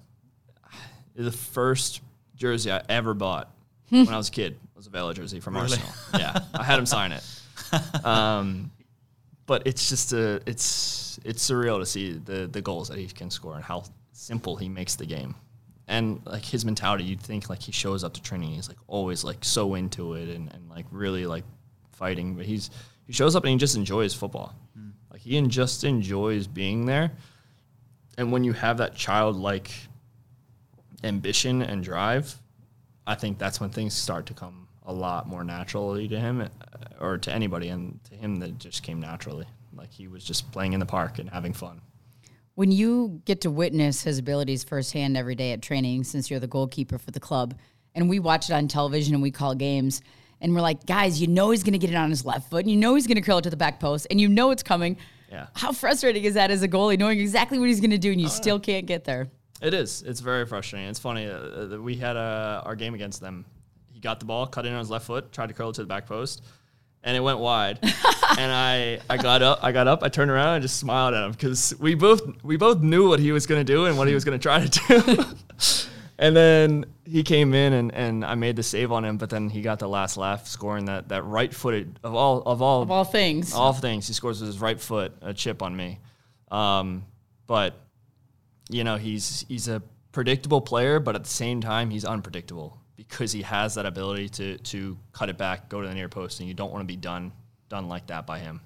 The 1.16 1.32
first 1.32 2.02
jersey 2.36 2.72
I 2.72 2.82
ever 2.90 3.14
bought 3.14 3.55
when 3.90 4.10
I 4.10 4.18
was 4.18 4.30
a 4.30 4.32
kid. 4.32 4.58
was 4.76 4.88
a 4.88 4.90
Vela 4.90 5.14
jersey 5.14 5.40
from 5.40 5.56
really? 5.56 5.78
Arsenal. 5.78 5.90
Yeah, 6.18 6.40
I 6.54 6.64
had 6.64 6.80
him 6.80 6.86
sign 6.86 7.12
it. 7.12 7.24
Um, 8.06 8.72
but 9.46 9.64
it's 9.66 9.90
just 9.90 10.14
a 10.14 10.42
it's 10.46 11.20
it's 11.24 11.50
surreal 11.50 11.80
to 11.80 11.86
see 11.86 12.14
the 12.14 12.48
the 12.48 12.62
goals 12.62 12.90
that 12.90 12.98
he 12.98 13.08
can 13.08 13.30
score 13.30 13.56
and 13.56 13.64
how 13.64 13.84
simple 14.12 14.56
he 14.56 14.70
makes 14.70 14.96
the 14.96 15.06
game. 15.06 15.36
And 15.88 16.22
like 16.26 16.44
his 16.44 16.66
mentality, 16.66 17.04
you'd 17.04 17.22
think 17.22 17.50
like 17.50 17.62
he 17.62 17.72
shows 17.72 18.04
up 18.04 18.14
to 18.14 18.22
training, 18.22 18.52
he's 18.52 18.68
like 18.68 18.78
always 18.88 19.24
like 19.24 19.46
so 19.46 19.76
into 19.76 20.14
it 20.14 20.30
and, 20.30 20.52
and 20.54 20.70
like 20.70 20.86
really 20.92 21.26
like 21.26 21.44
fighting. 21.92 22.36
But 22.36 22.46
he's 22.46 22.72
he 23.06 23.14
shows 23.14 23.36
up 23.36 23.44
and 23.44 23.52
he 23.52 23.58
just 23.58 23.76
enjoys 23.76 24.14
football. 24.14 24.56
Mm. 24.78 24.92
Like 25.12 25.22
he 25.22 25.40
just 25.44 25.84
enjoys 25.84 26.48
being 26.48 26.86
there. 26.86 27.12
And 28.18 28.32
when 28.32 28.44
you 28.44 28.54
have 28.54 28.78
that 28.78 28.96
childlike 28.96 29.72
ambition 31.04 31.62
and 31.62 31.84
drive, 31.84 32.36
I 33.08 33.16
think 33.16 33.38
that's 33.38 33.60
when 33.60 33.70
things 33.70 33.94
start 33.94 34.26
to 34.28 34.34
come 34.34 34.68
a 34.86 34.94
lot 34.94 35.28
more 35.28 35.44
naturally 35.44 36.08
to 36.08 36.20
him 36.20 36.42
uh, 36.42 36.48
or 37.00 37.18
to 37.18 37.32
anybody. 37.32 37.70
And 37.70 38.00
to 38.06 38.16
him, 38.16 38.38
that 38.38 38.60
just 38.60 38.84
came 38.84 39.00
naturally. 39.00 39.46
Like 39.74 39.92
he 39.92 40.08
was 40.08 40.24
just 40.24 40.52
playing 40.52 40.74
in 40.74 40.80
the 40.80 40.86
park 40.86 41.20
and 41.20 41.30
having 41.30 41.54
fun. 41.54 41.82
When 42.56 42.72
you 42.72 43.22
get 43.26 43.42
to 43.42 43.52
witness 43.52 44.04
his 44.04 44.20
abilities 44.20 44.64
firsthand 44.64 45.18
every 45.18 45.36
day 45.36 45.52
at 45.52 45.62
training, 45.62 46.06
since 46.06 46.32
you're 46.32 46.40
the 46.40 46.48
goalkeeper 46.48 46.98
for 46.98 47.12
the 47.12 47.20
club, 47.20 47.56
and 47.94 48.10
we 48.10 48.20
watch 48.20 48.50
it 48.50 48.54
on 48.54 48.68
television 48.68 49.14
and 49.14 49.22
we 49.22 49.32
call 49.32 49.56
games, 49.56 50.02
and 50.40 50.54
we're 50.54 50.62
like, 50.62 50.86
guys, 50.86 51.22
you 51.22 51.28
know 51.28 51.52
he's 51.52 51.64
going 51.64 51.74
to 51.74 51.80
get 51.80 51.90
it 51.90 51.96
on 51.96 52.10
his 52.10 52.26
left 52.26 52.50
foot, 52.50 52.62
and 52.62 52.72
you 52.72 52.78
know 52.78 52.96
he's 52.96 53.08
going 53.08 53.16
to 53.16 53.22
curl 53.22 53.40
it 53.40 53.42
to 53.44 53.50
the 53.50 53.58
back 53.58 53.80
post, 53.80 54.08
and 54.10 54.22
you 54.22 54.30
know 54.30 54.52
it's 54.52 54.64
coming. 54.64 54.98
Yeah. 55.30 55.48
How 55.54 55.74
frustrating 55.74 56.24
is 56.24 56.36
that 56.36 56.52
as 56.52 56.64
a 56.64 56.68
goalie, 56.68 56.98
knowing 56.98 57.20
exactly 57.20 57.60
what 57.60 57.68
he's 57.68 57.82
going 57.82 57.92
to 57.92 57.98
do, 57.98 58.12
and 58.12 58.22
you 58.22 58.28
oh, 58.28 58.30
still 58.30 58.60
can't 58.60 58.86
get 58.86 59.04
there? 59.04 59.30
It 59.66 59.74
is. 59.74 60.04
It's 60.04 60.20
very 60.20 60.46
frustrating. 60.46 60.88
It's 60.88 61.00
funny. 61.00 61.28
Uh, 61.28 61.78
we 61.78 61.96
had 61.96 62.16
uh, 62.16 62.62
our 62.64 62.76
game 62.76 62.94
against 62.94 63.20
them. 63.20 63.46
He 63.92 64.00
got 64.00 64.20
the 64.20 64.26
ball, 64.28 64.46
cut 64.46 64.68
in 64.68 64.74
on 64.74 64.78
his 64.78 64.92
left 64.92 65.08
foot, 65.08 65.32
tried 65.32 65.48
to 65.48 65.56
curl 65.56 65.72
it 65.72 65.74
to 65.76 65.82
the 65.82 65.88
back 65.88 66.06
post, 66.06 66.44
and 67.04 67.18
it 67.18 67.20
went 67.20 67.40
wide. 67.40 67.80
and 68.38 68.52
I, 68.52 69.00
I 69.10 69.18
got 69.18 69.42
up. 69.42 69.64
I 69.64 69.72
got 69.72 69.88
up. 69.88 70.04
I 70.04 70.10
turned 70.10 70.30
around 70.30 70.56
and 70.56 70.62
just 70.62 70.78
smiled 70.78 71.16
at 71.16 71.26
him 71.26 71.32
because 71.32 71.74
we 71.80 71.96
both 71.96 72.22
we 72.44 72.58
both 72.58 72.82
knew 72.82 73.10
what 73.10 73.20
he 73.20 73.32
was 73.32 73.48
going 73.48 73.60
to 73.60 73.74
do 73.74 73.86
and 73.86 73.98
what 73.98 74.08
he 74.08 74.14
was 74.14 74.24
going 74.24 74.38
to 74.38 74.44
try 74.44 74.68
to 74.68 75.04
do. 75.04 75.24
and 76.20 76.36
then 76.36 76.86
he 77.04 77.24
came 77.24 77.56
in 77.56 77.74
and, 77.74 77.92
and 77.96 78.24
I 78.24 78.36
made 78.36 78.58
the 78.58 78.64
save 78.64 78.92
on 78.92 79.04
him, 79.04 79.18
but 79.18 79.32
then 79.32 79.50
he 79.50 79.64
got 79.64 79.80
the 79.80 79.90
last 79.90 80.16
laugh, 80.16 80.48
scoring 80.48 80.86
that 80.86 81.10
that 81.10 81.24
right 81.24 81.52
footed 81.52 82.00
of 82.04 82.14
all 82.14 82.44
of 82.44 82.62
all 82.62 82.84
of 82.84 82.92
all 82.92 83.04
things. 83.04 83.52
All 83.52 83.74
things, 83.74 84.06
he 84.06 84.14
scores 84.14 84.42
with 84.42 84.48
his 84.48 84.62
right 84.62 84.80
foot 84.80 85.12
a 85.24 85.34
chip 85.34 85.64
on 85.64 85.76
me. 85.76 85.98
Um, 86.52 87.06
but 87.48 87.80
you 88.70 88.84
know, 88.84 88.98
he's 88.98 89.46
he's 89.48 89.68
a 89.68 89.82
predictable 90.12 90.62
player, 90.62 91.00
but 91.00 91.16
at 91.16 91.24
the 91.24 91.30
same 91.30 91.62
time, 91.62 91.90
he's 91.90 92.06
unpredictable 92.06 92.80
because 92.96 93.32
he 93.32 93.42
has 93.42 93.76
that 93.76 93.86
ability 93.86 94.30
to 94.30 94.58
to 94.58 94.98
cut 95.12 95.30
it 95.30 95.38
back, 95.38 95.70
go 95.70 95.82
to 95.82 95.88
the 95.88 95.94
near 95.94 96.10
post, 96.10 96.40
and 96.40 96.48
you 96.48 96.54
don't 96.54 96.72
want 96.72 96.82
to 96.82 96.88
be 96.88 96.96
done 96.96 97.32
done 97.70 97.88
like 97.88 98.08
that 98.08 98.26
by 98.26 98.40
him. 98.40 98.62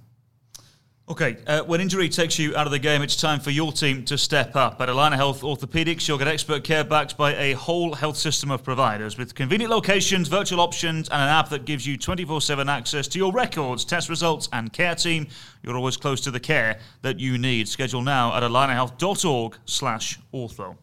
Okay, 1.09 1.37
uh, 1.47 1.63
when 1.63 1.81
injury 1.81 2.07
takes 2.07 2.37
you 2.37 2.55
out 2.55 2.67
of 2.67 2.71
the 2.71 2.77
game, 2.77 3.01
it's 3.01 3.15
time 3.15 3.39
for 3.39 3.49
your 3.49 3.71
team 3.71 4.05
to 4.05 4.15
step 4.15 4.55
up. 4.55 4.79
At 4.79 4.89
Allina 4.89 5.15
Health 5.15 5.41
Orthopedics, 5.41 6.07
you'll 6.07 6.19
get 6.19 6.27
expert 6.27 6.63
care 6.63 6.83
backed 6.83 7.17
by 7.17 7.33
a 7.33 7.53
whole 7.53 7.95
health 7.95 8.15
system 8.15 8.51
of 8.51 8.63
providers 8.63 9.17
with 9.17 9.33
convenient 9.33 9.71
locations, 9.71 10.27
virtual 10.27 10.59
options, 10.59 11.09
and 11.09 11.19
an 11.19 11.27
app 11.27 11.49
that 11.49 11.65
gives 11.65 11.87
you 11.87 11.97
24 11.97 12.41
7 12.41 12.69
access 12.69 13.07
to 13.07 13.17
your 13.17 13.31
records, 13.31 13.85
test 13.85 14.07
results, 14.07 14.49
and 14.53 14.71
care 14.71 14.93
team. 14.93 15.25
You're 15.63 15.75
always 15.75 15.97
close 15.97 16.21
to 16.21 16.31
the 16.31 16.39
care 16.39 16.79
that 17.01 17.19
you 17.19 17.39
need. 17.39 17.67
Schedule 17.67 18.03
now 18.03 18.37
at 18.37 18.43
allinahealth.org 18.43 19.57
slash 19.65 20.19
ortho. 20.31 20.77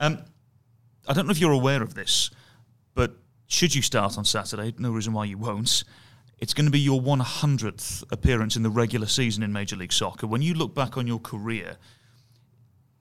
Um, 0.00 0.24
I 1.06 1.12
don't 1.12 1.26
know 1.26 1.32
if 1.32 1.38
you're 1.38 1.52
aware 1.52 1.82
of 1.82 1.92
this, 1.92 2.30
but 2.94 3.14
should 3.46 3.74
you 3.74 3.82
start 3.82 4.16
on 4.16 4.24
Saturday, 4.24 4.72
no 4.78 4.90
reason 4.90 5.12
why 5.12 5.26
you 5.26 5.36
won't 5.36 5.84
it's 6.44 6.52
going 6.52 6.66
to 6.66 6.70
be 6.70 6.78
your 6.78 7.00
100th 7.00 8.04
appearance 8.12 8.54
in 8.54 8.62
the 8.62 8.68
regular 8.68 9.06
season 9.06 9.42
in 9.42 9.50
Major 9.50 9.76
League 9.76 9.94
Soccer. 9.94 10.26
When 10.26 10.42
you 10.42 10.52
look 10.52 10.74
back 10.74 10.98
on 10.98 11.06
your 11.06 11.18
career, 11.18 11.78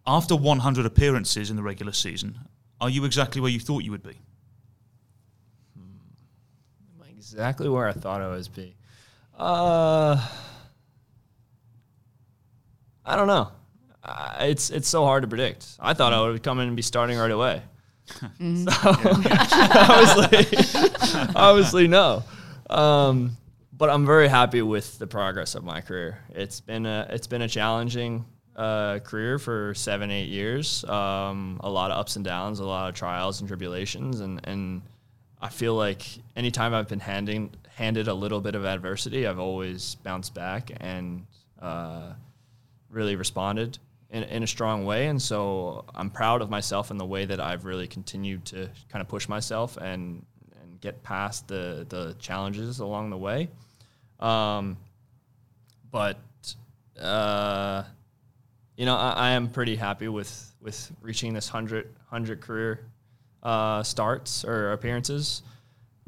after 0.07 0.33
100 0.33 0.85
appearances 0.85 1.49
in 1.49 1.57
the 1.57 1.61
regular 1.61 1.91
season, 1.91 2.39
are 2.79 2.89
you 2.89 3.03
exactly 3.03 3.41
where 3.41 3.51
you 3.51 3.59
thought 3.59 3.83
you 3.83 3.91
would 3.91 4.01
be? 4.01 4.17
Hmm. 5.77 7.09
Exactly 7.17 7.67
where 7.67 7.85
I 7.85 7.91
thought 7.91 8.21
I 8.21 8.29
was 8.29 8.47
be. 8.47 8.77
Uh, 9.37 10.25
I 13.05 13.17
don't 13.17 13.27
know. 13.27 13.51
Uh, 14.05 14.37
it's 14.39 14.69
it's 14.69 14.87
so 14.87 15.03
hard 15.03 15.23
to 15.23 15.27
predict. 15.27 15.67
I 15.81 15.93
thought 15.93 16.13
I 16.13 16.21
would 16.21 16.43
come 16.43 16.61
in 16.61 16.67
and 16.67 16.77
be 16.77 16.81
starting 16.81 17.17
right 17.17 17.29
away. 17.29 17.61
mm-hmm. 18.39 18.69
so, 18.69 20.31
obviously, 20.39 21.35
obviously 21.35 21.87
no. 21.89 22.23
Um, 22.69 23.37
but 23.75 23.89
I'm 23.89 24.05
very 24.05 24.27
happy 24.27 24.61
with 24.61 24.99
the 24.99 25.07
progress 25.07 25.55
of 25.55 25.63
my 25.63 25.81
career. 25.81 26.19
It's 26.29 26.59
been 26.59 26.85
a 26.85 27.07
it's 27.09 27.27
been 27.27 27.41
a 27.41 27.47
challenging 27.47 28.25
uh, 28.55 28.99
career 28.99 29.39
for 29.39 29.73
seven 29.73 30.11
eight 30.11 30.29
years. 30.29 30.83
Um, 30.85 31.59
a 31.63 31.69
lot 31.69 31.91
of 31.91 31.97
ups 31.97 32.15
and 32.15 32.23
downs, 32.23 32.59
a 32.59 32.65
lot 32.65 32.89
of 32.89 32.95
trials 32.95 33.41
and 33.41 33.47
tribulations, 33.47 34.19
and 34.19 34.39
and 34.43 34.81
I 35.41 35.49
feel 35.49 35.75
like 35.75 36.03
anytime 36.35 36.73
I've 36.73 36.87
been 36.87 36.99
handing 36.99 37.51
handed 37.75 38.07
a 38.07 38.13
little 38.13 38.39
bit 38.39 38.55
of 38.55 38.65
adversity, 38.65 39.25
I've 39.25 39.39
always 39.39 39.95
bounced 39.95 40.33
back 40.33 40.71
and 40.79 41.25
uh, 41.59 42.13
really 42.89 43.15
responded 43.15 43.79
in, 44.11 44.23
in 44.23 44.43
a 44.43 44.47
strong 44.47 44.85
way. 44.85 45.07
And 45.07 45.21
so 45.21 45.85
I'm 45.95 46.09
proud 46.09 46.41
of 46.41 46.49
myself 46.49 46.91
in 46.91 46.97
the 46.97 47.05
way 47.05 47.25
that 47.25 47.39
I've 47.39 47.65
really 47.65 47.87
continued 47.87 48.45
to 48.45 48.69
kind 48.89 49.01
of 49.01 49.07
push 49.07 49.27
myself 49.27 49.75
and 49.77 50.23
get 50.83 51.01
past 51.01 51.47
the 51.47 51.85
the 51.89 52.15
challenges 52.19 52.79
along 52.79 53.09
the 53.09 53.17
way. 53.17 53.49
Um, 54.19 54.77
but 55.89 56.19
uh, 57.01 57.83
you 58.75 58.85
know, 58.85 58.95
I, 58.95 59.11
I, 59.11 59.29
am 59.31 59.49
pretty 59.49 59.75
happy 59.75 60.09
with 60.09 60.53
with 60.61 60.91
reaching 61.01 61.33
this 61.33 61.51
100, 61.51 61.85
100 61.85 62.41
career 62.41 62.85
uh, 63.41 63.81
starts 63.83 64.45
or 64.45 64.73
appearances. 64.73 65.41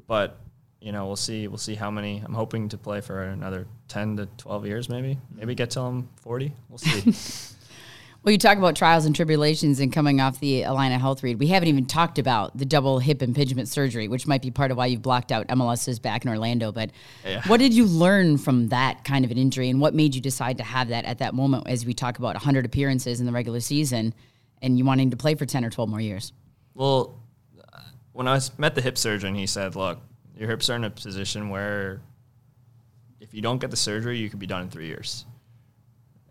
But 0.08 0.38
you 0.82 0.92
know, 0.92 1.08
we'll 1.08 1.16
see. 1.16 1.48
We'll 1.48 1.58
see 1.58 1.76
how 1.76 1.90
many. 1.90 2.22
I'm 2.24 2.34
hoping 2.34 2.70
to 2.70 2.78
play 2.78 3.02
for 3.02 3.24
another 3.24 3.66
ten 3.88 4.18
to 4.18 4.28
twelve 4.38 4.68
years, 4.68 4.88
maybe. 4.88 5.18
Maybe 5.34 5.56
get 5.56 5.72
till 5.72 5.88
I'm 5.88 6.10
forty. 6.18 6.54
We'll 6.70 6.78
see. 6.78 7.55
Well, 8.26 8.32
you 8.32 8.40
talk 8.40 8.58
about 8.58 8.76
trials 8.76 9.06
and 9.06 9.16
tribulations 9.16 9.80
and 9.80 9.94
coming 9.94 10.20
off 10.20 10.40
the 10.40 10.64
Allina 10.64 11.00
Health 11.00 11.22
read. 11.22 11.38
We 11.40 11.46
haven't 11.46 11.70
even 11.70 11.86
talked 11.86 12.18
about 12.18 12.58
the 12.58 12.66
double 12.66 12.98
hip 12.98 13.22
impingement 13.22 13.68
surgery, 13.68 14.08
which 14.08 14.26
might 14.26 14.42
be 14.42 14.50
part 14.50 14.72
of 14.72 14.78
why 14.78 14.88
you've 14.88 15.04
blocked 15.04 15.32
out 15.32 15.48
MLS's 15.48 16.00
back 16.00 16.26
in 16.26 16.32
Orlando. 16.32 16.72
But 16.72 16.90
yeah. 17.24 17.44
what 17.46 17.60
did 17.60 17.72
you 17.72 17.86
learn 17.86 18.40
from 18.40 18.70
that 18.70 19.04
kind 19.04 19.26
of 19.26 19.30
an 19.30 19.38
injury, 19.38 19.70
and 19.70 19.80
what 19.80 19.94
made 19.94 20.16
you 20.16 20.22
decide 20.22 20.58
to 20.58 20.64
have 20.64 20.88
that 20.88 21.06
at 21.06 21.20
that 21.20 21.36
moment? 21.36 21.68
As 21.68 21.86
we 21.86 21.94
talk 21.94 22.18
about 22.18 22.34
100 22.34 22.66
appearances 22.66 23.20
in 23.20 23.28
the 23.28 23.32
regular 23.32 23.60
season, 23.60 24.12
and 24.60 24.80
you 24.80 24.86
wanting 24.86 25.12
to 25.12 25.18
play 25.18 25.36
for 25.36 25.46
10 25.46 25.64
or 25.64 25.70
12 25.70 25.88
more 25.88 26.02
years. 26.02 26.34
Well, 26.74 27.22
when 28.14 28.28
I 28.28 28.40
met 28.58 28.74
the 28.74 28.82
hip 28.82 28.98
surgeon, 28.98 29.36
he 29.36 29.46
said, 29.46 29.76
"Look, 29.76 30.00
your 30.36 30.50
hips 30.50 30.68
are 30.72 30.76
in 30.76 30.84
a 30.84 30.90
position 30.90 31.50
where 31.50 32.02
if 33.20 33.36
you 33.36 33.44
don't 33.44 33.60
get 33.60 33.70
the 33.70 33.78
surgery, 33.78 34.18
you 34.18 34.32
could 34.32 34.40
be 34.40 34.48
done 34.48 34.64
in 34.64 34.70
three 34.72 34.88
years." 34.88 35.26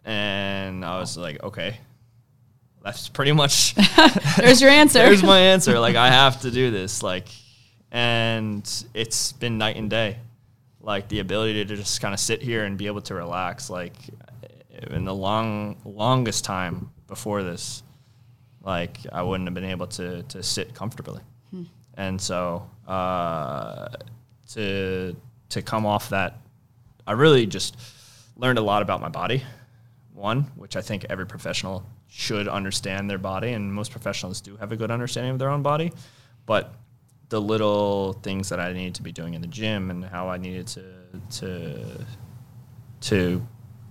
And 0.05 0.84
I 0.84 0.98
was 0.98 1.16
like, 1.16 1.42
okay, 1.42 1.78
that's 2.84 3.09
pretty 3.09 3.32
much. 3.32 3.74
There's 4.36 4.61
your 4.61 4.70
answer. 4.70 4.98
There's 4.98 5.22
my 5.22 5.40
answer. 5.40 5.78
Like 5.80 5.96
I 5.96 6.09
have 6.09 6.42
to 6.42 6.50
do 6.50 6.70
this. 6.70 7.02
Like, 7.02 7.28
and 7.90 8.68
it's 8.92 9.32
been 9.32 9.59
night 9.59 9.76
and 9.76 9.88
day. 9.88 10.18
Like 10.80 11.09
the 11.09 11.20
ability 11.20 11.64
to 11.64 11.76
just 11.76 12.02
kind 12.02 12.12
of 12.12 12.20
sit 12.20 12.42
here 12.42 12.64
and 12.64 12.76
be 12.76 12.86
able 12.86 13.00
to 13.02 13.14
relax. 13.14 13.70
Like 13.70 13.96
in 14.90 15.05
the 15.05 15.14
long 15.14 15.76
longest 15.84 16.44
time 16.44 16.90
before 17.07 17.42
this, 17.42 17.82
like 18.62 18.98
I 19.11 19.22
wouldn't 19.22 19.46
have 19.46 19.55
been 19.55 19.64
able 19.64 19.86
to 19.86 20.22
to 20.24 20.42
sit 20.42 20.74
comfortably. 20.74 21.22
Hmm. 21.50 21.62
And 21.94 22.20
so 22.20 22.68
uh, 22.86 23.88
to 24.50 25.16
to 25.48 25.62
come 25.62 25.86
off 25.86 26.11
that, 26.11 26.38
I 27.07 27.12
really 27.12 27.46
just 27.46 27.78
learned 28.36 28.59
a 28.59 28.62
lot 28.62 28.82
about 28.82 29.00
my 29.00 29.09
body 29.09 29.42
one, 30.15 30.43
which 30.55 30.77
I 30.77 30.81
think 30.81 31.05
every 31.11 31.27
professional 31.27 31.85
should 32.09 32.49
understand 32.49 33.11
their 33.11 33.19
body, 33.19 33.53
and 33.53 33.73
most 33.73 33.91
professionals 33.91 34.41
do 34.41 34.57
have 34.57 34.73
a 34.73 34.77
good 34.77 34.91
understanding 34.91 35.33
of 35.33 35.39
their 35.39 35.51
own 35.51 35.62
body. 35.62 35.93
But 36.47 36.75
the 37.29 37.41
little 37.41 38.12
things 38.15 38.49
that 38.51 38.61
I 38.61 38.73
needed 38.73 38.95
to 38.97 39.03
be 39.03 39.12
doing 39.12 39.35
in 39.35 39.41
the 39.41 39.49
gym 39.49 39.91
and 39.91 40.05
how 40.05 40.29
I 40.29 40.37
needed 40.37 40.67
to 40.69 40.85
to 41.39 42.07
to 43.01 43.47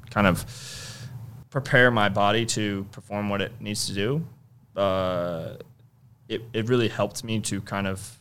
kind 0.10 0.28
of 0.28 0.46
prepare 1.50 1.92
my 1.92 2.10
body 2.10 2.46
to 2.46 2.86
perform 2.92 3.30
what 3.30 3.42
it 3.42 3.52
needs 3.60 3.86
to 3.88 3.94
do, 3.94 4.26
uh, 4.76 5.56
it, 6.28 6.42
it 6.54 6.68
really 6.68 6.88
helped 6.88 7.24
me 7.24 7.40
to 7.42 7.62
kind 7.62 7.86
of 7.86 8.18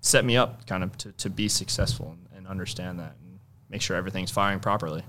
set 0.00 0.24
me 0.24 0.36
up 0.36 0.66
kind 0.66 0.84
of 0.84 0.96
to, 0.98 1.12
to 1.12 1.30
be 1.30 1.48
successful 1.48 2.14
and, 2.16 2.38
and 2.38 2.46
understand 2.46 3.00
that 3.00 3.16
and 3.20 3.40
make 3.68 3.82
sure 3.82 3.96
everything's 3.96 4.30
firing 4.30 4.60
properly. 4.60 5.02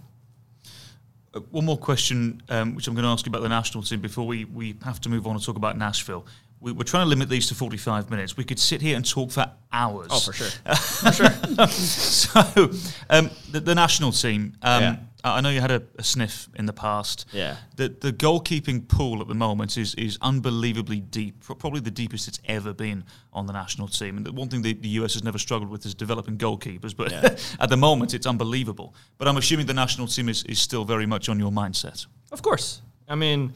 One 1.49 1.65
more 1.65 1.77
question, 1.77 2.43
um, 2.49 2.75
which 2.75 2.87
I'm 2.87 2.93
going 2.93 3.03
to 3.03 3.09
ask 3.09 3.25
you 3.25 3.31
about 3.31 3.41
the 3.41 3.49
national 3.49 3.83
team 3.83 4.01
before 4.01 4.27
we, 4.27 4.45
we 4.45 4.75
have 4.83 5.01
to 5.01 5.09
move 5.09 5.25
on 5.25 5.35
and 5.35 5.43
talk 5.43 5.55
about 5.55 5.77
Nashville. 5.77 6.25
We, 6.63 6.71
are 6.71 6.83
trying 6.85 7.05
to 7.05 7.09
limit 7.09 7.27
these 7.27 7.47
to 7.49 7.55
45 7.55 8.09
minutes. 8.09 8.37
We 8.37 8.45
could 8.45 8.57
sit 8.57 8.81
here 8.81 8.95
and 8.95 9.07
talk 9.07 9.31
for 9.31 9.51
hours. 9.71 10.07
Oh, 10.09 10.19
for 10.19 10.31
sure. 10.31 10.47
for 10.75 11.11
sure. 11.11 11.67
so, 11.67 12.71
um, 13.09 13.29
the, 13.51 13.59
the, 13.59 13.75
national 13.75 14.13
team, 14.13 14.55
um, 14.61 14.81
yeah. 14.81 14.95
I 15.25 15.41
know 15.41 15.49
you 15.49 15.59
had 15.59 15.71
a, 15.71 15.83
a, 15.97 16.03
sniff 16.03 16.47
in 16.55 16.65
the 16.65 16.71
past. 16.71 17.25
Yeah. 17.33 17.57
The 17.75 17.89
the 17.89 18.13
goalkeeping 18.13 18.87
pool 18.87 19.21
at 19.21 19.27
the 19.27 19.35
moment 19.35 19.77
is 19.77 19.93
is 19.95 20.17
unbelievably 20.21 21.01
deep, 21.01 21.43
probably 21.43 21.81
the 21.81 21.91
deepest 21.91 22.29
it's 22.29 22.39
ever 22.45 22.73
been 22.73 23.03
on 23.33 23.45
the 23.45 23.53
national 23.53 23.89
team. 23.89 24.15
And 24.15 24.25
the 24.25 24.31
one 24.31 24.47
thing 24.47 24.61
the, 24.61 24.73
the 24.73 24.89
US 24.99 25.13
has 25.13 25.23
never 25.23 25.37
struggled 25.37 25.69
with 25.69 25.85
is 25.85 25.93
developing 25.93 26.37
goalkeepers, 26.37 26.95
but 26.95 27.11
yeah. 27.11 27.35
at 27.59 27.69
the 27.69 27.77
moment 27.77 28.13
it's 28.13 28.25
unbelievable. 28.25 28.95
But 29.17 29.27
I'm 29.27 29.35
assuming 29.35 29.65
the 29.65 29.73
national 29.73 30.07
team 30.07 30.29
is, 30.29 30.43
is 30.43 30.59
still 30.59 30.85
very 30.85 31.05
much 31.05 31.27
on 31.27 31.39
your 31.39 31.51
mindset. 31.51 32.05
Of 32.31 32.41
course. 32.41 32.81
I 33.09 33.15
mean, 33.15 33.53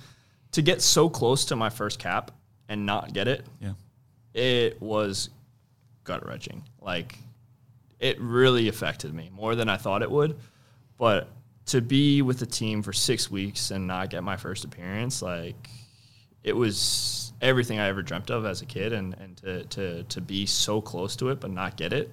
to 0.51 0.61
get 0.61 0.81
so 0.81 1.09
close 1.09 1.45
to 1.45 1.55
my 1.55 1.69
first 1.69 1.99
cap 1.99 2.31
and 2.70 2.86
not 2.86 3.13
get 3.13 3.28
it, 3.28 3.45
yeah, 3.59 3.74
it 4.34 4.82
was 4.82 5.30
gut 6.03 6.26
wrenching. 6.26 6.63
Like 6.82 7.18
it 7.99 8.20
really 8.20 8.68
affected 8.68 9.13
me 9.13 9.30
more 9.34 9.55
than 9.55 9.70
I 9.70 9.78
thought 9.78 10.01
it 10.01 10.11
would. 10.11 10.38
But 10.97 11.30
to 11.68 11.82
be 11.82 12.22
with 12.22 12.39
the 12.39 12.45
team 12.45 12.82
for 12.82 12.93
six 12.93 13.30
weeks 13.30 13.72
and 13.72 13.88
not 13.88 14.09
get 14.09 14.24
my 14.24 14.38
first 14.38 14.65
appearance, 14.65 15.22
like 15.22 15.70
it 16.43 16.55
was 16.55 17.34
everything 17.41 17.80
I 17.80 17.88
ever 17.88 18.01
dreamt 18.01 18.30
of 18.30 18.45
as 18.45 18.61
a 18.61 18.65
kid, 18.65 18.93
and, 18.93 19.13
and 19.15 19.38
to, 19.38 19.63
to, 19.65 20.03
to 20.03 20.22
be 20.22 20.45
so 20.45 20.82
close 20.82 21.15
to 21.18 21.30
it 21.30 21.39
but 21.39 21.51
not 21.51 21.76
get 21.76 21.93
it, 21.93 22.11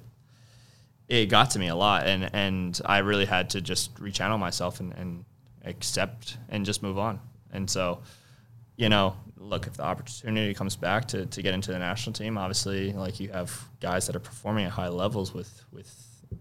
it 1.09 1.27
got 1.27 1.51
to 1.51 1.59
me 1.59 1.69
a 1.69 1.77
lot, 1.77 2.07
and 2.07 2.31
and 2.33 2.81
I 2.85 2.99
really 2.99 3.27
had 3.27 3.51
to 3.51 3.61
just 3.61 3.95
rechannel 3.97 4.39
myself 4.39 4.81
and, 4.81 4.93
and 4.95 5.25
accept 5.65 6.39
and 6.49 6.65
just 6.65 6.83
move 6.83 6.99
on. 6.99 7.21
And 7.53 7.69
so, 7.69 8.01
you 8.77 8.89
know, 8.89 9.17
look 9.45 9.67
if 9.67 9.77
the 9.77 9.85
opportunity 9.85 10.55
comes 10.55 10.77
back 10.77 11.07
to, 11.09 11.27
to 11.27 11.43
get 11.43 11.55
into 11.55 11.73
the 11.73 11.79
national 11.79 12.15
team, 12.15 12.39
obviously, 12.39 12.93
like 12.93 13.21
you 13.21 13.31
have 13.31 13.69
guys 13.81 14.07
that 14.07 14.17
are 14.17 14.21
performing 14.21 14.65
at 14.65 14.73
high 14.73 14.89
levels 14.89 15.35
with 15.35 15.65
with 15.73 15.93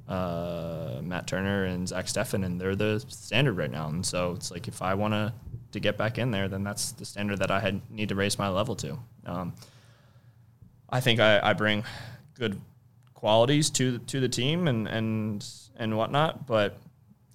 uh, 0.07 0.99
Matt 1.01 1.27
Turner 1.27 1.65
and 1.65 1.87
Zach 1.87 2.05
Steffen, 2.05 2.45
and 2.45 2.59
they're 2.59 2.75
the 2.75 3.03
standard 3.07 3.57
right 3.57 3.71
now. 3.71 3.87
And 3.87 4.05
so 4.05 4.31
it's 4.31 4.51
like 4.51 4.67
if 4.67 4.81
I 4.81 4.93
want 4.93 5.13
to 5.13 5.33
to 5.71 5.79
get 5.79 5.97
back 5.97 6.17
in 6.17 6.31
there, 6.31 6.47
then 6.47 6.63
that's 6.63 6.91
the 6.93 7.05
standard 7.05 7.39
that 7.39 7.51
I 7.51 7.59
had 7.59 7.81
need 7.91 8.09
to 8.09 8.15
raise 8.15 8.37
my 8.37 8.49
level 8.49 8.75
to. 8.77 8.97
Um, 9.25 9.53
I 10.89 10.99
think 10.99 11.19
I, 11.19 11.39
I 11.41 11.53
bring 11.53 11.83
good 12.35 12.59
qualities 13.13 13.69
to 13.71 13.99
to 13.99 14.19
the 14.19 14.29
team 14.29 14.67
and 14.67 14.87
and 14.87 15.45
and 15.77 15.97
whatnot, 15.97 16.45
but 16.45 16.77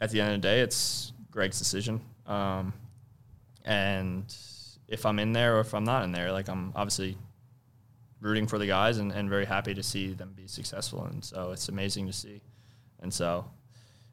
at 0.00 0.10
the 0.10 0.20
end 0.20 0.34
of 0.34 0.42
the 0.42 0.48
day, 0.48 0.60
it's 0.60 1.12
Greg's 1.30 1.58
decision. 1.58 2.00
Um, 2.26 2.72
and 3.64 4.24
if 4.88 5.04
I'm 5.06 5.18
in 5.18 5.32
there 5.32 5.56
or 5.56 5.60
if 5.60 5.74
I'm 5.74 5.84
not 5.84 6.04
in 6.04 6.12
there, 6.12 6.32
like 6.32 6.48
I'm 6.48 6.72
obviously 6.74 7.16
rooting 8.20 8.46
for 8.46 8.58
the 8.58 8.66
guys 8.66 8.98
and, 8.98 9.12
and 9.12 9.28
very 9.28 9.44
happy 9.44 9.74
to 9.74 9.82
see 9.82 10.12
them 10.12 10.32
be 10.34 10.46
successful. 10.46 11.04
And 11.04 11.24
so 11.24 11.52
it's 11.52 11.68
amazing 11.68 12.06
to 12.06 12.12
see. 12.12 12.42
And 13.00 13.12
so 13.12 13.44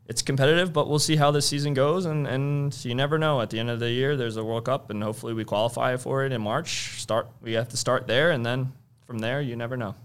it's 0.08 0.22
competitive, 0.22 0.72
but 0.72 0.88
we'll 0.88 1.00
see 1.00 1.16
how 1.16 1.32
this 1.32 1.48
season 1.48 1.74
goes. 1.74 2.06
And, 2.06 2.28
and 2.28 2.86
you 2.86 2.94
never 2.94 3.18
know. 3.18 3.42
At 3.42 3.50
the 3.50 3.60
end 3.60 3.70
of 3.70 3.80
the 3.80 3.90
year, 3.90 4.16
there's 4.16 4.38
a 4.38 4.44
World 4.44 4.66
Cup, 4.66 4.90
and 4.90 5.02
hopefully 5.02 5.34
we 5.34 5.44
qualify 5.44 5.98
for 5.98 6.26
it 6.26 6.32
in 6.32 6.42
March. 6.42 7.02
Start 7.02 7.28
we 7.42 7.54
have 7.54 7.70
to 7.70 7.78
start 7.78 8.06
there, 8.06 8.32
and 8.32 8.46
then 8.46 8.74
from 9.08 9.20
there, 9.20 9.42
you 9.42 9.56
never 9.56 9.76
know. 9.78 9.96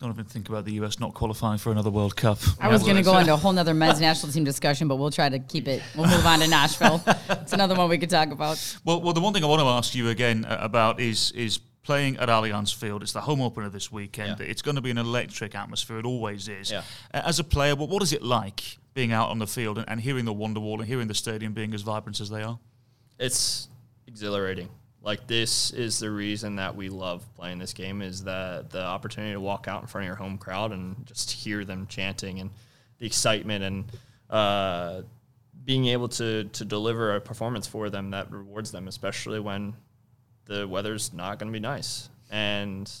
Don't 0.00 0.12
even 0.12 0.24
think 0.24 0.48
about 0.48 0.64
the 0.64 0.72
US 0.74 0.98
not 0.98 1.12
qualifying 1.12 1.58
for 1.58 1.70
another 1.72 1.90
World 1.90 2.16
Cup. 2.16 2.38
I 2.58 2.68
was 2.68 2.82
going 2.82 2.96
to 2.96 3.02
go 3.02 3.18
into 3.18 3.34
a 3.34 3.36
whole 3.36 3.52
nother 3.52 3.74
men's 3.74 4.00
national 4.00 4.32
team 4.32 4.44
discussion, 4.44 4.88
but 4.88 4.96
we'll 4.96 5.10
try 5.10 5.28
to 5.28 5.38
keep 5.38 5.68
it. 5.68 5.82
We'll 5.94 6.08
move 6.08 6.24
on 6.24 6.38
to 6.38 6.48
Nashville. 6.48 7.02
it's 7.06 7.52
another 7.52 7.74
one 7.74 7.90
we 7.90 7.98
could 7.98 8.08
talk 8.08 8.30
about. 8.30 8.78
Well, 8.82 9.02
well, 9.02 9.12
the 9.12 9.20
one 9.20 9.34
thing 9.34 9.44
I 9.44 9.46
want 9.46 9.60
to 9.60 9.66
ask 9.66 9.94
you 9.94 10.08
again 10.08 10.46
uh, 10.46 10.56
about 10.58 11.00
is 11.00 11.32
is 11.32 11.58
playing 11.82 12.16
at 12.16 12.30
Allianz 12.30 12.74
Field. 12.74 13.02
It's 13.02 13.12
the 13.12 13.20
home 13.20 13.42
opener 13.42 13.68
this 13.68 13.92
weekend. 13.92 14.40
Yeah. 14.40 14.46
It's 14.46 14.62
going 14.62 14.76
to 14.76 14.80
be 14.80 14.90
an 14.90 14.96
electric 14.98 15.54
atmosphere. 15.54 15.98
It 15.98 16.06
always 16.06 16.48
is. 16.48 16.70
Yeah. 16.70 16.82
As 17.10 17.38
a 17.38 17.44
player, 17.44 17.76
what, 17.76 17.90
what 17.90 18.02
is 18.02 18.14
it 18.14 18.22
like 18.22 18.78
being 18.94 19.12
out 19.12 19.28
on 19.28 19.38
the 19.38 19.46
field 19.46 19.76
and, 19.76 19.88
and 19.88 20.00
hearing 20.00 20.24
the 20.24 20.34
Wonderwall 20.34 20.78
and 20.78 20.86
hearing 20.86 21.08
the 21.08 21.14
stadium 21.14 21.52
being 21.52 21.74
as 21.74 21.82
vibrant 21.82 22.20
as 22.20 22.30
they 22.30 22.42
are? 22.42 22.58
It's 23.18 23.68
exhilarating. 24.06 24.68
Like 25.02 25.26
this 25.26 25.70
is 25.70 25.98
the 25.98 26.10
reason 26.10 26.56
that 26.56 26.76
we 26.76 26.90
love 26.90 27.24
playing 27.34 27.58
this 27.58 27.72
game 27.72 28.02
is 28.02 28.24
that 28.24 28.70
the 28.70 28.82
opportunity 28.82 29.32
to 29.32 29.40
walk 29.40 29.66
out 29.66 29.80
in 29.80 29.88
front 29.88 30.04
of 30.04 30.06
your 30.06 30.16
home 30.16 30.36
crowd 30.36 30.72
and 30.72 31.06
just 31.06 31.30
hear 31.30 31.64
them 31.64 31.86
chanting 31.86 32.40
and 32.40 32.50
the 32.98 33.06
excitement 33.06 33.64
and 33.64 33.84
uh, 34.28 35.02
being 35.64 35.86
able 35.86 36.08
to 36.08 36.44
to 36.44 36.64
deliver 36.64 37.16
a 37.16 37.20
performance 37.20 37.66
for 37.66 37.88
them 37.88 38.10
that 38.10 38.30
rewards 38.30 38.72
them, 38.72 38.88
especially 38.88 39.40
when 39.40 39.74
the 40.44 40.68
weather's 40.68 41.12
not 41.14 41.38
going 41.38 41.50
to 41.50 41.56
be 41.56 41.60
nice 41.60 42.10
and 42.30 42.92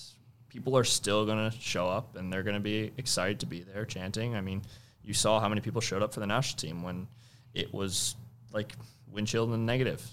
people 0.48 0.76
are 0.76 0.84
still 0.84 1.24
going 1.24 1.50
to 1.50 1.56
show 1.58 1.86
up 1.86 2.16
and 2.16 2.32
they're 2.32 2.42
going 2.42 2.54
to 2.54 2.60
be 2.60 2.92
excited 2.98 3.40
to 3.40 3.46
be 3.46 3.62
there 3.62 3.84
chanting. 3.84 4.34
I 4.34 4.40
mean, 4.40 4.62
you 5.04 5.14
saw 5.14 5.40
how 5.40 5.48
many 5.48 5.60
people 5.60 5.80
showed 5.80 6.02
up 6.02 6.12
for 6.12 6.20
the 6.20 6.26
national 6.26 6.58
team 6.58 6.82
when 6.82 7.06
it 7.54 7.72
was 7.72 8.16
like 8.52 8.72
windshield 9.12 9.50
and 9.50 9.64
negative, 9.66 10.04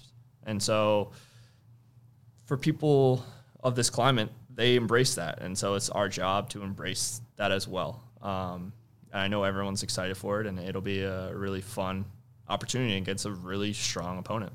and 0.46 0.62
so 0.62 1.10
for 2.48 2.56
people 2.56 3.22
of 3.62 3.76
this 3.76 3.90
climate, 3.90 4.30
they 4.52 4.74
embrace 4.74 5.14
that, 5.16 5.40
and 5.42 5.56
so 5.56 5.74
it's 5.74 5.90
our 5.90 6.08
job 6.08 6.48
to 6.50 6.62
embrace 6.62 7.20
that 7.36 7.52
as 7.52 7.68
well. 7.68 8.02
Um, 8.22 8.72
I 9.12 9.28
know 9.28 9.44
everyone's 9.44 9.82
excited 9.82 10.16
for 10.16 10.40
it, 10.40 10.46
and 10.46 10.58
it'll 10.58 10.80
be 10.80 11.02
a 11.02 11.32
really 11.34 11.60
fun 11.60 12.06
opportunity 12.48 12.96
against 12.96 13.26
a 13.26 13.30
really 13.30 13.74
strong 13.74 14.18
opponent. 14.18 14.52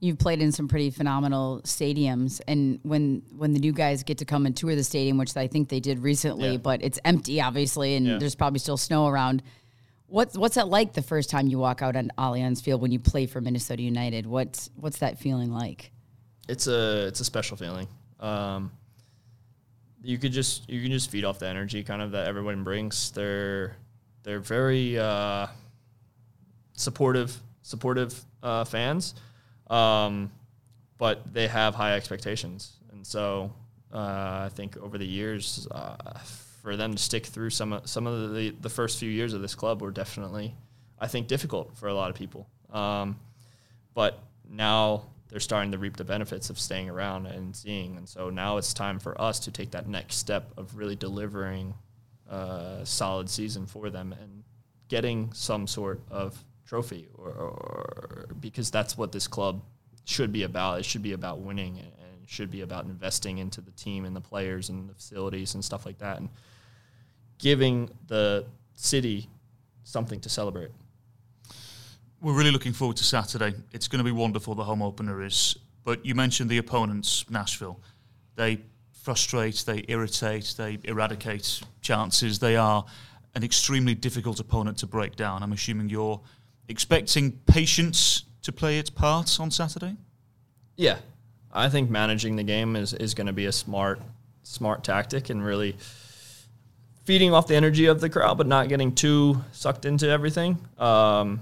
You've 0.00 0.18
played 0.18 0.42
in 0.42 0.50
some 0.50 0.66
pretty 0.66 0.90
phenomenal 0.90 1.60
stadiums, 1.62 2.40
and 2.48 2.80
when 2.82 3.22
when 3.36 3.52
the 3.52 3.60
new 3.60 3.72
guys 3.72 4.02
get 4.02 4.18
to 4.18 4.24
come 4.24 4.44
and 4.44 4.56
tour 4.56 4.74
the 4.74 4.84
stadium, 4.84 5.16
which 5.16 5.36
I 5.36 5.46
think 5.46 5.68
they 5.68 5.80
did 5.80 6.00
recently, 6.00 6.52
yeah. 6.52 6.58
but 6.58 6.82
it's 6.82 6.98
empty, 7.04 7.40
obviously, 7.40 7.94
and 7.94 8.04
yeah. 8.04 8.18
there's 8.18 8.34
probably 8.34 8.58
still 8.58 8.76
snow 8.76 9.06
around. 9.06 9.44
What's 10.06 10.36
what's 10.36 10.56
that 10.56 10.66
like 10.66 10.92
the 10.92 11.02
first 11.02 11.30
time 11.30 11.46
you 11.46 11.58
walk 11.58 11.82
out 11.82 11.94
on 11.94 12.10
Allianz 12.18 12.62
Field 12.62 12.82
when 12.82 12.90
you 12.90 12.98
play 12.98 13.26
for 13.26 13.40
Minnesota 13.40 13.82
United? 13.82 14.26
What's 14.26 14.70
what's 14.74 14.98
that 14.98 15.20
feeling 15.20 15.52
like? 15.52 15.92
It's 16.48 16.66
a 16.66 17.06
it's 17.06 17.20
a 17.20 17.24
special 17.24 17.56
feeling. 17.56 17.86
Um, 18.18 18.72
you 20.02 20.18
could 20.18 20.32
just 20.32 20.68
you 20.68 20.82
can 20.82 20.90
just 20.90 21.10
feed 21.10 21.24
off 21.24 21.38
the 21.38 21.46
energy 21.46 21.84
kind 21.84 22.02
of 22.02 22.12
that 22.12 22.26
everyone 22.26 22.64
brings. 22.64 23.10
They're 23.10 23.76
they're 24.22 24.40
very 24.40 24.98
uh, 24.98 25.48
supportive 26.72 27.36
supportive 27.62 28.18
uh, 28.42 28.64
fans, 28.64 29.14
um, 29.68 30.32
but 30.96 31.32
they 31.32 31.46
have 31.48 31.74
high 31.74 31.94
expectations, 31.94 32.72
and 32.92 33.06
so 33.06 33.52
uh, 33.92 34.46
I 34.46 34.50
think 34.54 34.76
over 34.78 34.98
the 34.98 35.06
years 35.06 35.68
uh, 35.70 35.96
for 36.62 36.76
them 36.76 36.92
to 36.92 36.98
stick 36.98 37.26
through 37.26 37.50
some 37.50 37.74
of, 37.74 37.88
some 37.88 38.06
of 38.06 38.34
the 38.34 38.54
the 38.60 38.70
first 38.70 38.98
few 38.98 39.10
years 39.10 39.34
of 39.34 39.42
this 39.42 39.54
club 39.54 39.82
were 39.82 39.90
definitely 39.90 40.54
I 40.98 41.08
think 41.08 41.28
difficult 41.28 41.76
for 41.76 41.88
a 41.88 41.94
lot 41.94 42.10
of 42.10 42.16
people. 42.16 42.48
Um, 42.72 43.18
but 43.94 44.18
now 44.48 45.04
they're 45.28 45.40
starting 45.40 45.72
to 45.72 45.78
reap 45.78 45.96
the 45.96 46.04
benefits 46.04 46.50
of 46.50 46.58
staying 46.58 46.88
around 46.88 47.26
and 47.26 47.54
seeing. 47.54 47.96
And 47.96 48.08
so 48.08 48.30
now 48.30 48.56
it's 48.56 48.72
time 48.72 48.98
for 48.98 49.20
us 49.20 49.38
to 49.40 49.50
take 49.50 49.70
that 49.72 49.86
next 49.86 50.16
step 50.16 50.52
of 50.56 50.76
really 50.76 50.96
delivering 50.96 51.74
a 52.28 52.80
solid 52.84 53.28
season 53.28 53.66
for 53.66 53.90
them 53.90 54.14
and 54.20 54.42
getting 54.88 55.32
some 55.32 55.66
sort 55.66 56.00
of 56.10 56.42
trophy 56.66 57.08
or, 57.14 57.28
or 57.28 58.26
because 58.40 58.70
that's 58.70 58.96
what 58.96 59.12
this 59.12 59.26
club 59.26 59.62
should 60.04 60.32
be 60.32 60.44
about. 60.44 60.78
It 60.78 60.84
should 60.84 61.02
be 61.02 61.12
about 61.12 61.40
winning 61.40 61.78
and 61.78 62.22
it 62.22 62.28
should 62.28 62.50
be 62.50 62.62
about 62.62 62.86
investing 62.86 63.38
into 63.38 63.60
the 63.60 63.70
team 63.72 64.04
and 64.04 64.16
the 64.16 64.20
players 64.20 64.70
and 64.70 64.88
the 64.88 64.94
facilities 64.94 65.54
and 65.54 65.64
stuff 65.64 65.84
like 65.84 65.98
that 65.98 66.18
and 66.18 66.30
giving 67.38 67.90
the 68.06 68.46
city 68.74 69.28
something 69.84 70.20
to 70.20 70.28
celebrate. 70.28 70.70
We're 72.20 72.32
really 72.32 72.50
looking 72.50 72.72
forward 72.72 72.96
to 72.96 73.04
Saturday. 73.04 73.54
It's 73.72 73.88
going 73.88 73.98
to 73.98 74.04
be 74.04 74.12
wonderful, 74.12 74.54
the 74.54 74.64
home 74.64 74.82
opener 74.82 75.22
is. 75.24 75.56
But 75.84 76.04
you 76.04 76.14
mentioned 76.14 76.50
the 76.50 76.58
opponents, 76.58 77.24
Nashville. 77.30 77.80
They 78.34 78.60
frustrate, 78.92 79.64
they 79.66 79.84
irritate, 79.88 80.54
they 80.56 80.78
eradicate 80.84 81.62
chances. 81.80 82.38
They 82.38 82.56
are 82.56 82.84
an 83.34 83.44
extremely 83.44 83.94
difficult 83.94 84.40
opponent 84.40 84.78
to 84.78 84.86
break 84.86 85.16
down. 85.16 85.42
I'm 85.42 85.52
assuming 85.52 85.88
you're 85.88 86.20
expecting 86.68 87.32
patience 87.46 88.24
to 88.42 88.52
play 88.52 88.78
its 88.78 88.90
part 88.90 89.38
on 89.40 89.50
Saturday? 89.50 89.96
Yeah. 90.76 90.98
I 91.52 91.68
think 91.68 91.90
managing 91.90 92.36
the 92.36 92.42
game 92.42 92.76
is, 92.76 92.94
is 92.94 93.14
going 93.14 93.26
to 93.26 93.32
be 93.32 93.46
a 93.46 93.52
smart 93.52 94.00
smart 94.42 94.82
tactic 94.82 95.28
and 95.28 95.44
really 95.44 95.76
feeding 97.04 97.34
off 97.34 97.46
the 97.46 97.54
energy 97.54 97.84
of 97.84 98.00
the 98.00 98.08
crowd, 98.08 98.38
but 98.38 98.46
not 98.46 98.68
getting 98.68 98.94
too 98.94 99.44
sucked 99.52 99.84
into 99.84 100.08
everything. 100.08 100.56
Um, 100.78 101.40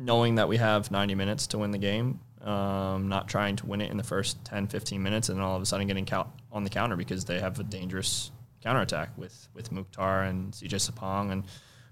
knowing 0.00 0.36
that 0.36 0.48
we 0.48 0.56
have 0.56 0.90
90 0.90 1.14
minutes 1.14 1.46
to 1.48 1.58
win 1.58 1.70
the 1.70 1.78
game, 1.78 2.20
um, 2.40 3.08
not 3.08 3.28
trying 3.28 3.56
to 3.56 3.66
win 3.66 3.80
it 3.82 3.90
in 3.90 3.96
the 3.96 4.02
first 4.02 4.42
10, 4.46 4.66
15 4.66 5.02
minutes, 5.02 5.28
and 5.28 5.38
then 5.38 5.44
all 5.44 5.56
of 5.56 5.62
a 5.62 5.66
sudden 5.66 5.86
getting 5.86 6.06
count 6.06 6.28
on 6.50 6.64
the 6.64 6.70
counter 6.70 6.96
because 6.96 7.24
they 7.24 7.38
have 7.38 7.60
a 7.60 7.62
dangerous 7.62 8.30
counterattack 8.62 9.10
with, 9.16 9.48
with 9.54 9.70
Mukhtar 9.70 10.24
and 10.24 10.52
CJ 10.52 10.90
Sapong 10.90 11.32
and 11.32 11.44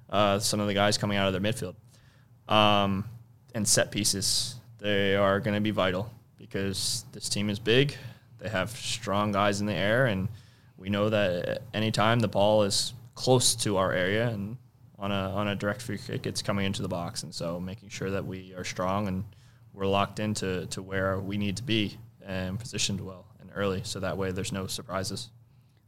uh, 0.08 0.38
some 0.38 0.58
of 0.58 0.66
the 0.66 0.74
guys 0.74 0.96
coming 0.96 1.18
out 1.18 1.32
of 1.32 1.32
their 1.32 1.52
midfield. 1.52 1.74
Um, 2.52 3.04
and 3.54 3.68
set 3.68 3.90
pieces, 3.90 4.56
they 4.78 5.14
are 5.14 5.38
going 5.40 5.54
to 5.54 5.60
be 5.60 5.70
vital 5.70 6.10
because 6.38 7.04
this 7.12 7.28
team 7.28 7.50
is 7.50 7.58
big. 7.58 7.94
They 8.38 8.48
have 8.48 8.70
strong 8.70 9.32
guys 9.32 9.60
in 9.60 9.66
the 9.66 9.74
air, 9.74 10.06
and 10.06 10.28
we 10.78 10.88
know 10.88 11.10
that 11.10 11.62
anytime 11.74 12.20
the 12.20 12.28
ball 12.28 12.62
is 12.62 12.94
close 13.14 13.54
to 13.56 13.76
our 13.76 13.92
area 13.92 14.28
and 14.28 14.56
on 14.98 15.12
a 15.12 15.30
on 15.30 15.48
a 15.48 15.54
direct 15.54 15.82
free 15.82 15.98
kick, 15.98 16.26
it's 16.26 16.42
coming 16.42 16.66
into 16.66 16.82
the 16.82 16.88
box, 16.88 17.22
and 17.22 17.34
so 17.34 17.60
making 17.60 17.88
sure 17.88 18.10
that 18.10 18.26
we 18.26 18.54
are 18.54 18.64
strong 18.64 19.08
and 19.08 19.24
we're 19.72 19.86
locked 19.86 20.18
into 20.18 20.66
to 20.66 20.82
where 20.82 21.18
we 21.20 21.38
need 21.38 21.56
to 21.56 21.62
be 21.62 21.96
and 22.26 22.58
positioned 22.58 23.00
well 23.00 23.26
and 23.40 23.50
early, 23.54 23.82
so 23.84 24.00
that 24.00 24.18
way 24.18 24.32
there's 24.32 24.52
no 24.52 24.66
surprises. 24.66 25.30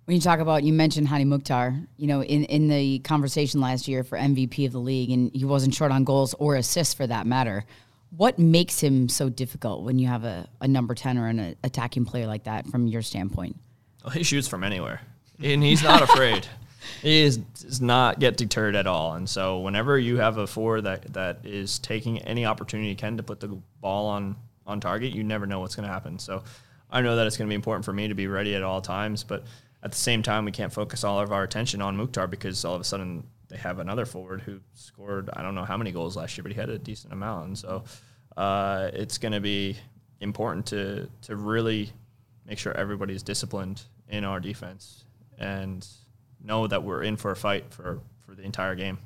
When 0.04 0.16
you 0.16 0.20
talk 0.20 0.40
about, 0.40 0.64
you 0.64 0.72
mentioned 0.72 1.08
Hany 1.08 1.24
Mukhtar, 1.24 1.78
you 1.96 2.06
know, 2.06 2.22
in, 2.22 2.44
in 2.44 2.68
the 2.68 2.98
conversation 3.00 3.60
last 3.60 3.86
year 3.86 4.02
for 4.02 4.18
MVP 4.18 4.66
of 4.66 4.72
the 4.72 4.80
league, 4.80 5.10
and 5.10 5.30
he 5.32 5.44
wasn't 5.44 5.74
short 5.74 5.92
on 5.92 6.04
goals 6.04 6.34
or 6.34 6.56
assists 6.56 6.94
for 6.94 7.06
that 7.06 7.26
matter. 7.26 7.64
What 8.16 8.38
makes 8.38 8.80
him 8.80 9.08
so 9.08 9.28
difficult 9.28 9.84
when 9.84 10.00
you 10.00 10.08
have 10.08 10.24
a, 10.24 10.48
a 10.60 10.66
number 10.66 10.94
10 10.94 11.16
or 11.16 11.28
an 11.28 11.54
attacking 11.62 12.06
player 12.06 12.26
like 12.26 12.44
that 12.44 12.66
from 12.66 12.88
your 12.88 13.02
standpoint? 13.02 13.56
Well, 14.02 14.10
he 14.10 14.24
shoots 14.24 14.48
from 14.48 14.64
anywhere, 14.64 15.00
and 15.40 15.62
he's 15.62 15.82
not 15.82 16.02
afraid 16.02 16.46
he 17.02 17.22
is, 17.22 17.36
does 17.38 17.80
not 17.80 18.20
get 18.20 18.36
deterred 18.36 18.74
at 18.74 18.86
all. 18.86 19.14
And 19.14 19.28
so 19.28 19.60
whenever 19.60 19.98
you 19.98 20.18
have 20.18 20.38
a 20.38 20.46
four 20.46 20.80
that, 20.80 21.12
that 21.12 21.40
is 21.44 21.78
taking 21.78 22.18
any 22.20 22.46
opportunity 22.46 22.94
can 22.94 23.16
to 23.16 23.22
put 23.22 23.40
the 23.40 23.48
ball 23.80 24.06
on, 24.06 24.36
on 24.66 24.80
target, 24.80 25.12
you 25.12 25.24
never 25.24 25.46
know 25.46 25.60
what's 25.60 25.76
going 25.76 25.86
to 25.86 25.92
happen. 25.92 26.18
So 26.18 26.42
I 26.90 27.00
know 27.00 27.16
that 27.16 27.26
it's 27.26 27.36
going 27.36 27.48
to 27.48 27.50
be 27.50 27.56
important 27.56 27.84
for 27.84 27.92
me 27.92 28.08
to 28.08 28.14
be 28.14 28.26
ready 28.26 28.54
at 28.54 28.62
all 28.62 28.80
times, 28.80 29.24
but 29.24 29.44
at 29.82 29.92
the 29.92 29.98
same 29.98 30.22
time, 30.22 30.44
we 30.44 30.52
can't 30.52 30.72
focus 30.72 31.04
all 31.04 31.20
of 31.20 31.32
our 31.32 31.42
attention 31.42 31.80
on 31.80 31.96
Mukhtar 31.96 32.26
because 32.26 32.64
all 32.64 32.74
of 32.74 32.80
a 32.80 32.84
sudden 32.84 33.24
they 33.48 33.56
have 33.56 33.78
another 33.78 34.04
forward 34.04 34.40
who 34.40 34.60
scored 34.74 35.30
I 35.32 35.42
don't 35.42 35.54
know 35.54 35.64
how 35.64 35.76
many 35.76 35.92
goals 35.92 36.16
last 36.16 36.36
year, 36.36 36.42
but 36.42 36.52
he 36.52 36.60
had 36.60 36.68
a 36.68 36.78
decent 36.78 37.12
amount. 37.12 37.46
And 37.46 37.58
so 37.58 37.84
uh, 38.36 38.90
it's 38.92 39.18
going 39.18 39.32
to 39.32 39.40
be 39.40 39.76
important 40.20 40.66
to 40.66 41.08
to 41.22 41.36
really 41.36 41.90
make 42.46 42.58
sure 42.58 42.76
everybody's 42.76 43.22
disciplined 43.22 43.82
in 44.08 44.24
our 44.24 44.40
defense 44.40 45.04
and 45.38 45.86
know 46.44 46.66
that 46.66 46.82
we're 46.82 47.02
in 47.02 47.16
for 47.16 47.30
a 47.30 47.36
fight 47.36 47.64
for, 47.70 48.00
for 48.26 48.34
the 48.34 48.42
entire 48.42 48.74
game. 48.74 48.98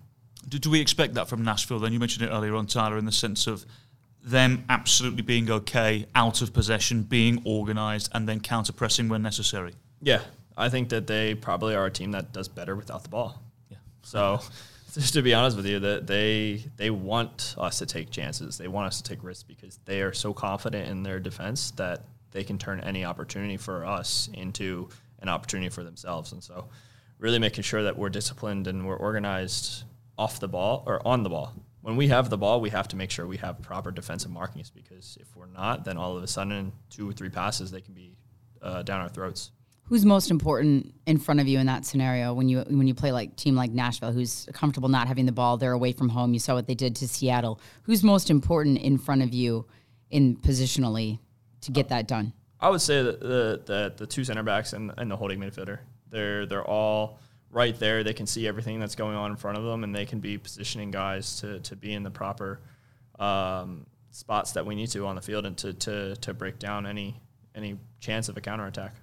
Do, 0.48 0.58
do 0.58 0.70
we 0.70 0.80
expect 0.80 1.14
that 1.14 1.28
from 1.28 1.42
Nashville? 1.42 1.78
Then 1.78 1.92
you 1.92 1.98
mentioned 1.98 2.26
it 2.26 2.32
earlier 2.32 2.54
on, 2.54 2.66
Tyler, 2.66 2.98
in 2.98 3.04
the 3.04 3.12
sense 3.12 3.46
of 3.46 3.64
them 4.24 4.64
absolutely 4.68 5.22
being 5.22 5.50
okay, 5.50 6.06
out 6.14 6.40
of 6.40 6.52
possession, 6.52 7.02
being 7.02 7.42
organised, 7.46 8.10
and 8.14 8.28
then 8.28 8.40
counter 8.40 8.72
pressing 8.72 9.08
when 9.08 9.22
necessary. 9.22 9.74
Yeah, 10.00 10.20
I 10.56 10.68
think 10.68 10.88
that 10.90 11.06
they 11.06 11.34
probably 11.34 11.74
are 11.74 11.86
a 11.86 11.90
team 11.90 12.12
that 12.12 12.32
does 12.32 12.48
better 12.48 12.74
without 12.74 13.02
the 13.02 13.08
ball. 13.08 13.42
Yeah. 13.70 13.76
So, 14.02 14.40
just 14.94 15.12
to 15.14 15.22
be 15.22 15.34
honest 15.34 15.56
with 15.56 15.66
you, 15.66 15.78
that 15.80 16.06
they 16.06 16.64
they 16.76 16.90
want 16.90 17.54
us 17.58 17.78
to 17.78 17.86
take 17.86 18.10
chances. 18.10 18.56
They 18.56 18.68
want 18.68 18.86
us 18.86 19.00
to 19.00 19.08
take 19.08 19.22
risks 19.22 19.42
because 19.42 19.78
they 19.84 20.02
are 20.02 20.12
so 20.12 20.32
confident 20.32 20.88
in 20.88 21.02
their 21.02 21.20
defense 21.20 21.72
that 21.72 22.02
they 22.30 22.44
can 22.44 22.58
turn 22.58 22.80
any 22.80 23.04
opportunity 23.04 23.56
for 23.56 23.84
us 23.84 24.28
into 24.32 24.88
an 25.20 25.28
opportunity 25.28 25.68
for 25.68 25.84
themselves. 25.84 26.32
And 26.32 26.42
so, 26.42 26.68
really 27.18 27.38
making 27.38 27.62
sure 27.62 27.82
that 27.82 27.98
we're 27.98 28.10
disciplined 28.10 28.66
and 28.66 28.86
we're 28.86 28.96
organized 28.96 29.84
off 30.18 30.40
the 30.40 30.48
ball 30.48 30.82
or 30.86 31.06
on 31.06 31.22
the 31.22 31.30
ball. 31.30 31.54
When 31.80 31.96
we 31.96 32.08
have 32.08 32.30
the 32.30 32.38
ball, 32.38 32.60
we 32.60 32.70
have 32.70 32.88
to 32.88 32.96
make 32.96 33.10
sure 33.10 33.26
we 33.26 33.36
have 33.38 33.60
proper 33.60 33.90
defensive 33.90 34.30
markings 34.30 34.70
because 34.70 35.18
if 35.20 35.36
we're 35.36 35.46
not, 35.46 35.84
then 35.84 35.98
all 35.98 36.16
of 36.16 36.22
a 36.22 36.26
sudden, 36.26 36.72
two 36.88 37.08
or 37.08 37.12
three 37.12 37.28
passes, 37.28 37.70
they 37.70 37.80
can 37.80 37.94
be 37.94 38.16
uh, 38.62 38.82
down 38.82 39.00
our 39.00 39.08
throats. 39.08 39.50
Who's 39.88 40.06
most 40.06 40.30
important 40.30 40.94
in 41.04 41.18
front 41.18 41.40
of 41.40 41.46
you 41.46 41.58
in 41.58 41.66
that 41.66 41.84
scenario 41.84 42.32
when 42.32 42.48
you 42.48 42.60
when 42.60 42.86
you 42.86 42.94
play 42.94 43.12
like 43.12 43.36
team 43.36 43.54
like 43.54 43.70
Nashville, 43.70 44.12
who's 44.12 44.48
comfortable 44.54 44.88
not 44.88 45.08
having 45.08 45.26
the 45.26 45.32
ball, 45.32 45.58
they're 45.58 45.72
away 45.72 45.92
from 45.92 46.08
home. 46.08 46.32
You 46.32 46.40
saw 46.40 46.54
what 46.54 46.66
they 46.66 46.74
did 46.74 46.96
to 46.96 47.08
Seattle. 47.08 47.60
Who's 47.82 48.02
most 48.02 48.30
important 48.30 48.78
in 48.78 48.96
front 48.96 49.22
of 49.22 49.34
you 49.34 49.66
in 50.10 50.36
positionally 50.36 51.18
to 51.60 51.70
get 51.70 51.90
that 51.90 52.08
done? 52.08 52.32
I 52.60 52.70
would 52.70 52.80
say 52.80 53.02
that 53.02 53.20
the 53.20 53.60
the, 53.62 53.92
the 53.94 54.06
two 54.06 54.24
center 54.24 54.42
backs 54.42 54.72
and, 54.72 54.90
and 54.96 55.10
the 55.10 55.16
holding 55.16 55.38
midfielder. 55.38 55.80
They're 56.14 56.46
they're 56.46 56.64
all 56.64 57.18
right 57.50 57.76
there. 57.76 58.04
They 58.04 58.14
can 58.14 58.26
see 58.26 58.46
everything 58.46 58.78
that's 58.78 58.94
going 58.94 59.16
on 59.16 59.32
in 59.32 59.36
front 59.36 59.58
of 59.58 59.64
them, 59.64 59.82
and 59.82 59.92
they 59.92 60.06
can 60.06 60.20
be 60.20 60.38
positioning 60.38 60.92
guys 60.92 61.40
to, 61.40 61.58
to 61.60 61.74
be 61.74 61.92
in 61.92 62.04
the 62.04 62.10
proper 62.10 62.60
um, 63.18 63.84
spots 64.12 64.52
that 64.52 64.64
we 64.64 64.76
need 64.76 64.88
to 64.90 65.06
on 65.06 65.16
the 65.16 65.22
field 65.22 65.44
and 65.44 65.56
to, 65.58 65.72
to, 65.72 66.14
to 66.16 66.32
break 66.32 66.60
down 66.60 66.86
any 66.86 67.20
any 67.56 67.76
chance 67.98 68.28
of 68.28 68.36
a 68.36 68.40
counterattack. 68.40 68.94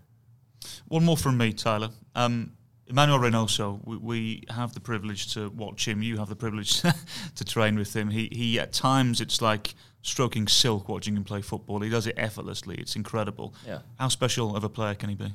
One 0.88 1.04
more 1.04 1.18
from 1.18 1.38
me, 1.38 1.52
Tyler. 1.52 1.90
Um, 2.16 2.54
Emmanuel 2.88 3.20
Reynoso, 3.20 3.80
we, 3.86 3.98
we, 3.98 4.44
have 4.50 4.74
the 4.74 4.82
privilege 4.82 5.34
to 5.34 5.50
watch 5.50 5.88
him. 5.88 6.02
You 6.02 6.18
have 6.18 6.28
the 6.30 6.36
privilege 6.36 6.82
to 7.36 7.46
train 7.46 7.78
with 7.78 7.94
him. 7.94 8.10
He, 8.10 8.30
he 8.32 8.60
at 8.60 8.74
times 8.74 9.22
it's 9.22 9.42
like 9.42 9.76
stroking 10.02 10.48
silk 10.48 10.90
watching 10.90 11.16
him 11.16 11.24
play 11.24 11.42
football. 11.42 11.80
He 11.80 11.90
does 11.90 12.08
it 12.08 12.16
effortlessly. 12.18 12.76
It's 12.76 12.98
incredible. 12.98 13.54
Yeah. 13.66 13.80
How 13.98 14.10
special 14.10 14.56
of 14.56 14.66
a 14.66 14.70
player 14.70 14.96
can 14.96 15.10
he 15.10 15.16
be? 15.16 15.34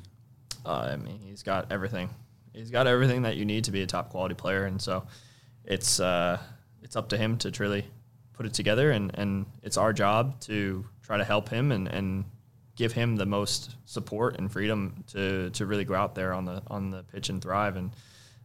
Uh, 0.67 0.89
I 0.91 0.97
mean, 0.97 1.19
he's 1.19 1.43
got 1.43 1.71
everything. 1.71 2.09
He's 2.53 2.71
got 2.71 2.87
everything 2.87 3.21
that 3.21 3.37
you 3.37 3.45
need 3.45 3.63
to 3.63 3.71
be 3.71 3.81
a 3.83 3.87
top 3.87 4.09
quality 4.09 4.35
player, 4.35 4.65
and 4.65 4.81
so 4.81 5.07
it's 5.63 5.99
uh, 5.99 6.37
it's 6.81 6.95
up 6.95 7.09
to 7.09 7.17
him 7.17 7.37
to 7.37 7.51
truly 7.51 7.85
put 8.33 8.45
it 8.45 8.53
together, 8.53 8.91
and, 8.91 9.11
and 9.17 9.45
it's 9.63 9.77
our 9.77 9.93
job 9.93 10.39
to 10.41 10.85
try 11.01 11.17
to 11.17 11.23
help 11.23 11.49
him 11.49 11.71
and, 11.71 11.87
and 11.87 12.25
give 12.75 12.91
him 12.91 13.15
the 13.15 13.25
most 13.25 13.75
support 13.85 14.37
and 14.37 14.51
freedom 14.51 15.03
to 15.07 15.49
to 15.51 15.65
really 15.65 15.85
go 15.85 15.95
out 15.95 16.15
there 16.15 16.33
on 16.33 16.45
the 16.45 16.61
on 16.67 16.91
the 16.91 17.03
pitch 17.03 17.29
and 17.29 17.41
thrive. 17.41 17.77
And 17.77 17.91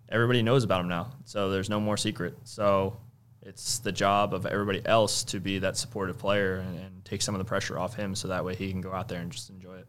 everybody 0.09 0.43
knows 0.43 0.63
about 0.63 0.83
him 0.83 0.89
now, 0.89 1.11
so 1.25 1.51
there's 1.51 1.69
no 1.69 1.81
more 1.81 1.97
secret. 1.97 2.37
So 2.45 2.97
it's 3.43 3.81
the 3.81 3.93
job 3.93 4.33
of 4.33 4.47
everybody 4.47 4.81
else 4.87 5.25
to 5.25 5.41
be 5.41 5.59
that 5.59 5.77
supportive 5.77 6.19
player 6.19 6.57
and, 6.57 6.79
and 6.79 7.05
take 7.05 7.23
some 7.23 7.35
of 7.35 7.41
the 7.41 7.45
pressure 7.45 7.79
off 7.79 7.97
him, 7.97 8.15
so 8.15 8.29
that 8.29 8.45
way 8.45 8.55
he 8.55 8.71
can 8.71 8.81
go 8.81 8.93
out 8.93 9.09
there 9.09 9.21
and 9.21 9.33
just 9.33 9.51
enjoy 9.51 9.77
it. 9.79 9.89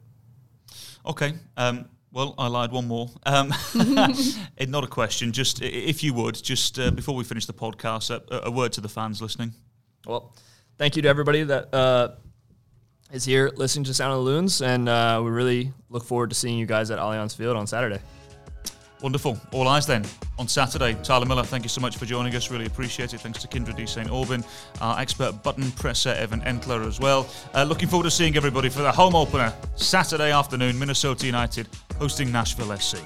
Okay. 1.06 1.34
Um, 1.56 1.88
well, 2.14 2.36
I 2.38 2.46
lied 2.46 2.70
one 2.70 2.86
more. 2.86 3.10
Um, 3.26 3.52
not 4.68 4.84
a 4.84 4.86
question. 4.86 5.32
Just 5.32 5.60
if 5.60 6.04
you 6.04 6.14
would, 6.14 6.36
just 6.36 6.78
uh, 6.78 6.92
before 6.92 7.16
we 7.16 7.24
finish 7.24 7.44
the 7.44 7.52
podcast, 7.52 8.10
a, 8.10 8.46
a, 8.46 8.50
word 8.52 8.72
to 8.74 8.80
the 8.80 8.88
fans 8.88 9.20
listening. 9.20 9.52
Well, 10.06 10.32
thank 10.78 10.94
you 10.94 11.02
to 11.02 11.08
everybody 11.08 11.42
that 11.42 11.74
uh, 11.74 12.10
is 13.12 13.24
here 13.24 13.50
listening 13.56 13.84
to 13.86 13.94
Sound 13.94 14.12
of 14.12 14.18
the 14.18 14.24
Loons, 14.24 14.62
and 14.62 14.88
uh, 14.88 15.20
we 15.24 15.30
really 15.32 15.72
look 15.88 16.04
forward 16.04 16.30
to 16.30 16.36
seeing 16.36 16.56
you 16.56 16.66
guys 16.66 16.92
at 16.92 17.00
Allianz 17.00 17.36
Field 17.36 17.56
on 17.56 17.66
Saturday. 17.66 17.98
Wonderful. 19.02 19.38
All 19.52 19.66
eyes 19.68 19.86
then 19.86 20.04
on 20.38 20.48
Saturday. 20.48 20.96
Tyler 21.02 21.26
Miller, 21.26 21.42
thank 21.42 21.62
you 21.62 21.68
so 21.68 21.80
much 21.80 21.98
for 21.98 22.06
joining 22.06 22.34
us. 22.34 22.50
Really 22.50 22.64
appreciate 22.64 23.12
it. 23.12 23.20
Thanks 23.20 23.42
to 23.42 23.48
Kyndra 23.48 23.76
de 23.76 23.86
St. 23.86 24.08
Aubin, 24.08 24.42
our 24.80 24.98
expert 24.98 25.42
button 25.42 25.70
presser, 25.72 26.10
Evan 26.10 26.40
Entler, 26.42 26.86
as 26.86 27.00
well. 27.00 27.28
Uh, 27.54 27.64
looking 27.64 27.88
forward 27.88 28.04
to 28.04 28.10
seeing 28.10 28.36
everybody 28.36 28.70
for 28.70 28.80
the 28.80 28.90
home 28.90 29.14
opener 29.14 29.52
Saturday 29.74 30.30
afternoon. 30.30 30.78
Minnesota 30.78 31.26
United 31.26 31.68
hosting 31.98 32.30
Nashville 32.32 32.76
SC. 32.76 32.96